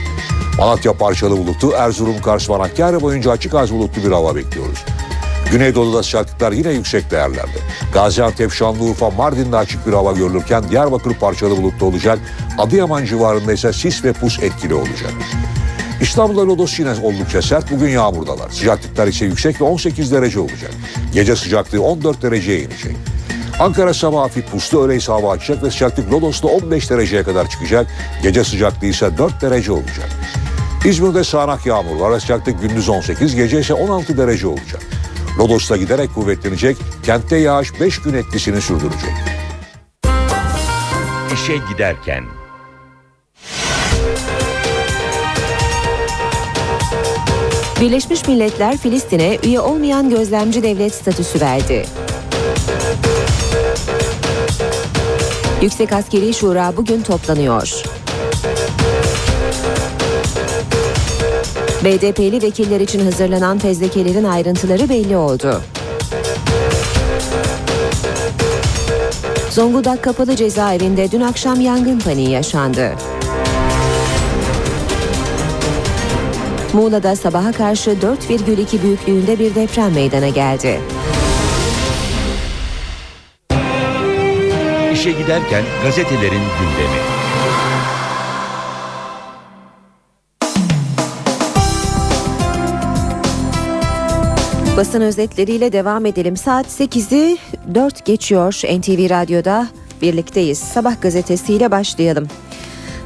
Malatya 0.58 0.92
parçalı 0.92 1.38
bulutlu, 1.38 1.72
Erzurum, 1.72 2.20
Kars, 2.22 2.50
Van 2.50 2.60
Hakkari 2.60 3.00
boyunca 3.00 3.30
açık 3.30 3.54
az 3.54 3.72
bulutlu 3.72 4.02
bir 4.02 4.12
hava 4.12 4.36
bekliyoruz. 4.36 4.84
Güneydoğu'da 5.52 6.02
sıcaklıklar 6.02 6.52
yine 6.52 6.72
yüksek 6.72 7.10
değerlerde. 7.10 7.58
Gaziantep, 7.94 8.52
Şanlıurfa, 8.52 9.10
Mardin'de 9.10 9.56
açık 9.56 9.86
bir 9.86 9.92
hava 9.92 10.12
görülürken 10.12 10.68
Diyarbakır 10.68 11.14
parçalı 11.14 11.56
bulutlu 11.56 11.86
olacak. 11.86 12.18
Adıyaman 12.58 13.04
civarında 13.04 13.52
ise 13.52 13.72
sis 13.72 14.04
ve 14.04 14.12
pus 14.12 14.42
etkili 14.42 14.74
olacak. 14.74 15.12
İstanbul'da 16.00 16.46
lodos 16.48 16.78
yine 16.78 16.92
oldukça 17.02 17.42
sert. 17.42 17.70
Bugün 17.70 17.88
yağmurdalar. 17.88 18.50
Sıcaklıklar 18.50 19.06
ise 19.06 19.24
yüksek 19.24 19.60
ve 19.60 19.64
18 19.64 20.12
derece 20.12 20.40
olacak. 20.40 20.70
Gece 21.14 21.36
sıcaklığı 21.36 21.82
14 21.82 22.22
dereceye 22.22 22.60
inecek. 22.60 22.96
Ankara 23.60 23.94
sabah 23.94 24.22
hafif 24.22 24.50
puslu 24.50 24.82
öğle 24.82 24.96
ise 24.96 25.12
hava 25.12 25.32
açacak 25.32 25.62
ve 25.62 25.70
sıcaklık 25.70 26.12
Lodos'ta 26.12 26.48
15 26.48 26.90
dereceye 26.90 27.22
kadar 27.22 27.50
çıkacak. 27.50 27.86
Gece 28.22 28.44
sıcaklığı 28.44 28.86
ise 28.86 29.18
4 29.18 29.42
derece 29.42 29.72
olacak. 29.72 30.08
İzmir'de 30.84 31.24
sağanak 31.24 31.66
yağmur 31.66 31.96
var 31.96 32.20
sıcaklık 32.20 32.62
gündüz 32.62 32.88
18, 32.88 33.34
gece 33.34 33.60
ise 33.60 33.74
16 33.74 34.18
derece 34.18 34.46
olacak. 34.46 34.82
Lodos'ta 35.40 35.76
giderek 35.76 36.14
kuvvetlenecek, 36.14 36.76
kentte 37.02 37.36
yağış 37.36 37.80
5 37.80 38.02
gün 38.02 38.14
etkisini 38.14 38.60
sürdürecek. 38.60 39.12
İşe 41.34 41.56
giderken 41.72 42.24
Birleşmiş 47.80 48.28
Milletler 48.28 48.76
Filistin'e 48.76 49.38
üye 49.44 49.60
olmayan 49.60 50.10
gözlemci 50.10 50.62
devlet 50.62 50.94
statüsü 50.94 51.40
verdi. 51.40 51.86
Yüksek 55.62 55.92
Askeri 55.92 56.34
Şura 56.34 56.76
bugün 56.76 57.02
toplanıyor. 57.02 57.82
BDP'li 61.84 62.42
vekiller 62.42 62.80
için 62.80 63.04
hazırlanan 63.04 63.58
fezlekelerin 63.58 64.24
ayrıntıları 64.24 64.88
belli 64.88 65.16
oldu. 65.16 65.62
Zonguldak 69.50 70.04
Kapalı 70.04 70.36
Cezaevinde 70.36 71.12
dün 71.12 71.20
akşam 71.20 71.60
yangın 71.60 71.98
paniği 71.98 72.30
yaşandı. 72.30 72.92
Muğla'da 76.72 77.16
sabaha 77.16 77.52
karşı 77.52 77.90
4,2 77.90 78.82
büyüklüğünde 78.82 79.38
bir 79.38 79.54
deprem 79.54 79.92
meydana 79.92 80.28
geldi. 80.28 80.80
İşe 84.92 85.10
giderken 85.10 85.64
gazetelerin 85.84 86.42
gündemi. 86.60 87.19
Basın 94.76 95.00
özetleriyle 95.00 95.72
devam 95.72 96.06
edelim. 96.06 96.36
Saat 96.36 96.66
8'i 96.66 97.38
4 97.74 98.04
geçiyor 98.04 98.52
NTV 98.52 99.10
Radyo'da 99.10 99.68
birlikteyiz. 100.02 100.58
Sabah 100.58 101.02
gazetesiyle 101.02 101.70
başlayalım. 101.70 102.28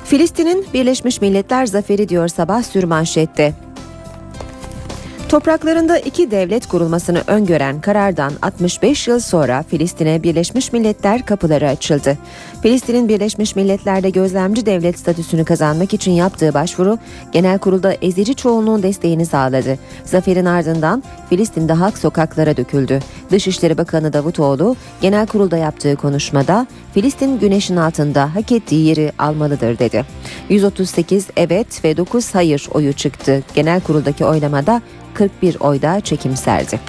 Filistin'in 0.05 0.67
Birleşmiş 0.75 1.21
Milletler 1.21 1.67
zaferi 1.67 2.09
diyor 2.09 2.29
sabah 2.29 2.63
sürmanşette. 2.63 3.64
Topraklarında 5.35 5.99
iki 5.99 6.31
devlet 6.31 6.67
kurulmasını 6.67 7.23
öngören 7.27 7.81
karardan 7.81 8.33
65 8.43 9.09
yıl 9.09 9.21
sonra 9.21 9.63
Filistin'e 9.63 10.23
Birleşmiş 10.23 10.73
Milletler 10.73 11.27
kapıları 11.27 11.69
açıldı. 11.69 12.19
Filistin'in 12.63 13.09
Birleşmiş 13.09 13.57
Milletler'de 13.57 14.11
gözlemci 14.11 14.67
devlet 14.67 14.99
statüsünü 14.99 15.45
kazanmak 15.45 15.95
için 15.95 16.13
yaptığı 16.13 16.55
başvuru 16.55 16.99
genel 17.33 17.59
kurulda 17.59 17.95
ezici 18.03 18.35
çoğunluğun 18.35 18.83
desteğini 18.83 19.27
sağladı. 19.27 19.79
Zaferin 20.05 20.45
ardından 20.45 21.03
Filistin'de 21.31 21.73
halk 21.73 21.99
sokaklara 21.99 22.57
döküldü. 22.57 23.01
Dışişleri 23.31 23.79
Bakanı 23.79 24.13
Davutoğlu 24.13 24.77
genel 25.01 25.27
kurulda 25.27 25.57
yaptığı 25.57 25.97
konuşmada 25.97 26.67
Filistin 26.93 27.39
güneşin 27.39 27.77
altında 27.77 28.35
hak 28.35 28.53
ettiği 28.53 28.87
yeri 28.87 29.13
almalıdır 29.19 29.79
dedi. 29.79 30.05
138 30.49 31.27
evet 31.37 31.85
ve 31.85 31.97
9 31.97 32.35
hayır 32.35 32.69
oyu 32.75 32.93
çıktı. 32.93 33.43
Genel 33.55 33.81
kuruldaki 33.81 34.25
oylamada 34.25 34.83
41 35.25 35.57
oyda 35.61 36.01
çekimserdi. 36.01 36.81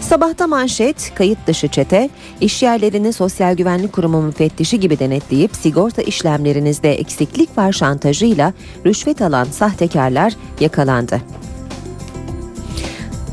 Sabahta 0.00 0.46
manşet, 0.46 1.14
kayıt 1.14 1.46
dışı 1.46 1.68
çete, 1.68 2.10
iş 2.40 2.62
yerlerini 2.62 3.12
Sosyal 3.12 3.56
Güvenlik 3.56 3.92
Kurumu 3.92 4.22
müfettişi 4.22 4.80
gibi 4.80 4.98
denetleyip 4.98 5.56
sigorta 5.56 6.02
işlemlerinizde 6.02 6.94
eksiklik 6.94 7.58
var 7.58 7.72
şantajıyla 7.72 8.52
rüşvet 8.86 9.22
alan 9.22 9.44
sahtekarlar 9.44 10.32
yakalandı. 10.60 11.20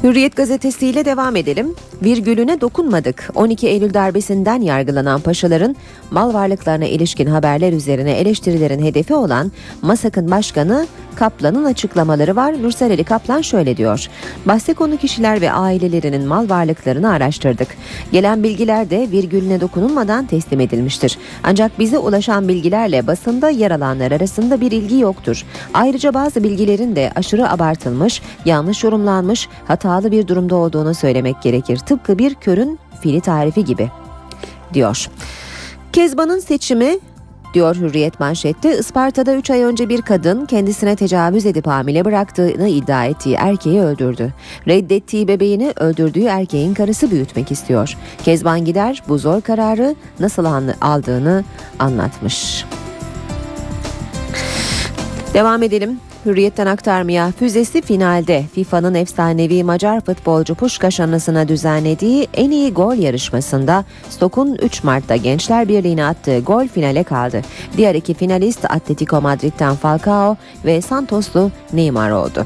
Hürriyet 0.04 0.36
gazetesiyle 0.36 1.06
devam 1.06 1.36
edelim. 1.36 1.76
Virgülüne 2.04 2.62
dokunmadık. 2.62 3.30
12 3.36 3.68
Eylül 3.68 3.94
darbesinden 3.94 4.62
yargılanan 4.62 5.22
paşaların 5.22 5.76
mal 6.12 6.34
varlıklarına 6.34 6.86
ilişkin 6.86 7.28
haberler 7.28 7.74
üzerine 7.74 8.12
eleştirilerin 8.12 8.86
hedefi 8.86 9.14
olan 9.14 9.52
MASAK'ın 9.82 10.32
başkanı 10.32 10.88
Kaplan'ın 11.16 11.66
açıklamaları 11.66 12.36
var. 12.36 12.64
Nursel 12.64 12.92
Ali 12.92 13.04
Kaplan 13.04 13.42
şöyle 13.42 13.78
diyor. 13.78 14.08
Bahse 14.46 14.74
konu 14.74 14.98
kişiler 14.98 15.42
ve 15.42 15.52
ailelerinin 15.52 16.28
mal 16.28 16.50
varlıklarını 16.50 17.10
araştırdık. 17.10 17.68
Gelen 18.12 18.44
bilgiler 18.44 18.90
de 18.90 19.08
virgülüne 19.12 19.62
dokunulmadan 19.62 20.26
teslim 20.26 20.60
edilmiştir. 20.60 21.18
Ancak 21.44 21.80
bize 21.80 21.98
ulaşan 21.98 22.48
bilgilerle 22.48 23.08
basında 23.08 23.50
yer 23.50 23.72
alanlar 23.72 24.12
arasında 24.12 24.62
bir 24.62 24.72
ilgi 24.72 25.00
yoktur. 25.00 25.46
Ayrıca 25.74 26.14
bazı 26.14 26.44
bilgilerin 26.44 26.96
de 26.96 27.12
aşırı 27.16 27.50
abartılmış, 27.50 28.22
yanlış 28.46 28.84
yorumlanmış, 28.84 29.50
hatalı 29.88 30.12
bir 30.12 30.28
durumda 30.28 30.56
olduğunu 30.56 30.94
söylemek 30.94 31.42
gerekir. 31.42 31.78
Tıpkı 31.78 32.18
bir 32.18 32.36
körün 32.36 32.80
fili 33.02 33.22
tarifi 33.22 33.66
gibi 33.66 33.90
diyor. 34.74 35.08
Kezban'ın 35.94 36.40
seçimi 36.40 37.00
diyor 37.54 37.76
Hürriyet 37.76 38.20
manşette. 38.20 38.78
Isparta'da 38.78 39.36
3 39.36 39.50
ay 39.50 39.64
önce 39.64 39.90
bir 39.90 40.02
kadın 40.02 40.46
kendisine 40.46 40.96
tecavüz 40.96 41.46
edip 41.46 41.68
hamile 41.68 42.06
bıraktığını 42.06 42.68
iddia 42.68 43.06
ettiği 43.06 43.36
erkeği 43.36 43.82
öldürdü. 43.82 44.34
Reddettiği 44.68 45.28
bebeğini 45.28 45.74
öldürdüğü 45.76 46.24
erkeğin 46.24 46.74
karısı 46.74 47.12
büyütmek 47.12 47.52
istiyor. 47.52 47.98
Kezban 48.24 48.66
Gider 48.66 49.04
bu 49.08 49.18
zor 49.18 49.42
kararı 49.42 49.96
nasıl 50.20 50.46
aldığını 50.82 51.44
anlatmış. 51.80 52.66
Devam 55.34 55.64
edelim. 55.64 56.00
Hürriyetten 56.28 56.66
aktarmaya 56.66 57.32
füzesi 57.32 57.82
finalde 57.82 58.44
FIFA'nın 58.54 58.94
efsanevi 58.94 59.64
Macar 59.64 60.02
futbolcu 60.02 60.56
Puşkaş 60.56 61.00
anısına 61.00 61.48
düzenlediği 61.48 62.28
en 62.34 62.52
iyi 62.52 62.74
gol 62.74 62.96
yarışmasında 62.96 63.86
Stok'un 64.10 64.56
3 64.56 64.84
Mart'ta 64.84 65.16
Gençler 65.16 65.68
Birliği'ne 65.68 66.06
attığı 66.06 66.40
gol 66.40 66.68
finale 66.68 67.04
kaldı. 67.04 67.42
Diğer 67.78 67.96
iki 67.96 68.14
finalist 68.14 68.66
Atletico 68.66 69.22
Madrid'den 69.22 69.76
Falcao 69.76 70.38
ve 70.66 70.82
Santoslu 70.82 71.52
Neymar 71.74 72.12
oldu. 72.12 72.46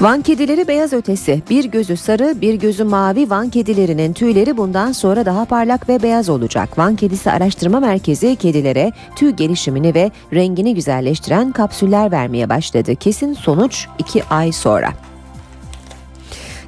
Van 0.00 0.22
kedileri 0.22 0.68
beyaz 0.68 0.92
ötesi. 0.92 1.42
Bir 1.50 1.64
gözü 1.64 1.96
sarı, 1.96 2.40
bir 2.40 2.54
gözü 2.54 2.84
mavi 2.84 3.30
Van 3.30 3.48
kedilerinin 3.48 4.12
tüyleri 4.12 4.56
bundan 4.56 4.92
sonra 4.92 5.26
daha 5.26 5.44
parlak 5.44 5.88
ve 5.88 6.02
beyaz 6.02 6.28
olacak. 6.28 6.78
Van 6.78 6.96
Kedisi 6.96 7.30
Araştırma 7.30 7.80
Merkezi 7.80 8.36
kedilere 8.36 8.92
tüy 9.16 9.30
gelişimini 9.30 9.94
ve 9.94 10.10
rengini 10.34 10.74
güzelleştiren 10.74 11.52
kapsüller 11.52 12.12
vermeye 12.12 12.48
başladı. 12.48 12.96
Kesin 12.96 13.32
sonuç 13.32 13.86
2 13.98 14.24
ay 14.24 14.52
sonra. 14.52 14.92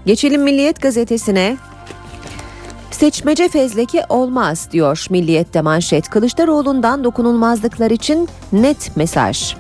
Geçelim 0.07 0.43
Milliyet 0.43 0.83
gazetesine. 0.83 1.57
Seçmece 2.91 3.49
fezleke 3.49 4.05
olmaz 4.09 4.69
diyor 4.73 5.07
Milliyet'te 5.11 5.61
manşet. 5.61 6.09
Kılıçdaroğlu'ndan 6.09 7.05
dokunulmazlıklar 7.05 7.91
için 7.91 8.29
net 8.53 8.97
mesaj. 8.97 9.55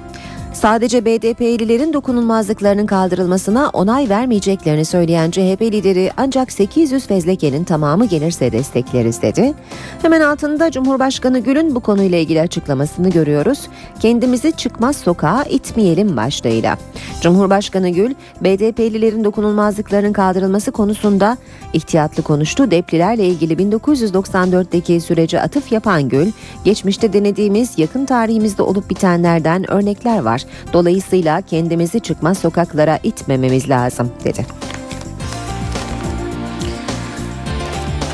Sadece 0.52 1.04
BDP'lilerin 1.04 1.92
dokunulmazlıklarının 1.92 2.86
kaldırılmasına 2.86 3.70
onay 3.72 4.08
vermeyeceklerini 4.08 4.84
söyleyen 4.84 5.30
CHP 5.30 5.62
lideri 5.62 6.10
ancak 6.16 6.52
800 6.52 7.06
fezlekenin 7.06 7.64
tamamı 7.64 8.04
gelirse 8.04 8.52
destekleriz 8.52 9.22
dedi. 9.22 9.54
Hemen 10.02 10.20
altında 10.20 10.70
Cumhurbaşkanı 10.70 11.38
Gül'ün 11.38 11.74
bu 11.74 11.80
konuyla 11.80 12.18
ilgili 12.18 12.40
açıklamasını 12.40 13.10
görüyoruz. 13.10 13.68
Kendimizi 14.00 14.52
çıkmaz 14.56 14.96
sokağa 14.96 15.44
itmeyelim 15.44 16.16
başlığıyla. 16.16 16.78
Cumhurbaşkanı 17.20 17.88
Gül, 17.88 18.14
BDP'lilerin 18.40 19.24
dokunulmazlıklarının 19.24 20.12
kaldırılması 20.12 20.72
konusunda 20.72 21.36
ihtiyatlı 21.72 22.22
konuştu. 22.22 22.70
Deplilerle 22.70 23.26
ilgili 23.26 23.54
1994'teki 23.54 25.00
sürece 25.00 25.40
atıf 25.40 25.72
yapan 25.72 26.08
Gül, 26.08 26.32
geçmişte 26.64 27.12
denediğimiz 27.12 27.78
yakın 27.78 28.06
tarihimizde 28.06 28.62
olup 28.62 28.90
bitenlerden 28.90 29.70
örnekler 29.70 30.18
var. 30.18 30.39
Dolayısıyla 30.72 31.40
kendimizi 31.40 32.00
çıkmaz 32.00 32.38
sokaklara 32.38 32.98
itmememiz 33.02 33.68
lazım 33.68 34.10
dedi. 34.24 34.46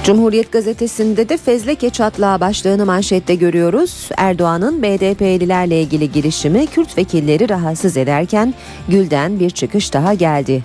Cumhuriyet 0.05 0.53
gazetesinde 0.53 1.29
de 1.29 1.37
fezleke 1.37 1.91
çatlağı 1.91 2.41
başlığını 2.41 2.87
manşette 2.87 3.35
görüyoruz. 3.35 4.09
Erdoğan'ın 4.17 4.83
BDP'lilerle 4.83 5.81
ilgili 5.81 6.13
girişimi 6.13 6.67
Kürt 6.67 6.99
vekilleri 6.99 7.49
rahatsız 7.49 7.97
ederken 7.97 8.55
Gül'den 8.89 9.41
bir 9.41 9.51
çıkış 9.51 9.93
daha 9.93 10.15
geldi 10.15 10.63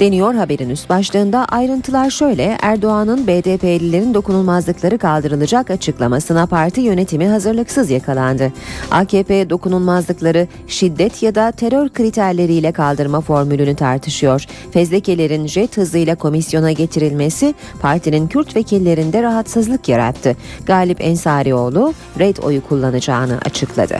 deniyor 0.00 0.34
haberin 0.34 0.70
üst 0.70 0.88
başlığında 0.88 1.44
ayrıntılar 1.44 2.10
şöyle 2.10 2.58
Erdoğan'ın 2.62 3.26
BDP'lilerin 3.26 4.14
dokunulmazlıkları 4.14 4.98
kaldırılacak 4.98 5.70
açıklamasına 5.70 6.46
parti 6.46 6.80
yönetimi 6.80 7.28
hazırlıksız 7.28 7.90
yakalandı. 7.90 8.52
AKP 8.90 9.50
dokunulmazlıkları 9.50 10.48
şiddet 10.66 11.22
ya 11.22 11.34
da 11.34 11.52
terör 11.52 11.88
kriterleriyle 11.88 12.72
kaldırma 12.72 13.20
formülünü 13.20 13.76
tartışıyor. 13.76 14.44
Fezlekelerin 14.70 15.46
jet 15.46 15.76
hızıyla 15.76 16.14
komisyona 16.14 16.72
getirilmesi 16.72 17.54
partinin 17.80 18.28
Kürt 18.28 18.56
vekillerinde 18.56 19.22
rahatsızlık 19.22 19.88
yarattı. 19.88 20.36
Galip 20.66 21.00
Ensarioğlu 21.00 21.94
red 22.18 22.36
oyu 22.36 22.68
kullanacağını 22.68 23.38
açıkladı. 23.44 23.98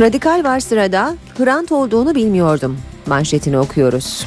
Radikal 0.00 0.44
var 0.44 0.60
sırada 0.60 1.14
Hrant 1.38 1.72
olduğunu 1.72 2.14
bilmiyordum 2.14 2.76
manşetini 3.06 3.58
okuyoruz. 3.58 4.26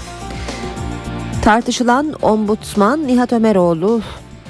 Tartışılan 1.44 2.14
ombudsman 2.22 3.08
Nihat 3.08 3.34
Ömeroğlu 3.34 4.02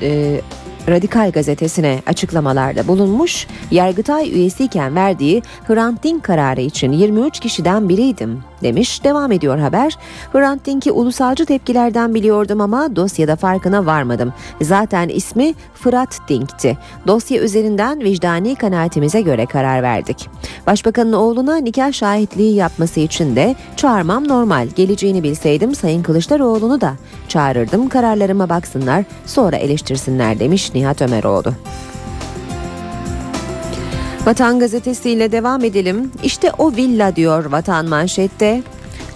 e, 0.02 0.42
Radikal 0.90 1.32
gazetesine 1.32 2.00
açıklamalarda 2.06 2.88
bulunmuş, 2.88 3.48
Yargıtay 3.72 4.32
üyesiyken 4.32 4.96
verdiği 4.96 5.42
Hrant 5.68 6.04
Dink 6.04 6.24
kararı 6.24 6.62
için 6.62 6.92
23 6.92 7.40
kişiden 7.40 7.90
biriydim 7.90 8.44
demiş. 8.64 9.04
Devam 9.04 9.32
ediyor 9.32 9.60
haber. 9.60 9.98
Hrant 10.34 10.66
Dink'i 10.66 10.92
ulusalcı 10.92 11.46
tepkilerden 11.46 12.14
biliyordum 12.14 12.62
ama 12.62 12.96
dosyada 12.96 13.36
farkına 13.36 13.86
varmadım. 13.86 14.34
Zaten 14.62 15.10
ismi 15.10 15.54
Fırat 15.74 16.20
Dink'ti. 16.30 16.78
Dosya 17.08 17.42
üzerinden 17.42 18.00
vicdani 18.00 18.56
kanaatimize 18.56 19.22
göre 19.22 19.46
karar 19.46 19.84
verdik. 19.84 20.30
Başbakanın 20.68 21.14
oğluna 21.14 21.58
nikah 21.58 21.94
şahitliği 21.94 22.56
yapması 22.56 23.00
için 23.00 23.36
de 23.36 23.56
çağırmam 23.76 24.28
normal. 24.28 24.68
Geleceğini 24.76 25.24
bilseydim 25.24 25.76
Sayın 25.76 26.04
Kılıçdaroğlu'nu 26.04 26.82
da 26.82 26.94
çağırırdım. 27.28 27.90
Kararlarıma 27.90 28.50
baksınlar 28.50 29.06
sonra 29.26 29.56
eleştirsinler 29.56 30.40
demiş 30.40 30.72
Nihat 30.74 31.02
Ömeroğlu. 31.02 31.54
Vatan 34.26 34.60
gazetesiyle 34.60 35.32
devam 35.32 35.64
edelim. 35.64 36.12
İşte 36.24 36.52
o 36.58 36.76
villa 36.76 37.16
diyor 37.16 37.46
Vatan 37.46 37.86
manşette. 37.86 38.64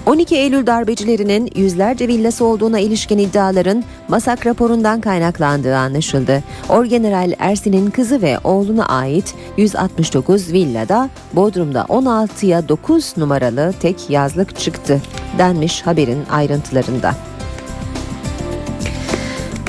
12 0.06 0.36
Eylül 0.36 0.68
darbecilerinin 0.68 1.52
yüzlerce 1.56 2.08
villası 2.08 2.46
olduğuna 2.46 2.80
ilişkin 2.80 3.18
iddiaların 3.18 3.84
masak 4.08 4.46
raporundan 4.46 5.02
kaynaklandığı 5.02 5.78
anlaşıldı. 5.78 6.44
Orgeneral 6.70 7.34
Ersin'in 7.40 7.90
kızı 7.90 8.22
ve 8.22 8.38
oğluna 8.44 8.86
ait 8.86 9.36
169 9.58 10.54
villada 10.54 11.10
Bodrum'da 11.34 11.82
16'ya 11.82 12.70
9 12.70 13.18
numaralı 13.18 13.74
tek 13.82 14.10
yazlık 14.10 14.60
çıktı 14.60 15.02
denmiş 15.38 15.82
haberin 15.82 16.26
ayrıntılarında. 16.32 17.16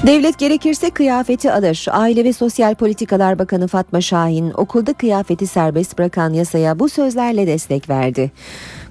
Devlet 0.07 0.38
gerekirse 0.38 0.90
kıyafeti 0.90 1.53
alır. 1.53 1.86
Aile 1.90 2.24
ve 2.24 2.32
Sosyal 2.32 2.74
Politikalar 2.74 3.38
Bakanı 3.38 3.68
Fatma 3.68 4.01
Şahin 4.01 4.53
okulda 4.57 4.92
kıyafeti 4.92 5.46
serbest 5.46 5.98
bırakan 5.98 6.32
yasaya 6.32 6.78
bu 6.78 6.88
sözlerle 6.88 7.46
destek 7.46 7.88
verdi. 7.88 8.30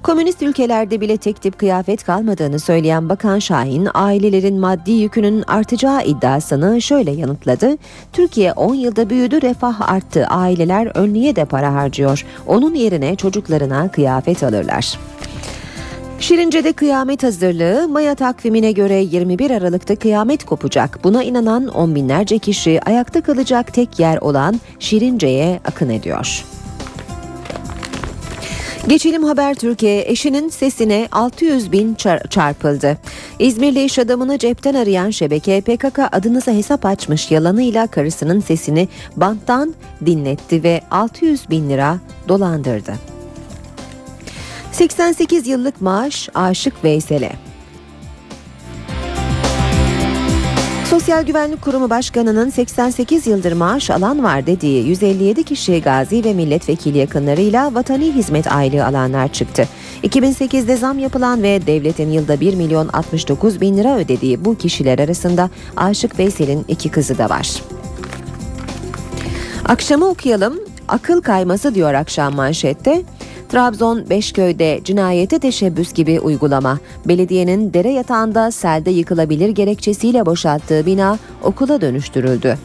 Komünist 0.03 0.41
ülkelerde 0.41 1.01
bile 1.01 1.17
tek 1.17 1.41
tip 1.41 1.59
kıyafet 1.59 2.03
kalmadığını 2.03 2.59
söyleyen 2.59 3.09
Bakan 3.09 3.39
Şahin, 3.39 3.87
ailelerin 3.93 4.59
maddi 4.59 4.91
yükünün 4.91 5.43
artacağı 5.47 6.05
iddiasını 6.05 6.81
şöyle 6.81 7.11
yanıtladı. 7.11 7.77
Türkiye 8.13 8.53
10 8.53 8.75
yılda 8.75 9.09
büyüdü, 9.09 9.41
refah 9.41 9.91
arttı, 9.91 10.25
aileler 10.25 10.91
önlüğe 10.95 11.35
de 11.35 11.45
para 11.45 11.73
harcıyor. 11.73 12.25
Onun 12.47 12.73
yerine 12.73 13.15
çocuklarına 13.15 13.91
kıyafet 13.91 14.43
alırlar. 14.43 14.99
Şirince'de 16.19 16.73
kıyamet 16.73 17.23
hazırlığı 17.23 17.87
Maya 17.87 18.15
takvimine 18.15 18.71
göre 18.71 18.95
21 18.95 19.51
Aralık'ta 19.51 19.95
kıyamet 19.95 20.45
kopacak. 20.45 20.99
Buna 21.03 21.23
inanan 21.23 21.67
on 21.67 21.95
binlerce 21.95 22.39
kişi 22.39 22.81
ayakta 22.85 23.21
kalacak 23.21 23.73
tek 23.73 23.99
yer 23.99 24.17
olan 24.17 24.59
Şirince'ye 24.79 25.59
akın 25.65 25.89
ediyor. 25.89 26.45
Geçelim 28.87 29.23
Haber 29.23 29.55
Türkiye 29.55 30.03
eşinin 30.07 30.49
sesine 30.49 31.07
600 31.11 31.71
bin 31.71 31.95
çar- 31.95 32.29
çarpıldı. 32.29 32.97
İzmirli 33.39 33.83
iş 33.83 33.99
adamını 33.99 34.37
cepten 34.37 34.73
arayan 34.73 35.09
şebeke 35.09 35.61
PKK 35.61 35.99
adınıza 36.11 36.51
hesap 36.51 36.85
açmış 36.85 37.31
yalanıyla 37.31 37.87
karısının 37.87 38.39
sesini 38.39 38.87
banttan 39.15 39.73
dinletti 40.05 40.63
ve 40.63 40.81
600 40.91 41.49
bin 41.49 41.69
lira 41.69 41.97
dolandırdı. 42.27 43.18
88 44.71 45.47
yıllık 45.47 45.81
maaş 45.81 46.29
Aşık 46.35 46.83
Veysel'e. 46.83 47.31
Sosyal 50.89 51.23
Güvenlik 51.23 51.61
Kurumu 51.61 51.89
Başkanı'nın 51.89 52.49
88 52.49 53.27
yıldır 53.27 53.51
maaş 53.51 53.89
alan 53.89 54.23
var 54.23 54.47
dediği 54.47 54.87
157 54.87 55.43
kişi 55.43 55.81
gazi 55.81 56.23
ve 56.23 56.33
milletvekili 56.33 56.97
yakınlarıyla 56.97 57.75
vatani 57.75 58.11
hizmet 58.11 58.51
aylığı 58.51 58.85
alanlar 58.85 59.33
çıktı. 59.33 59.67
2008'de 60.03 60.77
zam 60.77 60.99
yapılan 60.99 61.43
ve 61.43 61.67
devletin 61.67 62.11
yılda 62.11 62.39
1 62.39 62.55
milyon 62.55 62.87
69 62.87 63.61
bin 63.61 63.77
lira 63.77 63.97
ödediği 63.97 64.45
bu 64.45 64.57
kişiler 64.57 64.99
arasında 64.99 65.49
Aşık 65.77 66.19
Veysel'in 66.19 66.65
iki 66.67 66.91
kızı 66.91 67.17
da 67.17 67.29
var. 67.29 67.63
Akşamı 69.65 70.05
okuyalım. 70.05 70.59
Akıl 70.87 71.21
kayması 71.21 71.75
diyor 71.75 71.93
akşam 71.93 72.35
manşette. 72.35 73.03
Trabzon 73.49 74.09
Beşköy'de 74.09 74.79
cinayete 74.83 75.39
teşebbüs 75.39 75.93
gibi 75.93 76.19
uygulama. 76.19 76.79
Belediyenin 77.05 77.73
dere 77.73 77.89
yatağında 77.89 78.51
selde 78.51 78.91
yıkılabilir 78.91 79.49
gerekçesiyle 79.49 80.25
boşalttığı 80.25 80.85
bina 80.85 81.17
okula 81.43 81.81
dönüştürüldü. 81.81 82.57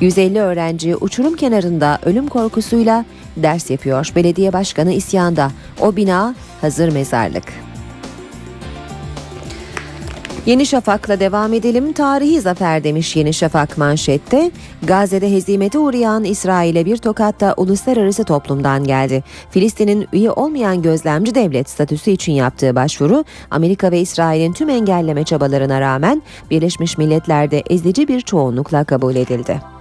150 0.00 0.40
öğrenci 0.40 0.96
uçurum 0.96 1.36
kenarında 1.36 1.98
ölüm 2.04 2.28
korkusuyla 2.28 3.04
ders 3.36 3.70
yapıyor. 3.70 4.12
Belediye 4.16 4.52
başkanı 4.52 4.92
isyanda. 4.92 5.50
O 5.80 5.96
bina 5.96 6.34
hazır 6.60 6.92
mezarlık. 6.92 7.69
Yeni 10.46 10.66
Şafak'la 10.66 11.20
devam 11.20 11.52
edelim. 11.52 11.92
Tarihi 11.92 12.40
zafer 12.40 12.84
demiş 12.84 13.16
Yeni 13.16 13.34
Şafak 13.34 13.78
manşette. 13.78 14.50
Gazze'de 14.82 15.32
hezimete 15.32 15.78
uğrayan 15.78 16.24
İsrail'e 16.24 16.84
bir 16.84 16.96
tokatta 16.96 17.54
uluslararası 17.56 18.24
toplumdan 18.24 18.84
geldi. 18.84 19.24
Filistin'in 19.50 20.08
üye 20.12 20.30
olmayan 20.30 20.82
gözlemci 20.82 21.34
devlet 21.34 21.70
statüsü 21.70 22.10
için 22.10 22.32
yaptığı 22.32 22.74
başvuru 22.74 23.24
Amerika 23.50 23.90
ve 23.90 24.00
İsrail'in 24.00 24.52
tüm 24.52 24.68
engelleme 24.68 25.24
çabalarına 25.24 25.80
rağmen 25.80 26.22
Birleşmiş 26.50 26.98
Milletler'de 26.98 27.62
ezici 27.70 28.08
bir 28.08 28.20
çoğunlukla 28.20 28.84
kabul 28.84 29.16
edildi. 29.16 29.79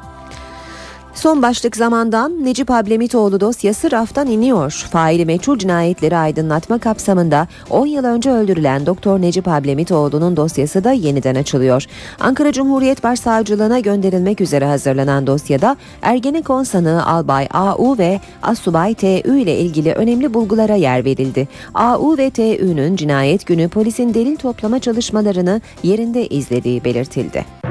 Son 1.20 1.41
başlık 1.41 1.76
zamandan 1.78 2.45
Necip 2.45 2.72
Ablemitoğlu 2.72 3.39
dosyası 3.39 3.91
raftan 3.91 4.28
iniyor. 4.28 4.72
Faili 4.91 5.26
meçhul 5.26 5.57
cinayetleri 5.57 6.17
aydınlatma 6.17 6.80
kapsamında 6.80 7.47
10 7.70 7.86
yıl 7.86 8.03
önce 8.03 8.32
öldürülen 8.32 8.86
Doktor 8.86 9.22
Necip 9.22 9.47
Ablemitoğlu'nun 9.47 10.38
dosyası 10.38 10.84
da 10.84 10.91
yeniden 10.91 11.36
açılıyor. 11.36 11.86
Ankara 12.20 12.51
Cumhuriyet 12.51 13.03
Başsavcılığına 13.03 13.80
gönderilmek 13.80 14.41
üzere 14.41 14.65
hazırlanan 14.65 15.28
dosyada 15.28 15.78
Ergenekon 16.01 16.63
sanığı 16.63 17.05
Albay 17.05 17.47
AU 17.53 17.97
ve 17.97 18.20
Assubay 18.43 18.93
TÜ 18.93 19.39
ile 19.39 19.59
ilgili 19.59 19.93
önemli 19.93 20.34
bulgulara 20.34 20.76
yer 20.76 21.05
verildi. 21.05 21.47
AU 21.74 22.17
ve 22.17 22.30
TÜ'nün 22.30 22.95
cinayet 22.95 23.45
günü 23.45 23.70
polisin 23.70 24.13
delil 24.13 24.36
toplama 24.36 24.80
çalışmalarını 24.80 25.61
yerinde 25.84 26.28
izlediği 26.28 26.84
belirtildi. 26.84 27.68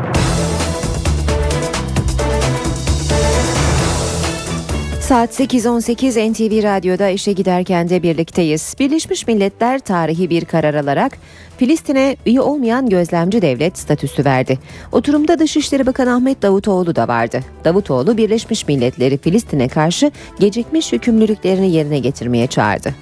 Saat 5.09 5.41
8.18 5.41 6.33
NTV 6.33 6.63
Radyo'da 6.63 7.09
işe 7.09 7.33
giderken 7.33 7.89
de 7.89 8.03
birlikteyiz. 8.03 8.75
Birleşmiş 8.79 9.27
Milletler 9.27 9.79
tarihi 9.79 10.31
bir 10.31 10.45
karar 10.45 10.75
alarak 10.75 11.19
Filistin'e 11.59 12.17
üye 12.27 12.41
olmayan 12.41 12.89
gözlemci 12.89 13.43
devlet 13.43 13.79
statüsü 13.79 14.25
verdi. 14.25 14.59
Oturumda 14.93 15.39
Dışişleri 15.39 15.87
Bakanı 15.87 16.15
Ahmet 16.15 16.43
Davutoğlu 16.43 16.97
da 16.97 17.09
vardı. 17.09 17.41
Davutoğlu 17.65 18.17
Birleşmiş 18.17 18.69
Milletleri 18.69 19.19
Filistin'e 19.19 19.69
karşı 19.69 20.11
gecikmiş 20.41 20.93
yükümlülüklerini 20.93 21.71
yerine 21.71 21.99
getirmeye 21.99 22.47
çağırdı. 22.47 22.95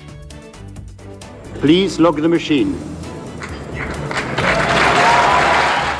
Please 1.62 2.02
log 2.02 2.22
the 2.22 2.28
machine. 2.28 2.70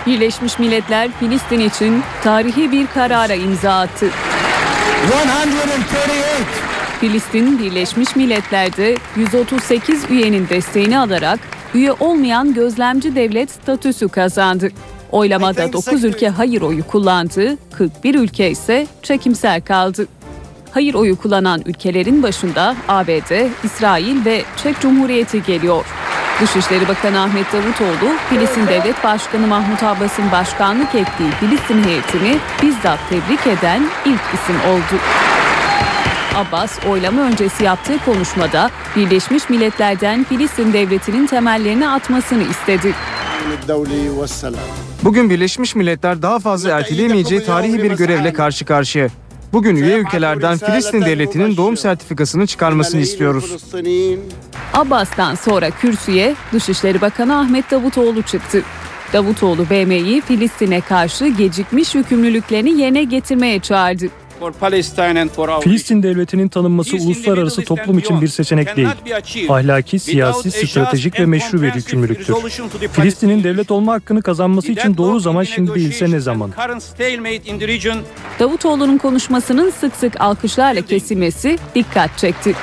Birleşmiş 0.07 0.59
Milletler 0.59 1.11
Filistin 1.21 1.61
için 1.61 2.03
tarihi 2.23 2.73
bir 2.73 2.87
karara 2.87 3.35
imza 3.35 3.81
attı. 3.81 4.07
138. 5.05 6.25
Filistin 7.01 7.59
Birleşmiş 7.59 8.17
Milletler'de 8.17 8.97
138 9.17 10.05
üyenin 10.11 10.49
desteğini 10.49 10.99
alarak 10.99 11.41
üye 11.75 11.93
olmayan 11.93 12.55
gözlemci 12.55 13.15
devlet 13.15 13.51
statüsü 13.51 14.09
kazandı. 14.09 14.69
Oylamada 15.13 15.73
9 15.73 16.05
ülke 16.05 16.29
hayır 16.29 16.63
oyu 16.63 16.87
kullandı, 16.87 17.57
41 17.73 18.15
ülke 18.15 18.51
ise 18.51 18.87
çekimser 19.03 19.65
kaldı. 19.65 20.07
Hayır 20.71 20.95
oyu 20.95 21.17
kullanan 21.17 21.63
ülkelerin 21.67 22.23
başında 22.23 22.77
ABD, 22.89 23.49
İsrail 23.65 24.25
ve 24.25 24.43
Çek 24.57 24.81
Cumhuriyeti 24.81 25.43
geliyor. 25.43 25.87
Dışişleri 26.41 26.89
Bakanı 26.89 27.21
Ahmet 27.23 27.53
Davutoğlu, 27.53 28.13
Filistin 28.31 28.67
Devlet 28.67 29.05
Başkanı 29.05 29.47
Mahmut 29.47 29.83
Abbas'ın 29.83 30.33
başkanlık 30.33 30.95
ettiği 30.95 31.31
Filistin 31.41 31.85
heyetini 31.85 32.39
bizzat 32.63 32.99
tebrik 33.11 33.47
eden 33.47 33.83
ilk 34.05 34.21
isim 34.35 34.57
oldu. 34.71 35.01
Abbas 36.35 36.79
oylama 36.87 37.23
öncesi 37.23 37.65
yaptığı 37.65 38.05
konuşmada 38.05 38.71
Birleşmiş 38.97 39.51
Milletler'den 39.51 40.25
Filistin 40.25 40.73
devletinin 40.73 41.27
temellerini 41.27 41.89
atmasını 41.89 42.43
istedi. 42.43 42.95
Bugün 45.03 45.31
Birleşmiş 45.31 45.75
Milletler 45.75 46.23
daha 46.23 46.39
fazla 46.39 46.71
erteleyemeyeceği 46.71 47.45
tarihi 47.45 47.83
bir 47.83 47.93
görevle 47.93 48.33
karşı 48.33 48.65
karşıya. 48.65 49.09
Bugün 49.53 49.77
üye 49.77 49.97
ülkelerden 49.97 50.59
Filistin 50.59 51.03
devletinin 51.03 51.57
doğum 51.57 51.77
sertifikasını 51.77 52.47
çıkarmasını 52.47 53.01
istiyoruz. 53.01 53.65
Abbas'tan 54.73 55.35
sonra 55.35 55.71
kürsüye 55.71 56.35
Dışişleri 56.53 57.01
Bakanı 57.01 57.39
Ahmet 57.39 57.71
Davutoğlu 57.71 58.23
çıktı. 58.23 58.63
Davutoğlu 59.13 59.71
BM'yi 59.71 60.21
Filistin'e 60.21 60.81
karşı 60.81 61.27
gecikmiş 61.27 61.95
yükümlülüklerini 61.95 62.81
yerine 62.81 63.05
getirmeye 63.05 63.61
çağırdı. 63.61 64.07
Filistin 65.61 66.03
devletinin 66.03 66.49
tanınması 66.49 66.97
uluslararası 66.97 67.65
toplum 67.65 67.99
için 67.99 68.21
bir 68.21 68.29
seçenek 68.29 68.77
değil. 68.77 68.89
Ahlaki, 69.49 69.99
siyasi, 69.99 70.51
stratejik 70.51 71.21
ve 71.21 71.27
meşru 71.27 71.63
bir 71.63 71.75
yükümlülüktür. 71.75 72.35
Filistin'in 72.93 73.45
devlet 73.45 73.71
olma 73.71 73.93
hakkını 73.93 74.23
kazanması 74.23 74.73
için 74.73 74.97
doğru 74.97 75.21
zaman 75.21 75.45
şimdi 75.45 75.75
değilse 75.75 76.11
ne 76.11 76.21
zaman? 76.21 76.53
Davutoğlu'nun 78.41 78.99
konuşmasının 78.99 79.71
sık 79.71 79.97
sık 79.97 80.21
alkışlarla 80.21 80.83
kesilmesi 80.83 81.59
dikkat 81.75 82.19
çekti. 82.19 82.55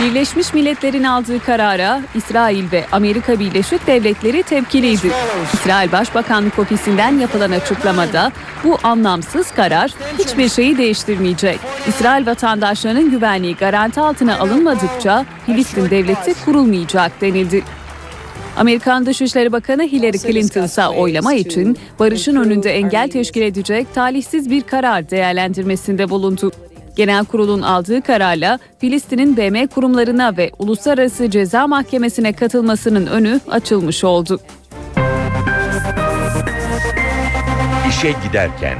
Birleşmiş 0.00 0.54
Milletler'in 0.54 1.04
aldığı 1.04 1.40
karara 1.40 2.00
İsrail 2.14 2.72
ve 2.72 2.84
Amerika 2.92 3.38
Birleşik 3.38 3.86
Devletleri 3.86 4.42
tepkiliydi. 4.42 5.10
İsrail 5.52 5.92
Başbakanlık 5.92 6.58
Ofisi'nden 6.58 7.18
yapılan 7.18 7.50
açıklamada 7.50 8.32
bu 8.64 8.78
anlamsız 8.82 9.50
karar 9.50 9.94
hiçbir 10.18 10.48
şeyi 10.48 10.78
değiştirmeyecek. 10.78 11.58
İsrail 11.88 12.26
vatandaşlarının 12.26 13.10
güvenliği 13.10 13.56
garanti 13.56 14.00
altına 14.00 14.38
alınmadıkça 14.38 15.26
Filistin 15.46 15.90
devleti 15.90 16.44
kurulmayacak 16.44 17.20
denildi. 17.20 17.64
Amerikan 18.56 19.06
Dışişleri 19.06 19.52
Bakanı 19.52 19.82
Hillary 19.82 20.18
Clinton 20.18 20.62
ise 20.62 20.86
oylama 20.86 21.34
için 21.34 21.78
barışın 21.98 22.36
önünde 22.36 22.70
engel 22.70 23.10
teşkil 23.10 23.42
edecek 23.42 23.94
talihsiz 23.94 24.50
bir 24.50 24.62
karar 24.62 25.10
değerlendirmesinde 25.10 26.10
bulundu. 26.10 26.52
Genel 26.98 27.24
kurulun 27.24 27.62
aldığı 27.62 28.02
kararla 28.02 28.58
Filistin'in 28.78 29.36
BM 29.36 29.66
kurumlarına 29.66 30.36
ve 30.36 30.50
Uluslararası 30.58 31.30
Ceza 31.30 31.66
Mahkemesi'ne 31.66 32.32
katılmasının 32.32 33.06
önü 33.06 33.40
açılmış 33.50 34.04
oldu. 34.04 34.40
İşe 37.88 38.14
giderken 38.26 38.78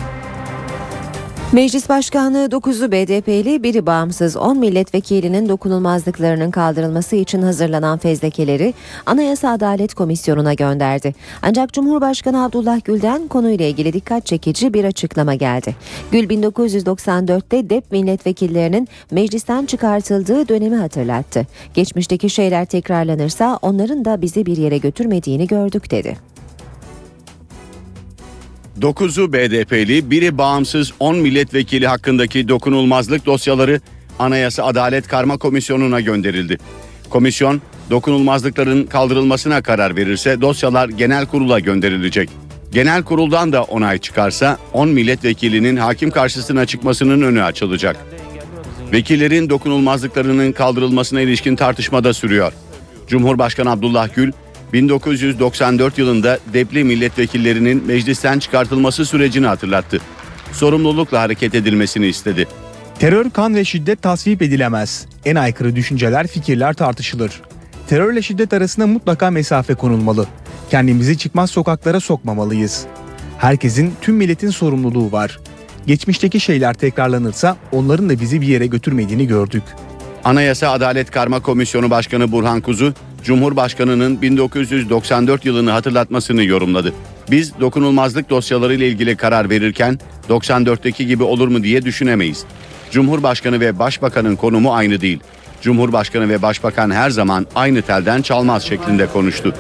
Meclis 1.52 1.88
Başkanlığı 1.88 2.46
9'u 2.46 2.92
BDP'li, 2.92 3.62
biri 3.62 3.86
bağımsız 3.86 4.36
10 4.36 4.58
milletvekilinin 4.58 5.48
dokunulmazlıklarının 5.48 6.50
kaldırılması 6.50 7.16
için 7.16 7.42
hazırlanan 7.42 7.98
fezlekeleri 7.98 8.74
Anayasa 9.06 9.50
Adalet 9.50 9.94
Komisyonu'na 9.94 10.54
gönderdi. 10.54 11.14
Ancak 11.42 11.72
Cumhurbaşkanı 11.72 12.44
Abdullah 12.44 12.84
Gül'den 12.84 13.28
konuyla 13.28 13.66
ilgili 13.66 13.92
dikkat 13.92 14.26
çekici 14.26 14.74
bir 14.74 14.84
açıklama 14.84 15.34
geldi. 15.34 15.76
Gül 16.12 16.28
1994'te 16.28 17.70
DEP 17.70 17.92
milletvekillerinin 17.92 18.88
meclisten 19.10 19.66
çıkartıldığı 19.66 20.48
dönemi 20.48 20.76
hatırlattı. 20.76 21.46
Geçmişteki 21.74 22.30
şeyler 22.30 22.64
tekrarlanırsa 22.64 23.58
onların 23.62 24.04
da 24.04 24.22
bizi 24.22 24.46
bir 24.46 24.56
yere 24.56 24.78
götürmediğini 24.78 25.46
gördük 25.46 25.90
dedi. 25.90 26.16
9'u 28.80 29.32
BDP'li, 29.32 30.10
biri 30.10 30.38
bağımsız 30.38 30.92
10 31.00 31.16
milletvekili 31.16 31.86
hakkındaki 31.86 32.48
dokunulmazlık 32.48 33.26
dosyaları 33.26 33.80
Anayasa 34.18 34.64
Adalet 34.64 35.08
Karma 35.08 35.38
Komisyonu'na 35.38 36.00
gönderildi. 36.00 36.58
Komisyon, 37.10 37.62
dokunulmazlıkların 37.90 38.86
kaldırılmasına 38.86 39.62
karar 39.62 39.96
verirse 39.96 40.40
dosyalar 40.40 40.88
genel 40.88 41.26
kurula 41.26 41.60
gönderilecek. 41.60 42.30
Genel 42.72 43.02
kuruldan 43.02 43.52
da 43.52 43.62
onay 43.62 43.98
çıkarsa 43.98 44.58
10 44.72 44.88
milletvekilinin 44.88 45.76
hakim 45.76 46.10
karşısına 46.10 46.66
çıkmasının 46.66 47.22
önü 47.22 47.42
açılacak. 47.42 47.96
Vekillerin 48.92 49.50
dokunulmazlıklarının 49.50 50.52
kaldırılmasına 50.52 51.20
ilişkin 51.20 51.56
tartışma 51.56 52.04
da 52.04 52.14
sürüyor. 52.14 52.52
Cumhurbaşkanı 53.06 53.70
Abdullah 53.70 54.14
Gül, 54.14 54.32
1994 54.72 55.98
yılında 55.98 56.38
depli 56.52 56.84
milletvekillerinin 56.84 57.86
meclisten 57.86 58.38
çıkartılması 58.38 59.06
sürecini 59.06 59.46
hatırlattı. 59.46 60.00
Sorumlulukla 60.52 61.20
hareket 61.20 61.54
edilmesini 61.54 62.06
istedi. 62.06 62.46
Terör, 62.98 63.30
kan 63.30 63.54
ve 63.54 63.64
şiddet 63.64 64.02
tasvip 64.02 64.42
edilemez. 64.42 65.06
En 65.24 65.36
aykırı 65.36 65.76
düşünceler, 65.76 66.26
fikirler 66.26 66.74
tartışılır. 66.74 67.42
Terörle 67.88 68.22
şiddet 68.22 68.52
arasında 68.52 68.86
mutlaka 68.86 69.30
mesafe 69.30 69.74
konulmalı. 69.74 70.26
Kendimizi 70.70 71.18
çıkmaz 71.18 71.50
sokaklara 71.50 72.00
sokmamalıyız. 72.00 72.86
Herkesin, 73.38 73.94
tüm 74.00 74.14
milletin 74.14 74.50
sorumluluğu 74.50 75.12
var. 75.12 75.38
Geçmişteki 75.86 76.40
şeyler 76.40 76.74
tekrarlanırsa 76.74 77.56
onların 77.72 78.08
da 78.08 78.20
bizi 78.20 78.40
bir 78.40 78.46
yere 78.46 78.66
götürmediğini 78.66 79.26
gördük. 79.26 79.62
Anayasa 80.24 80.70
Adalet 80.70 81.10
Karma 81.10 81.40
Komisyonu 81.40 81.90
Başkanı 81.90 82.32
Burhan 82.32 82.60
Kuzu, 82.60 82.94
Cumhurbaşkanı'nın 83.22 84.22
1994 84.22 85.44
yılını 85.44 85.70
hatırlatmasını 85.70 86.44
yorumladı. 86.44 86.92
Biz 87.30 87.60
dokunulmazlık 87.60 88.30
dosyaları 88.30 88.74
ile 88.74 88.88
ilgili 88.88 89.16
karar 89.16 89.50
verirken 89.50 89.98
94'teki 90.28 91.06
gibi 91.06 91.22
olur 91.22 91.48
mu 91.48 91.62
diye 91.62 91.84
düşünemeyiz. 91.84 92.44
Cumhurbaşkanı 92.90 93.60
ve 93.60 93.78
Başbakanın 93.78 94.36
konumu 94.36 94.74
aynı 94.74 95.00
değil. 95.00 95.20
Cumhurbaşkanı 95.62 96.28
ve 96.28 96.42
Başbakan 96.42 96.90
her 96.90 97.10
zaman 97.10 97.46
aynı 97.54 97.82
telden 97.82 98.22
çalmaz 98.22 98.62
şeklinde 98.62 99.06
konuştu. 99.06 99.54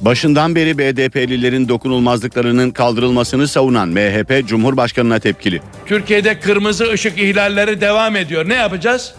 Başından 0.00 0.54
beri 0.54 0.78
BDP'lilerin 0.78 1.68
dokunulmazlıklarının 1.68 2.70
kaldırılmasını 2.70 3.48
savunan 3.48 3.88
MHP 3.88 4.48
Cumhurbaşkanı'na 4.48 5.18
tepkili. 5.18 5.60
Türkiye'de 5.86 6.40
kırmızı 6.40 6.90
ışık 6.92 7.18
ihlalleri 7.18 7.80
devam 7.80 8.16
ediyor. 8.16 8.48
Ne 8.48 8.54
yapacağız? 8.54 9.14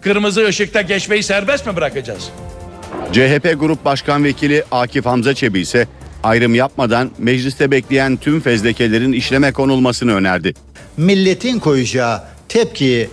Kırmızı 0.00 0.46
ışıkta 0.46 0.82
geçmeyi 0.82 1.22
serbest 1.22 1.66
mi 1.66 1.76
bırakacağız? 1.76 2.30
CHP 3.12 3.60
Grup 3.60 3.84
Başkan 3.84 4.24
Vekili 4.24 4.64
Akif 4.70 5.06
Hamza 5.06 5.34
Çebi 5.34 5.60
ise 5.60 5.86
ayrım 6.22 6.54
yapmadan 6.54 7.10
mecliste 7.18 7.70
bekleyen 7.70 8.16
tüm 8.16 8.40
fezlekelerin 8.40 9.12
işleme 9.12 9.52
konulmasını 9.52 10.14
önerdi. 10.14 10.54
Milletin 10.96 11.58
koyacağı 11.58 12.22
tepkiyi 12.48 13.08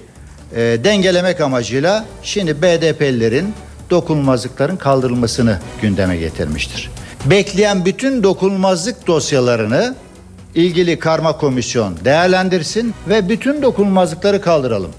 e, 0.56 0.62
dengelemek 0.84 1.42
amacıyla 1.42 2.06
şimdi 2.24 2.62
BDP'lilerin 2.62 3.54
dokunulmazlıkların 3.90 4.78
kaldırılmasını 4.78 5.60
gündeme 5.82 6.18
getirmiştir. 6.18 6.92
Bekleyen 7.26 7.86
bütün 7.86 8.24
dokunulmazlık 8.24 9.08
dosyalarını 9.08 9.96
ilgili 10.56 11.00
karma 11.00 11.38
komisyon 11.38 11.98
değerlendirsin 12.06 12.94
ve 13.10 13.30
bütün 13.30 13.62
dokunulmazlıkları 13.62 14.42
kaldıralım. 14.42 14.92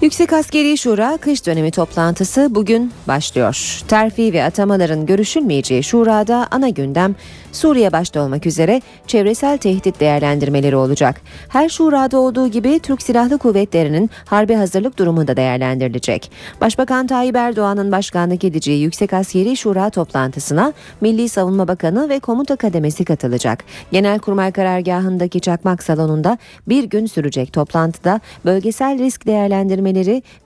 Yüksek 0.00 0.32
Askeri 0.32 0.78
Şura 0.78 1.16
kış 1.16 1.46
dönemi 1.46 1.70
toplantısı 1.70 2.48
bugün 2.50 2.92
başlıyor. 3.08 3.80
Terfi 3.88 4.32
ve 4.32 4.44
atamaların 4.44 5.06
görüşülmeyeceği 5.06 5.82
şurada 5.82 6.48
ana 6.50 6.68
gündem 6.68 7.14
Suriye 7.52 7.92
başta 7.92 8.22
olmak 8.22 8.46
üzere 8.46 8.82
çevresel 9.06 9.58
tehdit 9.58 10.00
değerlendirmeleri 10.00 10.76
olacak. 10.76 11.20
Her 11.48 11.68
şurada 11.68 12.18
olduğu 12.18 12.48
gibi 12.48 12.78
Türk 12.78 13.02
Silahlı 13.02 13.38
Kuvvetleri'nin 13.38 14.10
harbi 14.24 14.54
hazırlık 14.54 14.98
durumu 14.98 15.28
da 15.28 15.36
değerlendirilecek. 15.36 16.30
Başbakan 16.60 17.06
Tayyip 17.06 17.36
Erdoğan'ın 17.36 17.92
başkanlık 17.92 18.44
edeceği 18.44 18.82
Yüksek 18.82 19.12
Askeri 19.12 19.56
Şura 19.56 19.90
toplantısına 19.90 20.72
Milli 21.00 21.28
Savunma 21.28 21.68
Bakanı 21.68 22.08
ve 22.08 22.20
Komuta 22.20 22.56
Kademesi 22.56 23.04
katılacak. 23.04 23.64
Genelkurmay 23.92 24.52
karargahındaki 24.52 25.40
Çakmak 25.40 25.82
Salonu'nda 25.82 26.38
bir 26.68 26.84
gün 26.84 27.06
sürecek 27.06 27.52
toplantıda 27.52 28.20
bölgesel 28.44 28.98
risk 28.98 29.26
değerlendirmeleri 29.26 29.89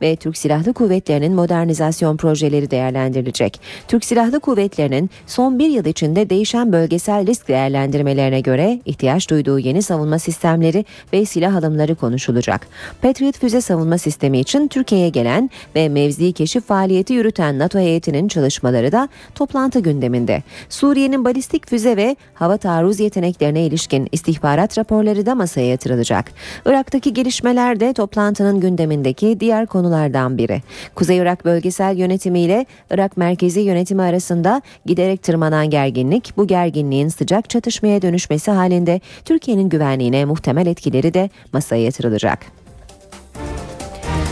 ve 0.03 0.17
Türk 0.17 0.37
Silahlı 0.37 0.73
Kuvvetleri'nin 0.73 1.35
modernizasyon 1.35 2.17
projeleri 2.17 2.71
değerlendirilecek. 2.71 3.61
Türk 3.89 4.05
Silahlı 4.05 4.41
Kuvvetleri'nin 4.41 5.11
son 5.27 5.59
bir 5.59 5.69
yıl 5.69 5.85
içinde 5.85 6.31
değişen 6.31 6.73
bölge 6.73 6.85
bölgesel 6.85 7.27
risk 7.27 7.49
değerlendirmelerine 7.49 8.41
göre 8.41 8.81
ihtiyaç 8.85 9.31
duyduğu 9.31 9.59
yeni 9.59 9.83
savunma 9.83 10.19
sistemleri 10.19 10.85
ve 11.13 11.25
silah 11.25 11.55
alımları 11.55 11.95
konuşulacak. 11.95 12.67
Patriot 13.03 13.39
füze 13.39 13.61
savunma 13.61 13.99
sistemi 13.99 14.39
için 14.39 14.69
Türkiye'ye 14.69 15.09
gelen 15.09 15.51
ve 15.75 15.89
mevzi 15.89 16.33
keşif 16.33 16.65
faaliyeti 16.65 17.13
yürüten 17.13 17.59
NATO 17.59 17.79
heyetinin 17.79 18.29
çalışmaları 18.29 18.93
da 18.93 19.09
toplantı 19.35 19.81
gündeminde. 19.81 20.43
Suriye'nin 20.69 21.25
balistik 21.25 21.69
füze 21.69 21.97
ve 21.97 22.17
hava 22.35 22.57
taarruz 22.57 23.01
yeteneklerine 23.01 23.67
ilişkin 23.67 24.09
istihbarat 24.13 24.79
raporları 24.79 25.27
da 25.27 25.35
masaya 25.35 25.69
yatırılacak. 25.69 26.33
Irak'taki 26.67 27.13
gelişmeler 27.13 27.81
de 27.81 27.93
toplantının 27.93 28.61
gündemindeki 28.61 29.34
diğer 29.41 29.67
konulardan 29.67 30.39
biri. 30.39 30.63
Kuzey 30.95 31.19
Irak 31.19 31.45
bölgesel 31.45 31.97
yönetimiyle 31.97 32.67
Irak 32.91 33.17
merkezi 33.17 33.61
yönetimi 33.61 34.03
arasında 34.03 34.63
giderek 34.87 35.23
tırmanan 35.23 35.71
gerginlik 35.71 36.37
bu 36.37 36.47
gerginliğin 36.47 37.09
sıcak 37.09 37.51
çatışmaya 37.51 38.03
dönüşmesi 38.03 38.51
halinde 38.51 39.01
Türkiye'nin 39.25 39.69
güvenliğine 39.69 40.25
muhtemel 40.25 40.67
etkileri 40.67 41.15
de 41.15 41.31
masaya 41.53 41.83
yatırılacak. 41.83 42.39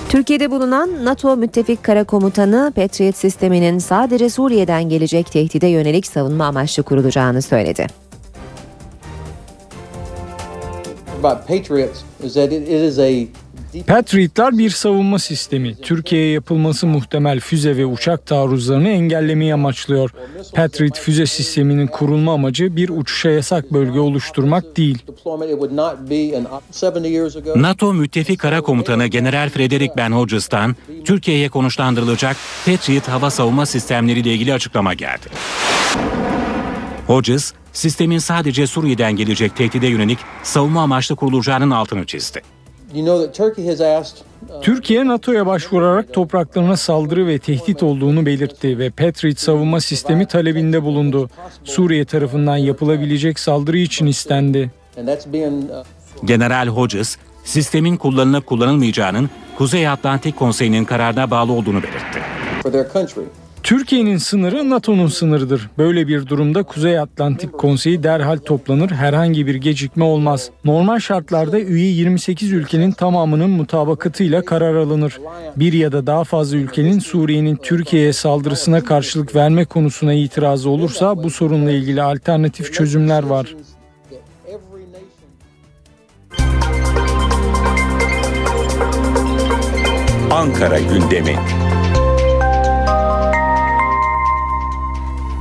Türkiye'de 0.09 0.51
bulunan 0.51 1.05
NATO 1.05 1.37
müttefik 1.37 1.83
kara 1.83 2.05
komutanı 2.05 2.73
Patriot 2.77 3.17
sisteminin 3.17 3.79
sadece 3.79 4.31
Suriye'den 4.31 4.89
gelecek 4.89 5.33
tehdide 5.33 5.67
yönelik 5.67 6.07
savunma 6.07 6.45
amaçlı 6.45 6.83
kurulacağını 6.83 7.43
söyledi. 7.43 7.87
about 11.23 11.47
Patriots 11.47 12.03
is 12.21 12.35
that 12.35 12.53
it 12.53 12.67
is 12.67 12.99
a 12.99 13.27
Patriotlar 13.81 14.59
bir 14.59 14.71
savunma 14.71 15.19
sistemi. 15.19 15.77
Türkiye'ye 15.77 16.33
yapılması 16.33 16.87
muhtemel 16.87 17.41
füze 17.41 17.77
ve 17.77 17.87
uçak 17.87 18.27
taarruzlarını 18.27 18.89
engellemeyi 18.89 19.55
amaçlıyor. 19.55 20.11
Patriot 20.55 20.99
füze 20.99 21.27
sisteminin 21.27 21.87
kurulma 21.87 22.33
amacı 22.33 22.77
bir 22.77 22.89
uçuşa 22.89 23.31
yasak 23.31 23.73
bölge 23.73 24.01
oluşturmak 24.01 24.77
değil. 24.77 24.99
NATO 27.57 27.95
Müttefik 27.95 28.41
Kara 28.41 28.61
Komutanı 28.61 29.07
General 29.07 29.51
Frederick 29.51 29.95
Ben 29.97 30.13
Hodges'tan 30.13 30.77
Türkiye'ye 31.05 31.49
konuşlandırılacak 31.49 32.37
Patriot 32.67 33.09
hava 33.09 33.31
savunma 33.31 33.67
sistemleriyle 33.67 34.35
ilgili 34.35 34.55
açıklama 34.55 34.95
geldi. 34.95 35.27
Hodges, 37.07 37.53
sistemin 37.73 38.19
sadece 38.19 38.67
Suriye'den 38.67 39.13
gelecek 39.13 39.57
tehdide 39.57 39.87
yönelik 39.87 40.19
savunma 40.43 40.83
amaçlı 40.83 41.17
kurulacağının 41.17 41.71
altını 41.71 42.07
çizdi. 42.07 42.43
Türkiye 44.63 45.07
NATO'ya 45.09 45.47
başvurarak 45.47 46.13
topraklarına 46.13 46.77
saldırı 46.77 47.27
ve 47.27 47.39
tehdit 47.39 47.83
olduğunu 47.83 48.27
belirtti 48.27 48.79
ve 48.79 48.91
Patriot 48.91 49.39
savunma 49.39 49.81
sistemi 49.81 50.27
talebinde 50.27 50.83
bulundu. 50.83 51.31
Suriye 51.65 52.05
tarafından 52.05 52.57
yapılabilecek 52.57 53.39
saldırı 53.39 53.79
için 53.79 54.07
istendi. 54.07 54.71
General 56.25 56.69
Hodges, 56.69 57.17
sistemin 57.45 57.97
kullanılıp 57.97 58.47
kullanılmayacağının 58.47 59.31
Kuzey 59.59 59.89
Atlantik 59.89 60.37
Konseyi'nin 60.39 60.85
kararına 60.85 61.31
bağlı 61.31 61.53
olduğunu 61.53 61.83
belirtti. 61.83 62.23
Türkiye'nin 63.63 64.17
sınırı 64.17 64.71
NATO'nun 64.71 65.07
sınırıdır. 65.07 65.71
Böyle 65.79 66.09
bir 66.09 66.27
durumda 66.27 66.63
Kuzey 66.63 66.99
Atlantik 66.99 67.53
Konseyi 67.53 68.03
derhal 68.03 68.37
toplanır. 68.37 68.91
Herhangi 68.91 69.47
bir 69.47 69.55
gecikme 69.55 70.05
olmaz. 70.05 70.51
Normal 70.65 70.99
şartlarda 70.99 71.61
üye 71.61 71.89
28 71.89 72.53
ülkenin 72.53 72.93
tamamının 72.93 73.51
mutabakatıyla 73.51 74.45
karar 74.45 74.75
alınır. 74.75 75.21
Bir 75.57 75.73
ya 75.73 75.93
da 75.93 76.07
daha 76.07 76.25
fazla 76.25 76.57
ülkenin 76.57 76.99
Suriye'nin 76.99 77.57
Türkiye'ye 77.57 78.13
saldırısına 78.13 78.85
karşılık 78.85 79.35
verme 79.35 79.65
konusuna 79.65 80.13
itirazı 80.13 80.71
olursa 80.71 81.23
bu 81.23 81.31
sorunla 81.31 81.71
ilgili 81.71 82.03
alternatif 82.03 82.73
çözümler 82.73 83.23
var. 83.23 83.55
Ankara 90.31 90.79
gündemi. 90.79 91.37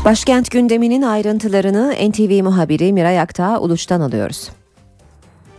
Başkent 0.05 0.51
gündeminin 0.51 1.01
ayrıntılarını 1.01 1.91
NTV 2.09 2.43
muhabiri 2.43 2.93
Miray 2.93 3.19
Aktağ 3.19 3.59
Uluç'tan 3.59 4.01
alıyoruz. 4.01 4.49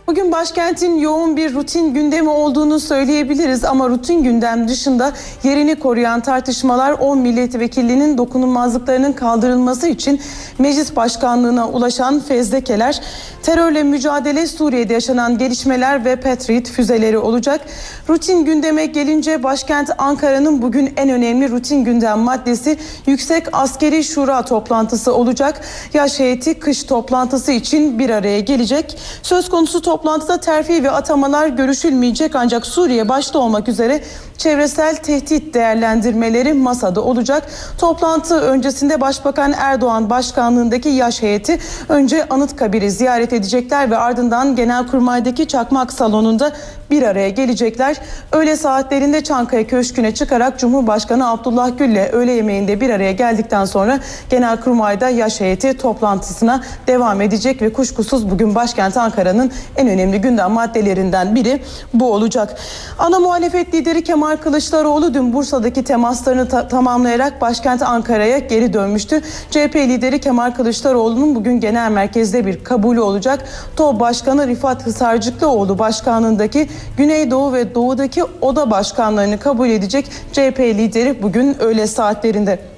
Bugün 0.07 0.31
başkentin 0.31 0.97
yoğun 0.97 1.37
bir 1.37 1.53
rutin 1.53 1.93
gündemi 1.93 2.29
olduğunu 2.29 2.79
söyleyebiliriz 2.79 3.63
ama 3.63 3.89
rutin 3.89 4.23
gündem 4.23 4.67
dışında 4.67 5.13
yerini 5.43 5.79
koruyan 5.79 6.19
tartışmalar 6.21 6.91
10 6.91 7.17
milletvekilinin 7.17 8.17
dokunulmazlıklarının 8.17 9.13
kaldırılması 9.13 9.87
için 9.87 10.21
meclis 10.59 10.95
başkanlığına 10.95 11.69
ulaşan 11.69 12.19
fezlekeler, 12.19 13.01
terörle 13.43 13.83
mücadele 13.83 14.47
Suriye'de 14.47 14.93
yaşanan 14.93 15.37
gelişmeler 15.37 16.05
ve 16.05 16.15
Patriot 16.15 16.69
füzeleri 16.69 17.17
olacak. 17.17 17.61
Rutin 18.09 18.45
gündeme 18.45 18.85
gelince 18.85 19.43
başkent 19.43 19.89
Ankara'nın 19.97 20.61
bugün 20.61 20.93
en 20.97 21.09
önemli 21.09 21.49
rutin 21.49 21.83
gündem 21.83 22.19
maddesi 22.19 22.77
Yüksek 23.05 23.47
Askeri 23.51 24.03
Şura 24.03 24.45
toplantısı 24.45 25.15
olacak. 25.15 25.61
Yaş 25.93 26.19
heyeti 26.19 26.59
kış 26.59 26.83
toplantısı 26.83 27.51
için 27.51 27.99
bir 27.99 28.09
araya 28.09 28.39
gelecek. 28.39 28.97
Söz 29.23 29.49
konusu 29.49 29.81
toplantıda 29.93 30.37
terfi 30.37 30.83
ve 30.83 30.91
atamalar 30.91 31.47
görüşülmeyecek 31.47 32.35
ancak 32.35 32.65
Suriye 32.65 33.09
başta 33.09 33.39
olmak 33.39 33.67
üzere 33.67 34.03
çevresel 34.37 34.95
tehdit 34.95 35.53
değerlendirmeleri 35.53 36.53
masada 36.53 37.01
olacak. 37.01 37.47
Toplantı 37.77 38.39
öncesinde 38.39 39.01
Başbakan 39.01 39.53
Erdoğan 39.57 40.09
başkanlığındaki 40.09 40.89
yaş 40.89 41.21
heyeti 41.21 41.59
önce 41.89 42.25
Anıtkabir'i 42.29 42.91
ziyaret 42.91 43.33
edecekler 43.33 43.91
ve 43.91 43.97
ardından 43.97 44.55
Genelkurmay'daki 44.55 45.47
Çakmak 45.47 45.93
Salonu'nda 45.93 46.51
bir 46.91 47.03
araya 47.03 47.29
gelecekler. 47.29 47.97
Öğle 48.31 48.55
saatlerinde 48.55 49.23
Çankaya 49.23 49.67
Köşkü'ne 49.67 50.13
çıkarak 50.13 50.59
Cumhurbaşkanı 50.59 51.29
Abdullah 51.29 51.77
Gül'le 51.77 52.09
öğle 52.11 52.31
yemeğinde 52.31 52.81
bir 52.81 52.89
araya 52.89 53.11
geldikten 53.11 53.65
sonra 53.65 53.99
Genelkurmay'da 54.29 55.09
yaş 55.09 55.41
heyeti 55.41 55.77
toplantısına 55.77 56.63
devam 56.87 57.21
edecek 57.21 57.61
ve 57.61 57.73
kuşkusuz 57.73 58.29
bugün 58.29 58.55
başkent 58.55 58.97
Ankara'nın 58.97 59.51
en 59.83 59.89
önemli 59.89 60.21
gündem 60.21 60.51
maddelerinden 60.51 61.35
biri 61.35 61.61
bu 61.93 62.13
olacak. 62.13 62.55
Ana 62.99 63.19
muhalefet 63.19 63.73
lideri 63.73 64.03
Kemal 64.03 64.37
Kılıçdaroğlu 64.37 65.13
dün 65.13 65.33
Bursa'daki 65.33 65.83
temaslarını 65.83 66.47
ta- 66.49 66.67
tamamlayarak 66.67 67.41
başkent 67.41 67.81
Ankara'ya 67.81 68.37
geri 68.37 68.73
dönmüştü. 68.73 69.21
CHP 69.51 69.75
lideri 69.75 70.19
Kemal 70.21 70.51
Kılıçdaroğlu'nun 70.51 71.35
bugün 71.35 71.59
genel 71.59 71.91
merkezde 71.91 72.45
bir 72.45 72.63
kabulü 72.63 73.01
olacak. 73.01 73.45
TOB 73.75 73.99
Başkanı 73.99 74.47
Rifat 74.47 74.85
Hısarcıklıoğlu 74.85 75.79
başkanlığındaki 75.79 76.69
Güneydoğu 76.97 77.53
ve 77.53 77.75
Doğu'daki 77.75 78.23
oda 78.41 78.71
başkanlarını 78.71 79.39
kabul 79.39 79.69
edecek 79.69 80.05
CHP 80.31 80.59
lideri 80.59 81.23
bugün 81.23 81.61
öğle 81.61 81.87
saatlerinde. 81.87 82.72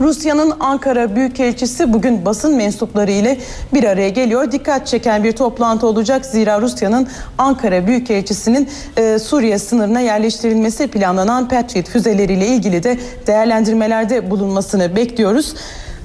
Rusya'nın 0.00 0.52
Ankara 0.60 1.16
Büyükelçisi 1.16 1.92
bugün 1.92 2.24
basın 2.24 2.56
mensupları 2.56 3.10
ile 3.10 3.38
bir 3.74 3.84
araya 3.84 4.08
geliyor. 4.08 4.52
Dikkat 4.52 4.86
çeken 4.86 5.24
bir 5.24 5.32
toplantı 5.32 5.86
olacak. 5.86 6.26
Zira 6.26 6.60
Rusya'nın 6.60 7.08
Ankara 7.38 7.86
Büyükelçisi'nin 7.86 8.68
e, 8.96 9.18
Suriye 9.18 9.58
sınırına 9.58 10.00
yerleştirilmesi 10.00 10.86
planlanan 10.86 11.48
Patriot 11.48 11.88
füzeleriyle 11.88 12.46
ilgili 12.46 12.82
de 12.82 12.98
değerlendirmelerde 13.26 14.30
bulunmasını 14.30 14.96
bekliyoruz. 14.96 15.54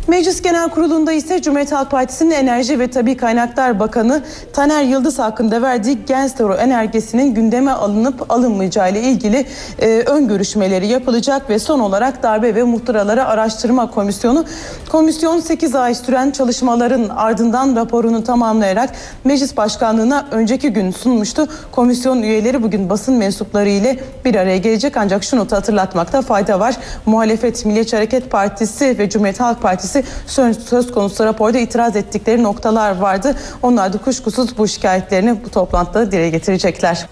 Meclis 0.08 0.42
Genel 0.42 0.70
Kurulu'nda 0.70 1.12
ise 1.12 1.42
Cumhuriyet 1.42 1.72
Halk 1.72 1.92
Partisi'nin 1.92 2.32
Enerji 2.32 2.80
ve 2.80 2.88
Tabi 2.88 3.18
Kaynaklar 3.18 3.80
Bakanı 3.80 4.24
Taner 4.54 4.84
Yıldız 4.84 5.20
hakkında 5.20 5.62
verdiği 5.62 6.06
Genstoro 6.06 6.54
önergesinin 6.54 7.34
gündeme 7.34 7.72
alınıp 7.72 8.32
alınmayacağı 8.32 8.92
ile 8.92 9.02
ilgili 9.02 9.46
e, 9.80 9.88
ön 9.88 10.28
görüşmeleri 10.28 10.88
yapılacak 10.88 11.50
ve 11.50 11.60
son 11.60 11.80
olarak 11.80 12.24
Darbe 12.24 12.56
ve 12.56 12.64
Muhtıraları 12.64 13.26
Araştırma 13.26 13.92
Komisyonu 13.92 14.46
komisyon 14.92 15.40
8 15.40 15.76
ay 15.76 15.96
süren 15.96 16.32
çalışmaların 16.32 17.10
ardından 17.10 17.76
raporunu 17.76 18.24
tamamlayarak 18.24 18.90
Meclis 19.24 19.58
Başkanlığı'na 19.58 20.28
önceki 20.32 20.70
gün 20.70 20.92
sunmuştu. 20.92 21.48
Komisyon 21.72 22.22
üyeleri 22.22 22.64
bugün 22.64 22.90
basın 22.90 23.16
mensupları 23.16 23.70
ile 23.70 24.00
bir 24.26 24.36
araya 24.36 24.58
gelecek 24.58 24.98
ancak 24.98 25.24
şu 25.24 25.38
notu 25.38 25.56
hatırlatmakta 25.56 26.22
fayda 26.22 26.60
var. 26.60 26.76
Muhalefet 27.06 27.66
Milliyetçi 27.66 27.96
Hareket 27.96 28.32
Partisi 28.32 28.98
ve 29.00 29.10
Cumhuriyet 29.10 29.40
Halk 29.40 29.62
Partisi 29.62 29.95
söz, 30.28 30.60
söz 30.60 30.92
konusu 30.92 31.26
raporda 31.26 31.58
itiraz 31.58 31.96
ettikleri 31.96 32.44
noktalar 32.44 32.98
vardı. 32.98 33.36
Onlar 33.62 33.94
da 33.94 33.98
kuşkusuz 33.98 34.58
bu 34.58 34.68
şikayetlerini 34.68 35.46
bu 35.46 35.50
toplantıda 35.50 36.12
dile 36.12 36.30
getirecekler. 36.30 37.08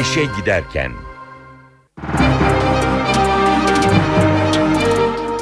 İşe 0.00 0.24
giderken. 0.40 1.09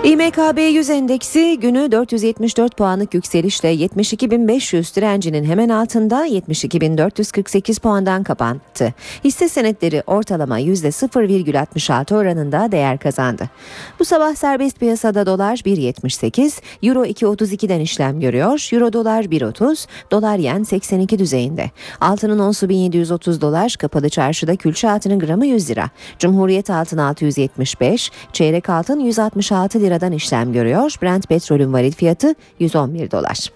İMKB 0.08 0.58
100 0.58 0.90
endeksi 0.90 1.60
günü 1.60 1.92
474 1.92 2.76
puanlık 2.76 3.14
yükselişle 3.14 3.74
72.500 3.74 4.96
direncinin 4.96 5.44
hemen 5.44 5.68
altında 5.68 6.26
72.448 6.26 7.80
puandan 7.80 8.22
kapattı. 8.22 8.94
Hisse 9.24 9.48
senetleri 9.48 10.02
ortalama 10.06 10.60
%0,66 10.60 12.14
oranında 12.14 12.72
değer 12.72 12.98
kazandı. 12.98 13.50
Bu 13.98 14.04
sabah 14.04 14.34
serbest 14.34 14.80
piyasada 14.80 15.26
dolar 15.26 15.56
1.78, 15.56 16.60
euro 16.82 17.04
2.32'den 17.04 17.80
işlem 17.80 18.20
görüyor, 18.20 18.68
euro 18.72 18.92
dolar 18.92 19.24
1.30, 19.24 19.86
dolar 20.10 20.38
yen 20.38 20.62
82 20.62 21.18
düzeyinde. 21.18 21.70
Altının 22.00 22.38
onsu 22.38 22.68
1730 22.68 23.40
dolar, 23.40 23.76
kapalı 23.78 24.08
çarşıda 24.08 24.56
külçe 24.56 24.90
altının 24.90 25.18
gramı 25.18 25.46
100 25.46 25.70
lira. 25.70 25.90
Cumhuriyet 26.18 26.70
altın 26.70 26.98
675, 26.98 28.10
çeyrek 28.32 28.68
altın 28.68 29.00
166 29.00 29.80
liradan 29.98 30.12
işlem 30.12 30.52
görüyor. 30.52 30.94
Brent 31.02 31.28
petrolün 31.28 31.72
varil 31.72 31.92
fiyatı 31.92 32.34
111 32.58 33.10
dolar. 33.10 33.52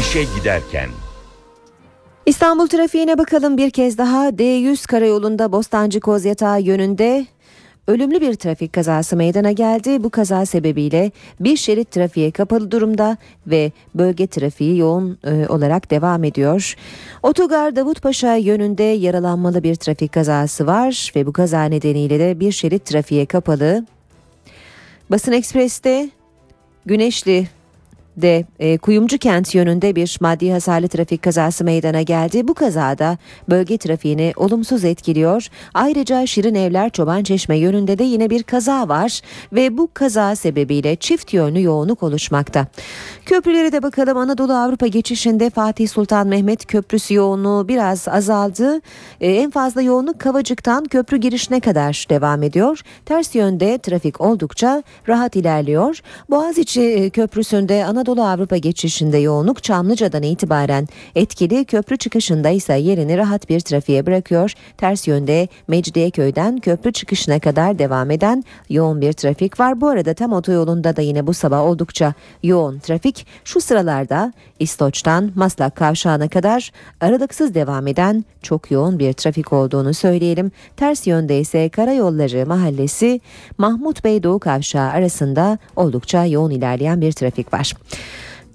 İşe 0.00 0.24
giderken. 0.38 0.88
İstanbul 2.26 2.66
trafiğine 2.66 3.18
bakalım 3.18 3.56
bir 3.56 3.70
kez 3.70 3.98
daha. 3.98 4.28
D100 4.28 4.86
karayolunda 4.86 5.52
Bostancı 5.52 6.00
Kozyatağı 6.00 6.60
yönünde 6.60 7.26
ölümlü 7.88 8.20
bir 8.20 8.34
trafik 8.34 8.72
kazası 8.72 9.16
meydana 9.16 9.52
geldi. 9.52 10.04
Bu 10.04 10.10
kaza 10.10 10.46
sebebiyle 10.46 11.10
bir 11.40 11.56
şerit 11.56 11.90
trafiğe 11.90 12.30
kapalı 12.30 12.70
durumda 12.70 13.16
ve 13.46 13.72
bölge 13.94 14.26
trafiği 14.26 14.78
yoğun 14.78 15.18
e, 15.24 15.46
olarak 15.48 15.90
devam 15.90 16.24
ediyor. 16.24 16.74
Otogar 17.22 17.76
Davutpaşa 17.76 18.34
yönünde 18.34 18.82
yaralanmalı 18.82 19.62
bir 19.62 19.74
trafik 19.74 20.12
kazası 20.12 20.66
var 20.66 21.12
ve 21.16 21.26
bu 21.26 21.32
kaza 21.32 21.64
nedeniyle 21.64 22.18
de 22.18 22.40
bir 22.40 22.52
şerit 22.52 22.84
trafiğe 22.84 23.26
kapalı. 23.26 23.86
Basın 25.10 25.32
Ekspres'te 25.32 26.10
Güneşli 26.86 27.48
de 28.16 28.44
e, 28.58 28.78
Kuyumcu 28.78 29.18
kent 29.18 29.54
yönünde 29.54 29.96
bir 29.96 30.18
maddi 30.20 30.52
hasarlı 30.52 30.88
trafik 30.88 31.22
kazası 31.22 31.64
meydana 31.64 32.02
geldi. 32.02 32.48
Bu 32.48 32.54
kazada 32.54 33.18
bölge 33.50 33.78
trafiğini 33.78 34.32
olumsuz 34.36 34.84
etkiliyor. 34.84 35.48
Ayrıca 35.74 36.26
Şirin 36.26 36.54
Evler 36.54 36.90
Çoban 36.90 37.22
Çeşme 37.22 37.58
yönünde 37.58 37.98
de 37.98 38.04
yine 38.04 38.30
bir 38.30 38.42
kaza 38.42 38.88
var 38.88 39.20
ve 39.52 39.78
bu 39.78 39.88
kaza 39.94 40.36
sebebiyle 40.36 40.96
çift 40.96 41.34
yönlü 41.34 41.62
yoğunluk 41.62 42.02
oluşmakta. 42.02 42.66
Köprülere 43.26 43.72
de 43.72 43.82
bakalım 43.82 44.18
Anadolu 44.18 44.52
Avrupa 44.52 44.86
geçişinde 44.86 45.50
Fatih 45.50 45.88
Sultan 45.88 46.26
Mehmet 46.26 46.66
Köprüsü 46.66 47.14
yoğunluğu 47.14 47.68
biraz 47.68 48.08
azaldı. 48.08 48.80
E, 49.20 49.32
en 49.32 49.50
fazla 49.50 49.82
yoğunluk 49.82 50.18
Kavacık'tan 50.18 50.84
köprü 50.84 51.16
girişine 51.16 51.60
kadar 51.60 52.06
devam 52.10 52.42
ediyor. 52.42 52.80
Ters 53.06 53.34
yönde 53.34 53.78
trafik 53.78 54.20
oldukça 54.20 54.82
rahat 55.08 55.36
ilerliyor. 55.36 56.00
Boğaziçi 56.30 56.82
e, 56.82 57.10
Köprüsü'nde 57.10 57.84
Anadolu 57.84 58.03
Anadolu 58.04 58.24
Avrupa 58.24 58.56
geçişinde 58.56 59.18
yoğunluk 59.18 59.62
Çamlıca'dan 59.62 60.22
itibaren 60.22 60.88
etkili 61.14 61.64
köprü 61.64 61.96
çıkışında 61.96 62.48
ise 62.48 62.74
yerini 62.74 63.18
rahat 63.18 63.48
bir 63.48 63.60
trafiğe 63.60 64.06
bırakıyor. 64.06 64.52
Ters 64.78 65.08
yönde 65.08 65.48
Mecidiyeköy'den 65.68 66.58
köprü 66.58 66.92
çıkışına 66.92 67.40
kadar 67.40 67.78
devam 67.78 68.10
eden 68.10 68.44
yoğun 68.70 69.00
bir 69.00 69.12
trafik 69.12 69.60
var. 69.60 69.80
Bu 69.80 69.88
arada 69.88 70.14
tam 70.14 70.32
otoyolunda 70.32 70.96
da 70.96 71.02
yine 71.02 71.26
bu 71.26 71.34
sabah 71.34 71.62
oldukça 71.62 72.14
yoğun 72.42 72.78
trafik 72.78 73.26
şu 73.44 73.60
sıralarda 73.60 74.32
İstoç'tan 74.58 75.32
Maslak 75.34 75.76
Kavşağı'na 75.76 76.28
kadar 76.28 76.72
aralıksız 77.00 77.54
devam 77.54 77.86
eden 77.86 78.24
çok 78.42 78.70
yoğun 78.70 78.98
bir 78.98 79.12
trafik 79.12 79.52
olduğunu 79.52 79.94
söyleyelim. 79.94 80.52
Ters 80.76 81.06
yönde 81.06 81.40
ise 81.40 81.68
Karayolları 81.68 82.46
Mahallesi 82.46 83.20
Mahmut 83.58 84.04
Bey 84.04 84.22
Doğu 84.22 84.38
Kavşağı 84.38 84.90
arasında 84.90 85.58
oldukça 85.76 86.24
yoğun 86.24 86.50
ilerleyen 86.50 87.00
bir 87.00 87.12
trafik 87.12 87.54
var. 87.54 87.72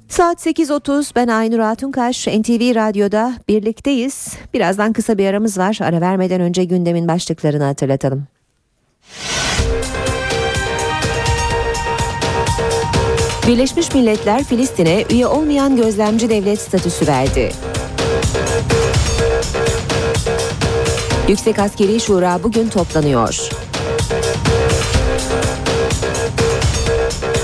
Saat 0.09 0.45
8.30 0.45 1.11
ben 1.15 1.27
Aynur 1.27 1.59
Hatunkaş 1.59 2.27
NTV 2.27 2.75
Radyo'da 2.75 3.33
birlikteyiz. 3.47 4.33
Birazdan 4.53 4.93
kısa 4.93 5.17
bir 5.17 5.27
aramız 5.27 5.57
var. 5.57 5.79
Ara 5.81 6.01
vermeden 6.01 6.41
önce 6.41 6.63
gündemin 6.63 7.07
başlıklarını 7.07 7.63
hatırlatalım. 7.63 8.27
Birleşmiş 13.47 13.93
Milletler 13.93 14.43
Filistin'e 14.43 15.05
üye 15.11 15.27
olmayan 15.27 15.75
gözlemci 15.75 16.29
devlet 16.29 16.59
statüsü 16.59 17.07
verdi. 17.07 17.51
Yüksek 21.29 21.59
Askeri 21.59 21.99
Şura 21.99 22.43
bugün 22.43 22.69
toplanıyor. 22.69 23.49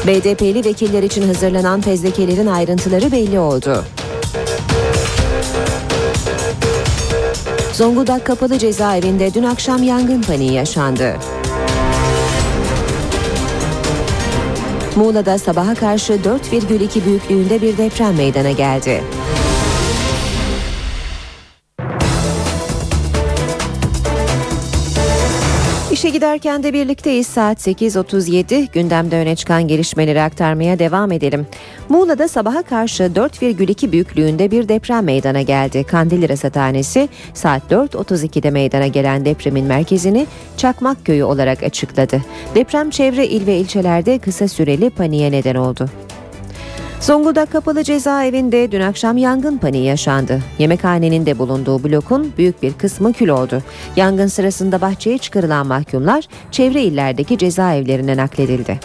BDP'li 0.08 0.66
vekiller 0.66 1.04
için 1.04 1.28
hazırlanan 1.28 1.82
fezlekelerin 1.82 2.48
ayrıntıları 2.48 3.12
belli 3.12 3.40
oldu. 3.40 3.86
Zonguldak 7.74 8.26
Kapalı 8.26 8.58
Cezaevinde 8.58 9.34
dün 9.34 9.44
akşam 9.44 9.84
yangın 9.84 10.22
paniği 10.22 10.54
yaşandı. 10.54 11.16
Muğla'da 14.96 15.38
sabaha 15.38 15.76
karşı 15.76 16.14
4,2 16.14 17.06
büyüklüğünde 17.06 17.62
bir 17.62 17.78
deprem 17.78 18.16
meydana 18.16 18.52
geldi. 18.52 19.04
İşe 26.06 26.14
giderken 26.14 26.64
de 26.64 26.74
birlikteyiz 26.74 27.28
saat 27.28 27.68
8.37 27.68 28.72
gündemde 28.72 29.18
öne 29.18 29.36
çıkan 29.36 29.68
gelişmeleri 29.68 30.22
aktarmaya 30.22 30.80
devam 30.80 31.12
edelim. 31.12 31.48
Muğla'da 31.90 32.28
sabaha 32.28 32.64
karşı 32.64 33.04
4,2 33.04 33.92
büyüklüğünde 33.92 34.52
bir 34.52 34.70
deprem 34.70 35.06
meydana 35.06 35.42
geldi. 35.42 35.84
Kandilli 35.84 36.30
Rasathanesi 36.30 37.10
saat 37.34 37.72
4.32'de 37.72 38.52
meydana 38.52 38.88
gelen 38.88 39.26
depremin 39.26 39.66
merkezini 39.66 40.28
Çakmak 40.58 41.06
Köyü 41.06 41.24
olarak 41.24 41.64
açıkladı. 41.64 42.22
Deprem 42.56 42.90
çevre 42.90 43.28
il 43.28 43.48
ve 43.48 43.58
ilçelerde 43.58 44.20
kısa 44.20 44.48
süreli 44.48 44.90
paniğe 44.90 45.32
neden 45.32 45.56
oldu. 45.56 45.90
Zonguldak 47.02 47.52
Kapalı 47.52 47.84
Cezaevinde 47.84 48.72
dün 48.72 48.82
akşam 48.82 49.18
yangın 49.18 49.58
paniği 49.58 49.86
yaşandı. 49.86 50.40
Yemekhanenin 50.60 51.26
de 51.26 51.40
bulunduğu 51.40 51.84
blokun 51.84 52.34
büyük 52.38 52.64
bir 52.64 52.74
kısmı 52.74 53.14
kül 53.14 53.30
oldu. 53.30 53.64
Yangın 53.96 54.28
sırasında 54.28 54.82
bahçeye 54.82 55.18
çıkarılan 55.18 55.68
mahkumlar 55.68 56.26
çevre 56.52 56.82
illerdeki 56.82 57.38
cezaevlerine 57.38 58.18
nakledildi. 58.18 58.80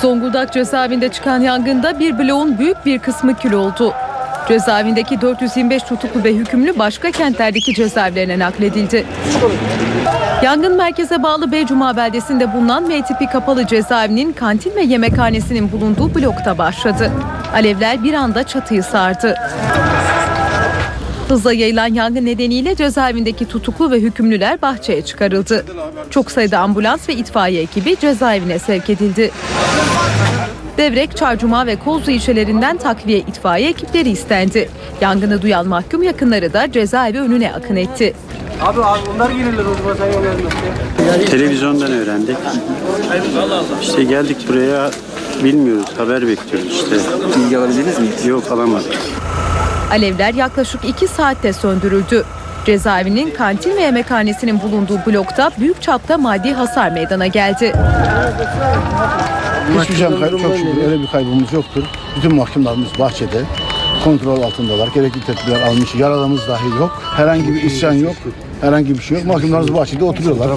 Zonguldak 0.00 0.52
cezaevinde 0.52 1.08
çıkan 1.08 1.40
yangında 1.40 2.00
bir 2.00 2.18
bloğun 2.18 2.58
büyük 2.58 2.86
bir 2.86 2.98
kısmı 2.98 3.34
kül 3.36 3.52
oldu. 3.52 3.92
Cezaevindeki 4.50 5.20
425 5.20 5.82
tutuklu 5.82 6.24
ve 6.24 6.34
hükümlü 6.34 6.78
başka 6.78 7.10
kentlerdeki 7.10 7.74
cezaevlerine 7.74 8.38
nakledildi. 8.38 9.06
Yangın 10.44 10.76
merkeze 10.76 11.22
bağlı 11.22 11.52
Beycuma 11.52 11.96
beldesinde 11.96 12.52
bulunan 12.52 12.88
M 12.88 13.02
tipi 13.02 13.26
kapalı 13.26 13.66
cezaevinin 13.66 14.32
kantin 14.32 14.76
ve 14.76 14.82
yemekhanesinin 14.82 15.72
bulunduğu 15.72 16.14
blokta 16.14 16.58
başladı. 16.58 17.12
Alevler 17.54 18.04
bir 18.04 18.14
anda 18.14 18.46
çatıyı 18.46 18.82
sardı. 18.82 19.34
Hızla 21.28 21.52
yayılan 21.52 21.94
yangın 21.94 22.26
nedeniyle 22.26 22.76
cezaevindeki 22.76 23.48
tutuklu 23.48 23.90
ve 23.90 24.00
hükümlüler 24.00 24.62
bahçeye 24.62 25.02
çıkarıldı. 25.02 25.64
Çok 26.10 26.30
sayıda 26.30 26.58
ambulans 26.58 27.08
ve 27.08 27.14
itfaiye 27.14 27.62
ekibi 27.62 27.96
cezaevine 28.00 28.58
sevk 28.58 28.90
edildi. 28.90 29.30
Devrek, 30.78 31.16
Çarcuma 31.16 31.66
ve 31.66 31.76
Kozlu 31.76 32.12
ilçelerinden 32.12 32.76
takviye 32.76 33.18
itfaiye 33.18 33.70
ekipleri 33.70 34.10
istendi. 34.10 34.70
Yangını 35.00 35.42
duyan 35.42 35.68
mahkum 35.68 36.02
yakınları 36.02 36.52
da 36.52 36.72
cezaevi 36.72 37.20
önüne 37.20 37.52
akın 37.52 37.76
etti. 37.76 38.14
Abi 38.62 38.84
abi 38.84 39.00
bunlar 39.14 39.30
gelirler 39.30 39.64
o 39.64 39.74
zaman 39.82 39.96
sen 39.96 40.06
yollarına. 40.06 40.48
Televizyondan 41.26 41.92
öğrendik. 41.92 42.36
İşte 43.82 44.04
geldik 44.04 44.36
buraya 44.48 44.90
bilmiyoruz 45.44 45.86
haber 45.98 46.26
bekliyoruz 46.26 46.72
işte. 46.72 46.96
Bilgi 47.36 47.58
alabildiniz 47.58 47.98
mi? 47.98 48.06
Yok 48.26 48.52
alamadık. 48.52 48.92
Alevler 49.90 50.34
yaklaşık 50.34 50.84
2 50.84 51.08
saatte 51.08 51.52
söndürüldü. 51.52 52.24
Cezaevinin 52.66 53.30
kantin 53.30 53.76
ve 53.76 53.80
yemekhanesinin 53.80 54.60
bulunduğu 54.62 54.98
blokta 55.06 55.50
büyük 55.58 55.82
çapta 55.82 56.18
maddi 56.18 56.52
hasar 56.52 56.90
meydana 56.90 57.26
geldi. 57.26 57.72
Hiçbir 59.82 59.94
şey 59.96 60.08
kay- 60.08 60.30
çok 60.30 60.40
şükür 60.56 60.82
öyle 60.86 61.00
bir 61.02 61.06
kaybımız 61.06 61.52
yoktur. 61.52 61.82
Bütün 62.16 62.34
mahkumlarımız 62.34 62.88
bahçede 62.98 63.42
kontrol 64.04 64.42
altındalar. 64.42 64.88
Gerekli 64.88 65.20
tedbirler 65.20 65.60
almış. 65.62 65.94
Yaralımız 65.94 66.48
dahi 66.48 66.68
yok. 66.80 67.02
Herhangi 67.16 67.48
bir 67.54 67.62
isyan 67.62 67.92
yok. 67.92 68.14
Herhangi 68.60 68.98
bir 68.98 69.02
şey 69.02 69.16
yok. 69.18 69.26
Mahkumlarımız 69.26 69.74
bahçede 69.74 70.04
oturuyorlar. 70.04 70.50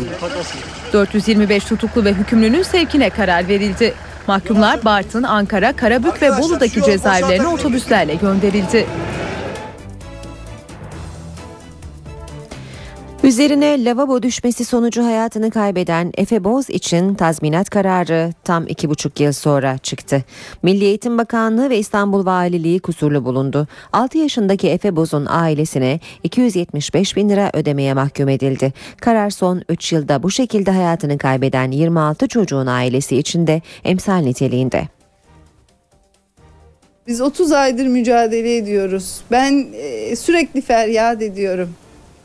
425 0.93 1.63
tutuklu 1.65 2.05
ve 2.05 2.13
hükümlünün 2.13 2.63
sevkine 2.63 3.09
karar 3.09 3.47
verildi. 3.47 3.93
Mahkumlar 4.27 4.85
Bartın, 4.85 5.23
Ankara, 5.23 5.73
Karabük 5.73 6.21
ve 6.21 6.37
Bolu'daki 6.37 6.83
cezaevlerine 6.83 7.47
otobüslerle 7.47 8.15
gönderildi. 8.15 8.85
Üzerine 13.33 13.85
lavabo 13.85 14.23
düşmesi 14.23 14.65
sonucu 14.65 15.03
hayatını 15.03 15.51
kaybeden 15.51 16.11
Efe 16.17 16.43
Boz 16.43 16.69
için 16.69 17.15
tazminat 17.15 17.69
kararı 17.69 18.33
tam 18.43 18.67
iki 18.67 18.89
buçuk 18.89 19.19
yıl 19.19 19.31
sonra 19.31 19.77
çıktı. 19.77 20.23
Milli 20.63 20.85
Eğitim 20.85 21.17
Bakanlığı 21.17 21.69
ve 21.69 21.77
İstanbul 21.77 22.25
Valiliği 22.25 22.79
kusurlu 22.79 23.25
bulundu. 23.25 23.67
6 23.93 24.17
yaşındaki 24.17 24.69
Efe 24.69 24.95
Boz'un 24.95 25.25
ailesine 25.29 25.99
275 26.23 27.15
bin 27.15 27.29
lira 27.29 27.49
ödemeye 27.53 27.93
mahkum 27.93 28.29
edildi. 28.29 28.73
Karar 29.01 29.29
son 29.29 29.61
3 29.69 29.93
yılda 29.93 30.23
bu 30.23 30.31
şekilde 30.31 30.71
hayatını 30.71 31.17
kaybeden 31.17 31.71
26 31.71 32.27
çocuğun 32.27 32.67
ailesi 32.67 33.17
için 33.17 33.47
de 33.47 33.61
emsal 33.83 34.17
niteliğinde. 34.17 34.87
Biz 37.07 37.21
30 37.21 37.51
aydır 37.51 37.87
mücadele 37.87 38.57
ediyoruz. 38.57 39.21
Ben 39.31 39.67
e, 39.73 40.15
sürekli 40.15 40.61
feryat 40.61 41.21
ediyorum. 41.21 41.69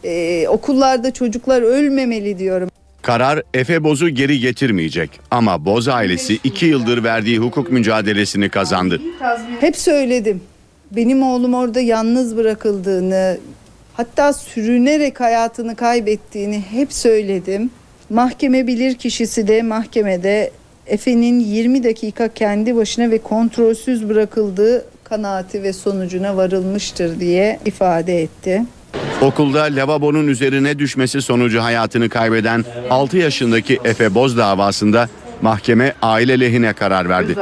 E, 0.05 0.47
okullarda 0.49 1.11
çocuklar 1.11 1.63
ölmemeli 1.63 2.39
diyorum. 2.39 2.69
Karar 3.03 3.43
Efe 3.55 3.85
Boz'u 3.85 4.09
geri 4.09 4.41
getirmeyecek 4.41 5.21
ama 5.31 5.65
Boz 5.65 5.89
ailesi 5.89 6.39
iki 6.45 6.67
yıldır 6.67 7.05
verdiği 7.05 7.39
hukuk 7.39 7.73
mücadelesini 7.73 8.49
kazandı. 8.49 9.01
Hep 9.61 9.77
söyledim. 9.77 10.41
Benim 10.91 11.23
oğlum 11.23 11.55
orada 11.55 11.81
yalnız 11.81 12.37
bırakıldığını, 12.37 13.39
hatta 13.95 14.33
sürünerek 14.33 15.21
hayatını 15.21 15.77
kaybettiğini 15.77 16.63
hep 16.71 16.93
söyledim. 16.93 17.71
Mahkeme 18.11 18.67
bilir 18.67 18.95
kişisi 18.95 19.49
de 19.49 19.63
mahkemede 19.63 20.51
Efe'nin 20.87 21.41
20 21.41 21.85
dakika 21.85 22.29
kendi 22.29 22.77
başına 22.77 23.11
ve 23.11 23.19
kontrolsüz 23.19 24.09
bırakıldığı 24.09 24.85
kanaati 25.05 25.63
ve 25.63 25.73
sonucuna 25.73 26.37
varılmıştır 26.37 27.21
diye 27.21 27.59
ifade 27.65 28.23
etti. 28.23 28.63
Okulda 29.23 29.63
lavabonun 29.63 30.29
üzerine 30.29 30.79
düşmesi 30.79 31.23
sonucu 31.23 31.63
hayatını 31.63 32.09
kaybeden 32.09 32.65
6 32.91 33.17
yaşındaki 33.17 33.79
Efe 33.85 34.15
Boz 34.15 34.37
davasında 34.37 35.09
mahkeme 35.43 35.95
aile 36.03 36.41
lehine 36.41 36.73
karar 36.73 37.09
verdi. 37.09 37.35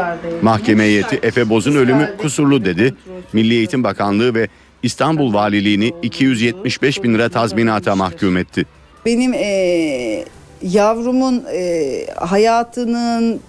Mahkeme 0.43 0.83
heyeti 0.85 1.17
Efe 1.23 1.49
Boz'un 1.49 1.77
ölümü 1.77 2.15
kusurlu 2.19 2.65
dedi. 2.65 2.95
Milli 3.33 3.55
Eğitim 3.55 3.85
Bakanlığı 3.85 4.35
ve 4.35 4.49
İstanbul 4.83 5.35
Valiliğini 5.35 5.93
275 6.03 7.03
bin 7.03 7.15
lira 7.15 7.29
tazminata 7.29 7.97
mahkum 7.97 8.37
etti. 8.37 8.67
Benim 9.07 9.33
eee, 9.33 10.25
yavrumun 10.63 11.45
eee, 11.53 12.07
hayatının, 12.17 13.41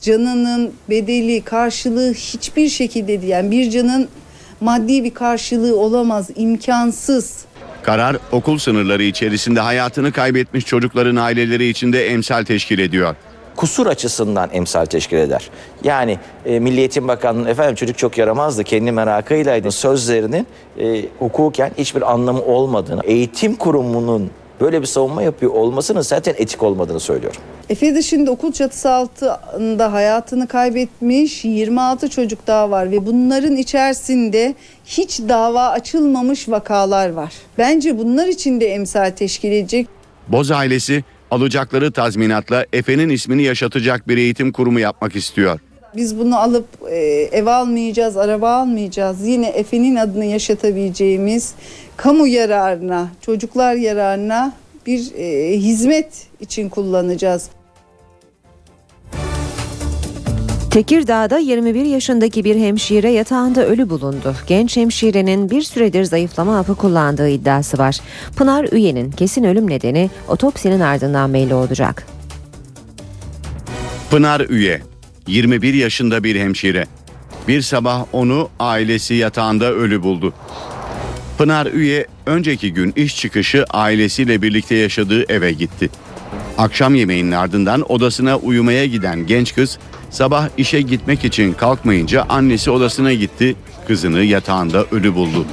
canının 0.00 0.72
bedeli, 0.90 1.40
karşılığı 1.40 2.12
hiçbir 2.12 2.68
şekilde. 2.68 3.26
Yani 3.26 3.50
bir 3.50 3.70
canın 3.70 4.08
maddi 4.60 5.04
bir 5.04 5.14
karşılığı 5.14 5.76
olamaz, 5.76 6.30
imkansız. 6.36 7.44
Karar 7.82 8.16
okul 8.32 8.58
sınırları 8.58 9.02
içerisinde 9.02 9.60
hayatını 9.60 10.12
kaybetmiş 10.12 10.66
çocukların 10.66 11.16
aileleri 11.16 11.68
için 11.68 11.92
de 11.92 12.06
emsal 12.06 12.44
teşkil 12.44 12.78
ediyor. 12.78 13.14
kusur 13.56 13.86
açısından 13.86 14.50
emsal 14.52 14.84
teşkil 14.84 15.16
eder. 15.16 15.50
Yani 15.84 16.18
e, 16.46 16.58
Milli 16.60 16.78
Eğitim 16.78 17.08
Bakanlığı'nın 17.08 17.48
efendim 17.48 17.74
çocuk 17.74 17.98
çok 17.98 18.18
yaramazdı 18.18 18.64
kendi 18.64 18.92
merakıylaydı 18.92 19.72
sözlerinin 19.72 20.46
e, 20.78 21.04
hukuken 21.18 21.70
hiçbir 21.78 22.12
anlamı 22.12 22.42
olmadığını, 22.42 23.00
eğitim 23.04 23.54
kurumunun 23.56 24.30
böyle 24.62 24.80
bir 24.80 24.86
savunma 24.86 25.22
yapıyor 25.22 25.52
olmasının 25.52 26.00
zaten 26.00 26.34
etik 26.38 26.62
olmadığını 26.62 27.00
söylüyorum. 27.00 27.40
Efe 27.70 27.94
dışında 27.94 28.30
okul 28.30 28.52
çatısı 28.52 28.90
altında 28.90 29.92
hayatını 29.92 30.48
kaybetmiş 30.48 31.44
26 31.44 32.10
çocuk 32.10 32.46
daha 32.46 32.70
var 32.70 32.90
ve 32.90 33.06
bunların 33.06 33.56
içerisinde 33.56 34.54
hiç 34.86 35.20
dava 35.20 35.68
açılmamış 35.68 36.48
vakalar 36.48 37.10
var. 37.10 37.32
Bence 37.58 37.98
bunlar 37.98 38.26
için 38.26 38.60
de 38.60 38.66
emsal 38.66 39.10
teşkil 39.10 39.52
edecek. 39.52 39.86
Boz 40.28 40.50
ailesi 40.50 41.04
alacakları 41.30 41.92
tazminatla 41.92 42.66
Efe'nin 42.72 43.08
ismini 43.08 43.42
yaşatacak 43.42 44.08
bir 44.08 44.16
eğitim 44.16 44.52
kurumu 44.52 44.80
yapmak 44.80 45.16
istiyor. 45.16 45.60
Biz 45.96 46.18
bunu 46.18 46.38
alıp 46.38 46.66
e, 46.90 46.96
ev 47.32 47.46
almayacağız, 47.46 48.16
araba 48.16 48.52
almayacağız. 48.54 49.26
Yine 49.26 49.46
Efe'nin 49.46 49.96
adını 49.96 50.24
yaşatabileceğimiz 50.24 51.54
kamu 52.02 52.26
yararına, 52.26 53.08
çocuklar 53.20 53.74
yararına 53.74 54.52
bir 54.86 55.12
e, 55.16 55.58
hizmet 55.58 56.26
için 56.40 56.68
kullanacağız. 56.68 57.48
Tekirdağ'da 60.70 61.38
21 61.38 61.84
yaşındaki 61.84 62.44
bir 62.44 62.56
hemşire 62.56 63.10
yatağında 63.10 63.66
ölü 63.66 63.90
bulundu. 63.90 64.34
Genç 64.46 64.76
hemşirenin 64.76 65.50
bir 65.50 65.62
süredir 65.62 66.04
zayıflama 66.04 66.56
hapı 66.56 66.74
kullandığı 66.74 67.28
iddiası 67.28 67.78
var. 67.78 67.98
Pınar 68.36 68.72
Üye'nin 68.72 69.10
kesin 69.10 69.44
ölüm 69.44 69.70
nedeni 69.70 70.10
otopsinin 70.28 70.80
ardından 70.80 71.34
belli 71.34 71.54
olacak. 71.54 72.06
Pınar 74.10 74.40
Üye, 74.40 74.82
21 75.26 75.74
yaşında 75.74 76.24
bir 76.24 76.40
hemşire. 76.40 76.86
Bir 77.48 77.62
sabah 77.62 78.04
onu 78.12 78.48
ailesi 78.60 79.14
yatağında 79.14 79.72
ölü 79.72 80.02
buldu. 80.02 80.34
Pınar 81.42 81.66
Üye 81.66 82.06
önceki 82.26 82.74
gün 82.74 82.92
iş 82.96 83.16
çıkışı 83.16 83.64
ailesiyle 83.70 84.42
birlikte 84.42 84.74
yaşadığı 84.74 85.32
eve 85.32 85.52
gitti. 85.52 85.90
Akşam 86.58 86.94
yemeğinin 86.94 87.32
ardından 87.32 87.92
odasına 87.92 88.36
uyumaya 88.36 88.86
giden 88.86 89.26
genç 89.26 89.54
kız 89.54 89.78
sabah 90.10 90.48
işe 90.56 90.80
gitmek 90.80 91.24
için 91.24 91.52
kalkmayınca 91.52 92.26
annesi 92.28 92.70
odasına 92.70 93.12
gitti, 93.12 93.56
kızını 93.88 94.22
yatağında 94.24 94.84
ölü 94.92 95.14
buldu. 95.14 95.46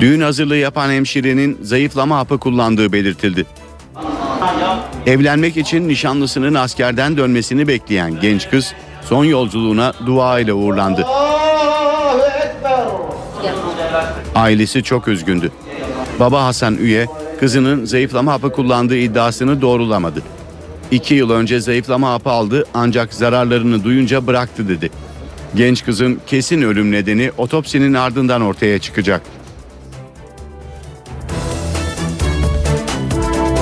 Düğün 0.00 0.20
hazırlığı 0.20 0.56
yapan 0.56 0.90
hemşirenin 0.90 1.58
zayıflama 1.62 2.18
hapı 2.18 2.38
kullandığı 2.38 2.92
belirtildi. 2.92 3.46
Evlenmek 5.06 5.56
için 5.56 5.88
nişanlısının 5.88 6.54
askerden 6.54 7.16
dönmesini 7.16 7.68
bekleyen 7.68 8.20
genç 8.20 8.50
kız 8.50 8.72
son 9.04 9.24
yolculuğuna 9.24 9.92
dua 10.06 10.40
ile 10.40 10.52
uğurlandı. 10.52 11.06
Ailesi 14.34 14.82
çok 14.82 15.08
üzgündü. 15.08 15.50
Baba 16.20 16.44
Hasan 16.44 16.76
Üye 16.76 17.06
kızının 17.40 17.84
zayıflama 17.84 18.32
hapı 18.32 18.52
kullandığı 18.52 18.96
iddiasını 18.96 19.62
doğrulamadı. 19.62 20.22
İki 20.90 21.14
yıl 21.14 21.30
önce 21.30 21.60
zayıflama 21.60 22.12
hapı 22.12 22.30
aldı 22.30 22.64
ancak 22.74 23.14
zararlarını 23.14 23.84
duyunca 23.84 24.26
bıraktı 24.26 24.68
dedi. 24.68 24.90
Genç 25.54 25.84
kızın 25.84 26.20
kesin 26.26 26.62
ölüm 26.62 26.92
nedeni 26.92 27.30
otopsinin 27.38 27.94
ardından 27.94 28.42
ortaya 28.42 28.78
çıkacak. 28.78 29.22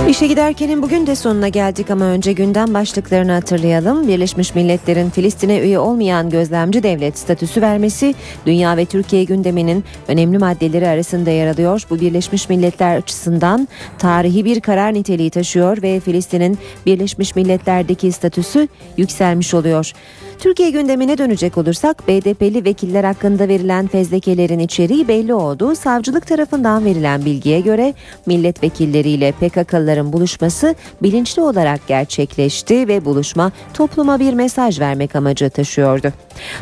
İşe 0.08 0.26
giderkenin 0.26 0.82
bugün 0.82 1.06
de 1.06 1.16
sonuna 1.16 1.48
geldik 1.48 1.90
ama 1.90 2.04
önce 2.04 2.32
gündem 2.32 2.74
başlıklarını 2.74 3.32
hatırlayalım. 3.32 4.08
Birleşmiş 4.08 4.54
Milletler'in 4.54 5.10
Filistin'e 5.10 5.60
üye 5.60 5.78
olmayan 5.78 6.30
gözlemci 6.30 6.82
devlet 6.82 7.18
statüsü 7.18 7.62
vermesi 7.62 8.14
dünya 8.46 8.76
ve 8.76 8.84
Türkiye 8.84 9.24
gündeminin 9.24 9.84
önemli 10.08 10.38
maddeleri 10.38 10.88
arasında 10.88 11.30
yer 11.30 11.46
alıyor. 11.46 11.82
Bu 11.90 12.00
Birleşmiş 12.00 12.48
Milletler 12.48 12.96
açısından 12.96 13.68
tarihi 13.98 14.44
bir 14.44 14.60
karar 14.60 14.94
niteliği 14.94 15.30
taşıyor 15.30 15.82
ve 15.82 16.00
Filistin'in 16.00 16.58
Birleşmiş 16.86 17.36
Milletler'deki 17.36 18.12
statüsü 18.12 18.68
yükselmiş 18.96 19.54
oluyor. 19.54 19.92
Türkiye 20.38 20.70
gündemine 20.70 21.18
dönecek 21.18 21.58
olursak 21.58 22.08
BDP'li 22.08 22.64
vekiller 22.64 23.04
hakkında 23.04 23.48
verilen 23.48 23.86
fezlekelerin 23.86 24.58
içeriği 24.58 25.08
belli 25.08 25.34
oldu. 25.34 25.76
Savcılık 25.76 26.26
tarafından 26.26 26.84
verilen 26.84 27.24
bilgiye 27.24 27.60
göre 27.60 27.94
milletvekilleriyle 28.26 29.32
PKK'lıların 29.32 30.12
buluşması 30.12 30.74
bilinçli 31.02 31.42
olarak 31.42 31.86
gerçekleşti 31.86 32.88
ve 32.88 33.04
buluşma 33.04 33.52
topluma 33.74 34.20
bir 34.20 34.34
mesaj 34.34 34.80
vermek 34.80 35.16
amacı 35.16 35.50
taşıyordu. 35.50 36.12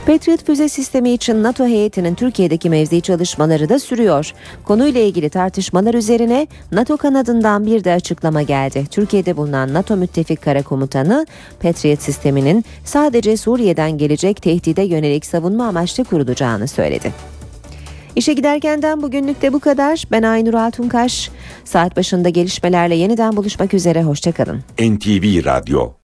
Patriot 0.06 0.44
füze 0.44 0.68
sistemi 0.68 1.10
için 1.10 1.42
NATO 1.42 1.66
heyetinin 1.66 2.14
Türkiye'deki 2.14 2.70
mevzi 2.70 3.00
çalışmaları 3.00 3.68
da 3.68 3.78
sürüyor. 3.78 4.32
Konuyla 4.64 5.00
ilgili 5.00 5.30
tartışmalar 5.30 5.94
üzerine 5.94 6.46
NATO 6.72 6.96
kanadından 6.96 7.66
bir 7.66 7.84
de 7.84 7.92
açıklama 7.92 8.42
geldi. 8.42 8.84
Türkiye'de 8.90 9.36
bulunan 9.36 9.74
NATO 9.74 9.96
müttefik 9.96 10.42
kara 10.42 10.62
komutanı 10.62 11.26
Patriot 11.62 12.02
sisteminin 12.02 12.64
sadece 12.84 13.36
Suriye'den 13.66 13.98
gelecek 13.98 14.43
tehdide 14.43 14.82
yönelik 14.82 15.26
savunma 15.26 15.66
amaçlı 15.66 16.05
kurulacağını 16.05 16.68
söyledi. 16.68 17.12
İşe 18.16 18.32
giderkenden 18.32 19.02
bugünlük 19.02 19.43
de 19.43 19.52
bu 19.52 19.60
kadar. 19.60 20.05
Ben 20.10 20.22
Aynur 20.22 20.55
Altunkaş. 20.55 21.30
Saat 21.64 21.97
başında 21.97 22.28
gelişmelerle 22.28 22.94
yeniden 22.94 23.36
buluşmak 23.36 23.74
üzere. 23.74 24.02
Hoşçakalın. 24.02 24.60
NTV 24.80 25.44
Radyo 25.44 25.93